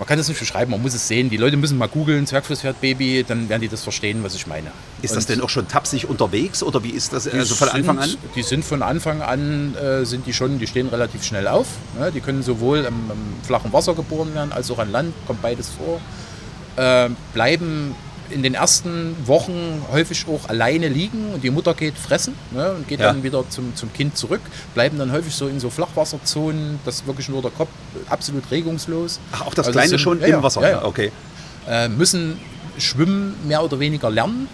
man 0.00 0.06
kann 0.06 0.16
das 0.16 0.28
nicht 0.28 0.40
beschreiben, 0.40 0.70
man 0.70 0.80
muss 0.80 0.94
es 0.94 1.06
sehen. 1.06 1.28
Die 1.28 1.36
Leute 1.36 1.58
müssen 1.58 1.76
mal 1.76 1.86
googeln, 1.86 2.26
Zwergflusspferd-Baby, 2.26 3.22
dann 3.28 3.50
werden 3.50 3.60
die 3.60 3.68
das 3.68 3.82
verstehen, 3.82 4.22
was 4.22 4.34
ich 4.34 4.46
meine. 4.46 4.68
Ist 5.02 5.14
das 5.14 5.24
Und 5.24 5.28
denn 5.28 5.40
auch 5.42 5.50
schon 5.50 5.68
tapsig 5.68 6.08
unterwegs 6.08 6.62
oder 6.62 6.82
wie 6.82 6.88
ist 6.88 7.12
das 7.12 7.24
die 7.24 7.32
also 7.32 7.54
von 7.54 7.68
Anfang 7.68 7.98
an? 7.98 8.08
sind, 8.08 8.18
Die 8.34 8.42
sind 8.42 8.64
von 8.64 8.82
Anfang 8.82 9.20
an, 9.20 9.74
äh, 9.76 10.06
sind 10.06 10.26
die 10.26 10.32
schon, 10.32 10.58
die 10.58 10.66
stehen 10.66 10.88
relativ 10.88 11.22
schnell 11.22 11.46
auf. 11.46 11.66
Ne? 11.98 12.10
Die 12.12 12.20
können 12.20 12.42
sowohl 12.42 12.78
im, 12.78 12.86
im 12.86 13.44
flachen 13.46 13.74
Wasser 13.74 13.94
geboren 13.94 14.34
werden, 14.34 14.52
als 14.52 14.70
auch 14.70 14.78
an 14.78 14.90
Land, 14.90 15.12
kommt 15.26 15.42
beides 15.42 15.68
vor. 15.68 16.00
Äh, 16.82 17.10
bleiben 17.34 17.94
in 18.30 18.42
den 18.42 18.54
ersten 18.54 19.16
Wochen 19.26 19.82
häufig 19.92 20.26
auch 20.28 20.48
alleine 20.48 20.88
liegen 20.88 21.32
und 21.34 21.42
die 21.44 21.50
Mutter 21.50 21.74
geht 21.74 21.96
fressen 21.98 22.34
ne? 22.52 22.72
und 22.72 22.88
geht 22.88 23.00
Ja. 23.00 23.06
dann 23.12 23.22
wieder 23.22 23.48
zum, 23.50 23.74
zum 23.76 23.92
Kind 23.92 24.16
zurück. 24.16 24.40
Bleiben 24.74 24.98
dann 24.98 25.12
häufig 25.12 25.34
so 25.34 25.48
in 25.48 25.60
so 25.60 25.70
Flachwasserzonen, 25.70 26.78
das 26.84 27.06
wirklich 27.06 27.28
nur 27.28 27.42
der 27.42 27.50
Kopf 27.50 27.70
absolut 28.08 28.50
regungslos. 28.50 29.20
Ach, 29.32 29.42
auch 29.46 29.54
das 29.54 29.66
Also 29.66 29.76
Kleine 29.78 29.88
sind- 29.90 29.98
schon 30.00 30.20
ja, 30.20 30.26
im 30.28 30.42
Wasser. 30.42 30.62
ja, 30.62 30.70
ja 30.70 30.84
Okay. 30.84 31.12
äh, 31.68 31.88
müssen 31.88 32.38
Schwimmen 32.78 33.34
mehr 33.46 33.62
oder 33.64 33.78
weniger 33.80 34.10
lernen. 34.10 34.48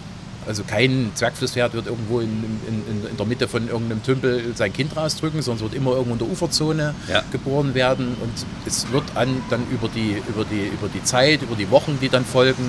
Also 0.47 0.63
kein 0.63 1.11
Zwergflusspferd 1.13 1.73
wird 1.73 1.87
irgendwo 1.87 2.21
in, 2.21 2.29
in, 2.67 2.83
in, 3.03 3.09
in 3.11 3.17
der 3.17 3.25
Mitte 3.25 3.49
von 3.49 3.67
irgendeinem 3.67 4.01
Tümpel 4.01 4.53
sein 4.55 4.71
Kind 4.71 4.95
rausdrücken, 4.95 5.41
sondern 5.41 5.65
es 5.65 5.71
wird 5.71 5.81
immer 5.81 5.91
irgendwo 5.91 6.13
in 6.13 6.19
der 6.19 6.29
Uferzone 6.29 6.95
Ja. 7.11 7.21
geboren 7.33 7.73
werden. 7.73 8.15
Und 8.21 8.31
es 8.65 8.89
wird 8.93 9.03
an, 9.15 9.41
dann 9.49 9.63
über 9.69 9.89
die, 9.89 10.21
über, 10.29 10.45
die, 10.45 10.67
über 10.67 10.87
die 10.93 11.03
Zeit, 11.03 11.41
über 11.41 11.55
die 11.57 11.69
Wochen, 11.69 11.97
die 12.01 12.07
dann 12.07 12.23
folgen, 12.23 12.63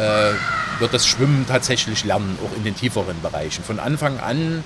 äh, 0.00 0.80
wird 0.80 0.94
das 0.94 1.06
Schwimmen 1.06 1.44
tatsächlich 1.46 2.04
lernen, 2.04 2.38
auch 2.44 2.56
in 2.56 2.64
den 2.64 2.74
tieferen 2.74 3.20
Bereichen. 3.22 3.62
Von 3.62 3.78
Anfang 3.78 4.18
an, 4.18 4.64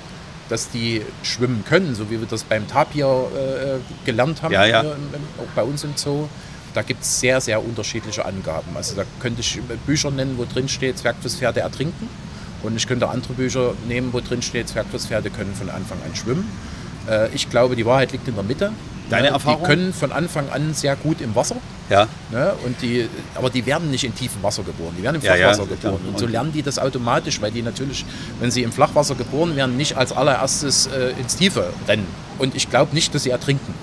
dass 0.49 0.71
die 0.71 1.03
schwimmen 1.23 1.65
können, 1.65 1.95
so 1.95 2.11
wie 2.11 2.21
wir 2.21 2.27
das 2.27 2.45
beim 2.45 2.69
Tapir 2.69 3.07
äh, 3.07 4.07
gelernt 4.07 4.43
haben, 4.43 4.53
Ja, 4.53 4.65
ja. 4.65 4.83
hier 4.83 4.93
im, 4.93 5.15
im, 5.15 5.23
auch 5.45 5.51
bei 5.55 5.63
uns 5.63 5.85
im 5.85 5.97
Zoo. 5.97 6.29
Da 6.75 6.83
gibt 6.83 7.03
es 7.03 7.21
sehr, 7.21 7.41
sehr 7.41 7.65
unterschiedliche 7.65 8.25
Angaben. 8.25 8.77
Also 8.77 8.95
da 8.97 9.05
könnte 9.21 9.41
ich 9.41 9.61
Bücher 9.87 10.11
nennen, 10.11 10.37
wo 10.37 10.45
drin 10.45 10.69
steht, 10.69 10.99
Zwergflusspferde 10.99 11.61
ertrinken. 11.61 12.09
Und 12.63 12.77
ich 12.77 12.87
könnte 12.87 13.09
andere 13.09 13.35
Bücher 13.35 13.75
nehmen, 13.87 14.13
wo 14.13 14.21
drin 14.21 14.43
steht, 14.43 14.69
Zwergflusspferde 14.69 15.31
können 15.31 15.55
von 15.55 15.71
Anfang 15.71 15.99
an 16.05 16.15
schwimmen. 16.17 16.51
Äh, 17.09 17.29
ich 17.35 17.49
glaube, 17.49 17.77
die 17.77 17.87
Wahrheit 17.87 18.13
liegt 18.13 18.27
in 18.29 18.35
der 18.35 18.45
Mitte. 18.45 18.73
Deine 19.11 19.29
Äh, 19.29 19.31
Erfahrung? 19.33 19.61
Die 19.63 19.67
können 19.67 19.93
von 19.93 20.13
Anfang 20.13 20.49
an 20.51 20.73
sehr 20.75 20.97
gut 20.97 21.21
im 21.21 21.35
Wasser. 21.35 21.57
Ja. 21.91 22.07
Ne? 22.33 22.53
Und 22.65 22.81
die, 22.81 23.09
aber 23.35 23.51
die 23.51 23.67
werden 23.67 23.91
nicht 23.91 24.05
in 24.05 24.15
tiefem 24.15 24.43
Wasser 24.43 24.63
geboren, 24.63 24.95
die 24.99 25.03
werden 25.03 25.17
im 25.17 25.23
Ja, 25.23 25.37
ja, 25.37 25.49
Flachwasser 25.53 25.67
klar. 25.77 25.93
geboren. 25.93 26.09
Und 26.13 26.19
so 26.19 26.27
lernen 26.27 26.53
die 26.53 26.63
das 26.63 26.79
automatisch, 26.79 27.41
weil 27.43 27.51
die 27.51 27.61
natürlich, 27.63 28.05
wenn 28.41 28.51
sie 28.51 28.63
im 28.63 28.73
Flachwasser 28.73 29.15
geboren 29.15 29.55
werden, 29.57 29.77
nicht 29.77 29.97
als 29.97 30.13
allererstes 30.13 30.87
äh, 30.87 31.11
ins 31.21 31.37
Tiefe 31.37 31.67
rennen. 31.87 32.07
Und 32.39 32.55
ich 32.55 32.71
glaube 32.71 32.95
nicht, 32.95 33.15
dass 33.15 33.25
sie 33.25 33.31
ertrinken. 33.31 33.75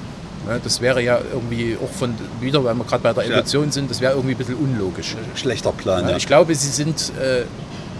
Ne? 0.47 0.59
Das 0.63 0.81
wäre 0.81 1.03
ja 1.03 1.19
irgendwie 1.31 1.77
auch 1.83 1.91
von, 1.91 2.15
wieder, 2.39 2.63
weil 2.63 2.73
wir 2.73 2.83
gerade 2.85 3.03
bei 3.03 3.13
der 3.13 3.23
Ja. 3.25 3.29
Evolution 3.33 3.71
sind, 3.71 3.91
das 3.91 4.01
wäre 4.01 4.13
irgendwie 4.13 4.33
ein 4.33 4.37
bisschen 4.39 4.55
unlogisch. 4.55 5.15
Schlechter 5.35 5.71
Plan. 5.71 6.05
Ja, 6.05 6.09
Ja. 6.11 6.17
Ich 6.17 6.25
glaube, 6.25 6.55
sie 6.55 6.69
sind, 6.69 7.11
äh, 7.21 7.43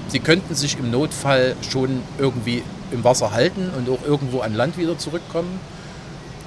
sie 0.08 0.20
könnten 0.20 0.56
sich 0.56 0.80
im 0.80 0.90
Notfall 0.90 1.56
schon 1.70 2.02
irgendwie 2.18 2.64
im 2.92 3.04
Wasser 3.04 3.32
halten 3.32 3.70
und 3.78 3.88
auch 3.88 4.04
irgendwo 4.04 4.40
an 4.40 4.56
Land 4.56 4.80
wieder 4.80 4.98
zurückkommen. 4.98 5.60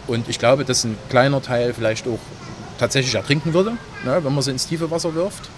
Und 0.06 0.28
ich 0.28 0.38
glaube, 0.38 0.64
dass 0.64 0.84
ein 0.84 0.96
kleiner 1.08 1.40
Teil 1.42 1.72
vielleicht 1.74 2.06
auch 2.06 2.18
tatsächlich 2.78 3.14
ertrinken 3.14 3.54
würde, 3.54 3.72
ne, 4.04 4.20
wenn 4.22 4.34
man 4.34 4.42
sie 4.42 4.50
ins 4.50 4.66
tiefe 4.66 4.90
Wasser 4.90 5.14
wirft. 5.14 5.48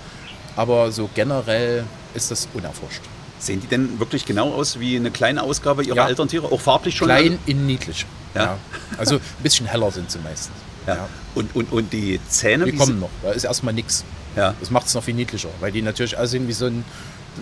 Aber 0.54 0.90
so 0.92 1.10
generell 1.14 1.84
ist 2.14 2.30
das 2.30 2.48
unerforscht. 2.54 3.02
Sehen 3.38 3.60
die 3.60 3.66
denn 3.66 3.98
wirklich 4.00 4.24
genau 4.24 4.52
aus 4.52 4.80
wie 4.80 4.96
eine 4.96 5.10
kleine 5.10 5.42
Ausgabe 5.42 5.84
ihrer 5.84 5.96
Ja. 5.96 6.08
Elterntiere? 6.08 6.50
Auch 6.50 6.60
farblich 6.60 6.96
schon? 6.96 7.08
Klein 7.08 7.38
in 7.46 7.66
niedlich. 7.66 8.06
Ja. 8.34 8.56
Also 8.96 9.16
ein 9.16 9.20
bisschen 9.42 9.66
heller 9.66 9.90
sind 9.90 10.10
sie 10.10 10.18
meistens. 10.18 10.56
Ja. 10.86 11.08
Und, 11.34 11.54
und, 11.54 11.72
und 11.72 11.92
die 11.92 12.20
Zähne? 12.28 12.64
Die 12.64 12.72
kommen 12.72 13.00
noch. 13.00 13.10
Da 13.22 13.32
ist 13.32 13.44
erstmal 13.44 13.74
nichts. 13.74 14.04
Ja. 14.36 14.54
Das 14.60 14.70
macht 14.70 14.86
es 14.86 14.94
noch 14.94 15.02
viel 15.02 15.14
niedlicher, 15.14 15.48
weil 15.60 15.72
die 15.72 15.82
natürlich 15.82 16.16
aussehen 16.16 16.46
wie 16.48 16.52
so 16.52 16.66
ein, 16.66 16.84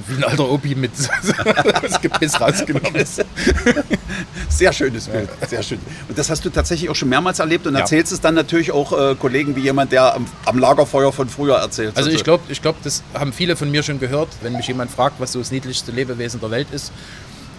wie 0.08 0.16
ein 0.16 0.24
alter 0.24 0.48
Opi 0.50 0.74
mit 0.74 0.92
das 1.82 2.00
Gebiss 2.00 2.40
rausgenommen 2.40 2.94
ist. 2.94 3.24
Sehr 4.48 4.72
schönes 4.72 5.06
Bild, 5.08 5.28
sehr 5.48 5.62
schön. 5.62 5.78
Und 6.08 6.16
das 6.18 6.30
hast 6.30 6.44
du 6.44 6.50
tatsächlich 6.50 6.88
auch 6.90 6.94
schon 6.94 7.08
mehrmals 7.08 7.38
erlebt 7.38 7.66
und 7.66 7.74
Ja. 7.74 7.80
erzählst 7.80 8.12
es 8.12 8.20
dann 8.20 8.34
natürlich 8.34 8.72
auch 8.72 8.92
äh, 8.92 9.14
Kollegen 9.14 9.56
wie 9.56 9.60
jemand, 9.60 9.92
der 9.92 10.14
am, 10.14 10.26
am 10.44 10.58
Lagerfeuer 10.58 11.12
von 11.12 11.28
früher 11.28 11.56
erzählt. 11.56 11.96
Also 11.96 12.10
ich 12.10 12.24
glaube, 12.24 12.44
ich 12.48 12.62
glaub, 12.62 12.80
das 12.82 13.02
haben 13.14 13.32
viele 13.32 13.56
von 13.56 13.70
mir 13.70 13.82
schon 13.82 13.98
gehört. 14.00 14.28
Wenn 14.42 14.52
mich 14.54 14.68
jemand 14.68 14.90
fragt, 14.90 15.20
was 15.20 15.32
so 15.32 15.38
das 15.38 15.50
niedlichste 15.50 15.92
Lebewesen 15.92 16.40
der 16.40 16.50
Welt 16.50 16.68
ist, 16.72 16.92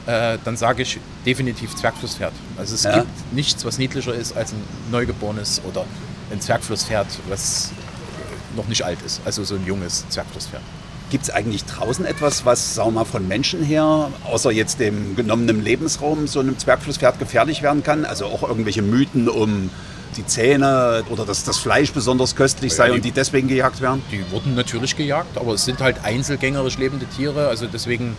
äh, 0.05 0.37
dann 0.43 0.55
sage 0.55 0.83
ich 0.83 0.99
definitiv 1.25 1.75
Zwergflusspferd. 1.75 2.33
Also 2.57 2.75
es 2.75 2.83
Ja. 2.83 2.99
gibt 2.99 3.33
nichts, 3.33 3.65
was 3.65 3.77
niedlicher 3.77 4.13
ist 4.13 4.35
als 4.37 4.51
ein 4.51 4.61
Neugeborenes 4.91 5.61
oder 5.67 5.85
ein 6.31 6.39
Zwergflusspferd, 6.39 7.07
was 7.27 7.71
noch 8.55 8.67
nicht 8.67 8.83
alt 8.83 8.99
ist. 9.05 9.21
Also 9.25 9.43
so 9.43 9.55
ein 9.55 9.65
junges 9.65 10.05
Zwergflusspferd. 10.09 10.61
Gibt 11.15 11.29
es 11.29 11.33
eigentlich 11.33 11.63
draußen 11.63 12.03
etwas, 12.03 12.43
was, 12.43 12.75
sagen 12.75 12.89
wir 12.89 12.99
mal, 12.99 13.05
von 13.05 13.25
Menschen 13.25 13.63
her, 13.63 14.11
außer 14.25 14.51
jetzt 14.51 14.81
dem 14.81 15.15
genommenen 15.15 15.63
Lebensraum, 15.63 16.27
so 16.27 16.41
einem 16.41 16.59
Zwergflusspferd 16.59 17.19
gefährlich 17.19 17.61
werden 17.61 17.83
kann? 17.83 18.03
Also 18.03 18.25
auch 18.25 18.43
irgendwelche 18.43 18.81
Mythen 18.81 19.29
um 19.29 19.69
die 20.17 20.25
Zähne 20.25 21.05
oder 21.09 21.25
dass 21.25 21.45
das 21.45 21.57
Fleisch 21.57 21.93
besonders 21.93 22.35
köstlich 22.35 22.73
sei 22.73 22.87
Ja, 22.87 22.91
die- 22.91 22.97
und 22.97 23.05
die 23.05 23.11
deswegen 23.13 23.47
gejagt 23.47 23.79
werden? 23.79 24.01
Die 24.11 24.29
wurden 24.29 24.55
natürlich 24.55 24.97
gejagt, 24.97 25.37
aber 25.37 25.53
es 25.53 25.63
sind 25.63 25.79
halt 25.79 26.03
einzelgängerisch 26.03 26.77
lebende 26.79 27.05
Tiere. 27.05 27.47
Also 27.47 27.65
deswegen 27.65 28.17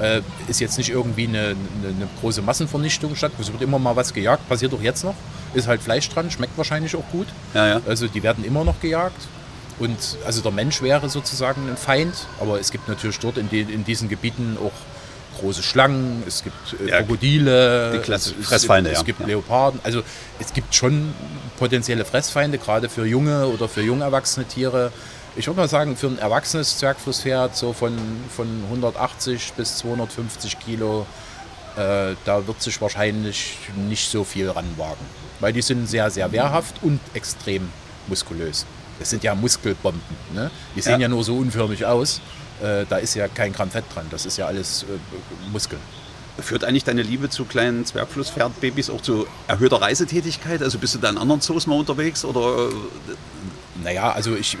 äh, 0.00 0.22
ist 0.48 0.60
jetzt 0.60 0.78
nicht 0.78 0.88
irgendwie 0.88 1.28
eine, 1.28 1.38
eine, 1.40 1.88
eine 1.88 2.08
große 2.22 2.40
Massenvernichtung 2.40 3.14
statt. 3.14 3.32
Es 3.38 3.52
wird 3.52 3.60
immer 3.60 3.78
mal 3.78 3.94
was 3.94 4.14
gejagt, 4.14 4.48
passiert 4.48 4.72
auch 4.72 4.80
jetzt 4.80 5.04
noch. 5.04 5.16
Ist 5.52 5.68
halt 5.68 5.82
Fleisch 5.82 6.08
dran, 6.08 6.30
schmeckt 6.30 6.56
wahrscheinlich 6.56 6.96
auch 6.96 7.10
gut. 7.12 7.26
Ja, 7.52 7.68
ja. 7.68 7.80
Also 7.86 8.08
die 8.08 8.22
werden 8.22 8.42
immer 8.42 8.64
noch 8.64 8.80
gejagt. 8.80 9.20
Und 9.78 9.96
also 10.26 10.40
der 10.42 10.50
Mensch 10.50 10.82
wäre 10.82 11.08
sozusagen 11.08 11.68
ein 11.68 11.76
Feind, 11.76 12.14
aber 12.40 12.58
es 12.58 12.70
gibt 12.72 12.88
natürlich 12.88 13.18
dort 13.20 13.38
in, 13.38 13.48
den, 13.48 13.68
in 13.68 13.84
diesen 13.84 14.08
Gebieten 14.08 14.58
auch 14.60 14.72
große 15.40 15.62
Schlangen, 15.62 16.24
es 16.26 16.42
gibt 16.42 16.56
äh, 16.84 16.88
Ja, 16.90 16.98
Krokodile, 16.98 17.92
die 17.92 17.98
Klasse- 17.98 18.32
es, 18.32 18.40
es, 18.40 18.46
Fressfeinde, 18.48 18.90
es 18.90 18.98
ja. 18.98 19.04
gibt 19.04 19.20
Ja. 19.20 19.26
Leoparden. 19.26 19.78
Also 19.84 20.02
es 20.40 20.52
gibt 20.52 20.74
schon 20.74 21.14
potenzielle 21.58 22.04
Fressfeinde, 22.04 22.58
gerade 22.58 22.88
für 22.88 23.06
junge 23.06 23.46
oder 23.46 23.68
für 23.68 23.82
jung 23.82 24.00
erwachsene 24.00 24.46
Tiere. 24.46 24.90
Ich 25.36 25.46
würde 25.46 25.60
mal 25.60 25.68
sagen, 25.68 25.96
für 25.96 26.08
ein 26.08 26.18
erwachsenes 26.18 26.78
Zwergflusspferd 26.78 27.56
so 27.56 27.72
von, 27.72 27.96
von 28.34 28.48
180 28.64 29.52
bis 29.56 29.76
250 29.78 30.58
Kilo, 30.58 31.06
äh, 31.76 32.16
da 32.24 32.44
wird 32.48 32.60
sich 32.60 32.80
wahrscheinlich 32.80 33.58
nicht 33.76 34.10
so 34.10 34.24
viel 34.24 34.50
ranwagen. 34.50 35.06
Weil 35.38 35.52
die 35.52 35.62
sind 35.62 35.88
sehr, 35.88 36.10
sehr 36.10 36.32
wehrhaft 36.32 36.82
und 36.82 36.98
extrem 37.14 37.68
muskulös. 38.08 38.66
Das 38.98 39.10
sind 39.10 39.22
ja 39.24 39.34
Muskelbomben. 39.34 40.00
Ne? 40.34 40.50
Die 40.74 40.80
sehen 40.80 40.92
Ja. 40.94 40.98
ja. 40.98 41.08
nur 41.08 41.24
so 41.24 41.36
unförmig 41.36 41.84
aus. 41.86 42.20
Äh, 42.62 42.84
da 42.88 42.96
ist 42.96 43.14
ja 43.14 43.28
kein 43.28 43.52
Gramm 43.52 43.70
Fett 43.70 43.84
dran. 43.94 44.06
Das 44.10 44.26
ist 44.26 44.36
ja 44.36 44.46
alles 44.46 44.82
äh, 44.84 44.86
Muskeln. 45.52 45.80
Führt 46.40 46.62
eigentlich 46.64 46.84
deine 46.84 47.02
Liebe 47.02 47.28
zu 47.30 47.44
kleinen 47.44 47.84
Zwergflusspferdbabys 47.84 48.90
auch 48.90 49.00
zu 49.00 49.26
erhöhter 49.48 49.80
Reisetätigkeit? 49.80 50.62
Also 50.62 50.78
bist 50.78 50.94
du 50.94 50.98
da 50.98 51.10
in 51.10 51.18
anderen 51.18 51.40
Zoos 51.40 51.66
mal 51.66 51.76
unterwegs 51.78 52.24
oder 52.24 52.68
äh, 52.68 52.72
Naja, 53.82 54.12
also 54.12 54.36
ich 54.36 54.54
äh, 54.54 54.58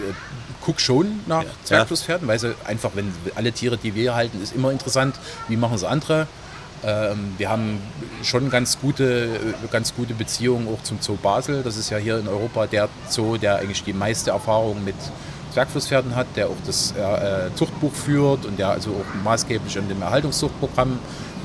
gucke 0.60 0.80
schon 0.80 1.20
nach 1.26 1.44
Zwergflusspferden, 1.64 2.26
weil 2.26 2.38
sie 2.38 2.54
einfach, 2.64 2.90
wenn 2.94 3.12
alle 3.36 3.52
Tiere, 3.52 3.78
die 3.78 3.94
wir 3.94 4.14
halten, 4.14 4.42
ist 4.42 4.54
immer 4.54 4.70
interessant, 4.72 5.16
wie 5.48 5.56
machen 5.56 5.74
es 5.74 5.84
andere. 5.84 6.26
Ähm, 6.84 7.34
wir 7.38 7.48
haben 7.48 7.80
schon 8.22 8.50
ganz 8.50 8.78
gute, 8.80 9.54
ganz 9.70 9.94
gute 9.94 10.14
Beziehungen 10.14 10.68
auch 10.68 10.82
zum 10.82 10.98
Zoo 11.00 11.16
Basel. 11.16 11.62
Das 11.62 11.76
ist 11.76 11.90
ja 11.90 11.98
hier 11.98 12.18
in 12.18 12.28
Europa 12.28 12.66
der 12.66 12.88
Zoo, 13.08 13.36
der 13.36 13.56
eigentlich 13.56 13.82
die 13.82 13.92
meiste 13.92 14.30
Erfahrung 14.30 14.84
mit 14.84 14.94
Zwergflusspferden 15.52 16.14
hat, 16.14 16.26
der 16.36 16.48
auch 16.48 16.56
das 16.66 16.92
äh, 16.92 17.54
Zuchtbuch 17.54 17.92
führt 17.92 18.44
und 18.46 18.58
der 18.58 18.70
also 18.70 18.90
auch 18.90 19.24
maßgeblich 19.24 19.78
an 19.78 19.88
dem 19.88 20.02
Erhaltungszuchtprogramm 20.02 20.98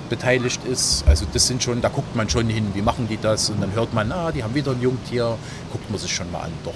beteiligt 0.10 0.64
ist. 0.66 1.04
Also 1.08 1.26
das 1.32 1.48
sind 1.48 1.64
schon, 1.64 1.82
da 1.82 1.90
guckt 1.90 2.16
man 2.16 2.30
schon 2.30 2.48
hin, 2.48 2.68
wie 2.74 2.82
machen 2.82 3.08
die 3.10 3.18
das 3.18 3.50
und 3.50 3.62
dann 3.62 3.74
hört 3.74 3.94
man, 3.94 4.12
ah, 4.12 4.32
die 4.32 4.44
haben 4.44 4.54
wieder 4.54 4.72
ein 4.72 4.82
Jungtier, 4.82 5.38
guckt 5.72 5.90
man 5.90 6.00
sich 6.00 6.14
schon 6.14 6.32
mal 6.32 6.42
an, 6.42 6.52
doch. 6.64 6.74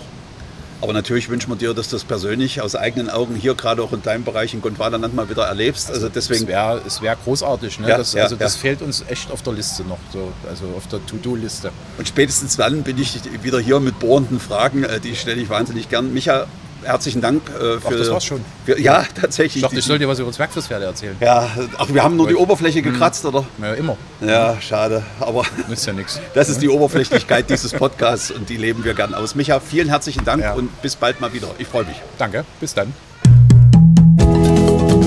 Aber 0.80 0.94
natürlich 0.94 1.30
wünschen 1.30 1.50
wir 1.50 1.56
dir, 1.56 1.74
dass 1.74 1.90
du 1.90 1.96
das 1.96 2.04
persönlich 2.04 2.62
aus 2.62 2.76
eigenen 2.76 3.10
Augen 3.10 3.36
hier 3.36 3.56
gerade 3.56 3.82
auch 3.82 3.94
in 3.94 4.04
deinem 4.04 4.24
Bereich 4.24 4.54
in 4.54 4.62
Gondwanaland 4.62 5.16
mal 5.16 5.30
wieder 5.30 5.46
erlebst. 5.46 5.90
Also, 5.90 6.08
deswegen. 6.08 6.44
Es 6.44 6.48
wäre 6.48 6.82
wär 7.02 7.16
großartig. 7.16 7.80
Ne? 7.80 7.90
Ja, 7.90 7.98
das, 7.98 8.14
ja, 8.14 8.24
also 8.24 8.36
das 8.36 8.56
ja. 8.56 8.62
fehlt 8.62 8.82
uns 8.84 9.04
echt 9.08 9.32
auf 9.32 9.42
der 9.42 9.54
Liste 9.54 9.84
noch, 9.84 9.98
so, 10.14 10.32
also 10.48 10.66
auf 10.76 10.88
der 10.88 11.04
To-Do-Liste. 11.06 11.72
Und 11.98 12.08
spätestens 12.08 12.58
dann 12.58 12.84
bin 12.84 12.98
ich 13.00 13.20
wieder 13.42 13.60
hier 13.60 13.80
mit 13.80 14.00
bohrenden 14.00 14.40
Fragen, 14.40 14.84
äh, 14.84 15.00
die 15.00 15.16
stelle 15.16 15.42
ich 15.42 15.50
wahnsinnig 15.50 15.90
gern. 15.90 16.14
Micha, 16.14 16.46
herzlichen 16.84 17.22
Dank 17.22 17.42
äh, 17.50 17.80
für. 17.80 17.82
Ach, 17.86 17.92
das 17.92 18.12
war's 18.12 18.26
schon. 18.26 18.44
Für, 18.66 18.80
ja, 18.80 19.04
tatsächlich. 19.22 19.58
Ich 19.58 19.62
dachte, 19.62 19.80
ich 19.80 19.86
soll 19.86 20.00
dir 20.00 20.08
was 20.08 20.20
über 20.20 20.32
Zwergflusspferde 20.32 20.86
erzählen. 20.86 21.16
Ja, 21.20 21.50
ach, 21.78 21.88
wir 21.92 22.04
haben 22.04 22.16
nur 22.16 22.28
die 22.28 22.36
Oberfläche 22.36 22.84
hm. 22.84 22.92
gekratzt, 22.92 23.26
oder? 23.26 23.46
Ja, 23.62 23.74
immer. 23.74 23.98
Ja, 24.22 24.60
schade. 24.60 25.04
Aber. 25.20 25.44
Nützt 25.68 25.86
ja 25.86 25.94
nichts. 25.94 26.20
Das 26.34 26.50
ist 26.50 26.62
die 26.62 26.70
Oberflächlichkeit 26.70 27.50
dieses 27.50 27.74
Podcasts 27.74 28.32
und 28.32 28.50
die 28.50 28.58
leben 28.58 28.84
wir 28.84 28.94
gern 28.94 29.14
aus. 29.14 29.36
Micha, 29.36 29.60
vielen 29.60 29.90
herzlichen 29.90 30.26
Dank 30.26 30.44
ja. 30.44 30.54
und 30.54 30.82
bis 30.82 30.96
bald 30.96 31.22
mal 31.22 31.34
wieder. 31.34 31.48
Ich 31.58 31.68
freue 31.68 31.86
mich. 31.86 31.98
Danke, 32.18 32.46
bis 32.60 32.74
dann. 32.74 32.94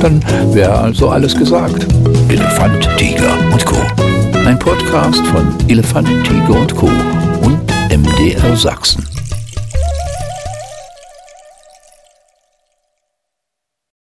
Dann 0.01 0.55
wäre 0.55 0.79
also 0.79 1.11
alles 1.11 1.37
gesagt. 1.37 1.87
Elefant, 2.29 2.89
Tiger 2.97 3.39
und 3.53 3.67
Co. 3.67 3.77
Ein 4.47 4.59
Podcast 4.59 5.25
von 5.27 5.55
Elefant, 5.69 6.09
Tiger 6.25 6.59
und 6.59 6.75
Co. 6.75 6.87
und 7.43 7.61
MDR 7.91 8.57
Sachsen. 8.57 9.10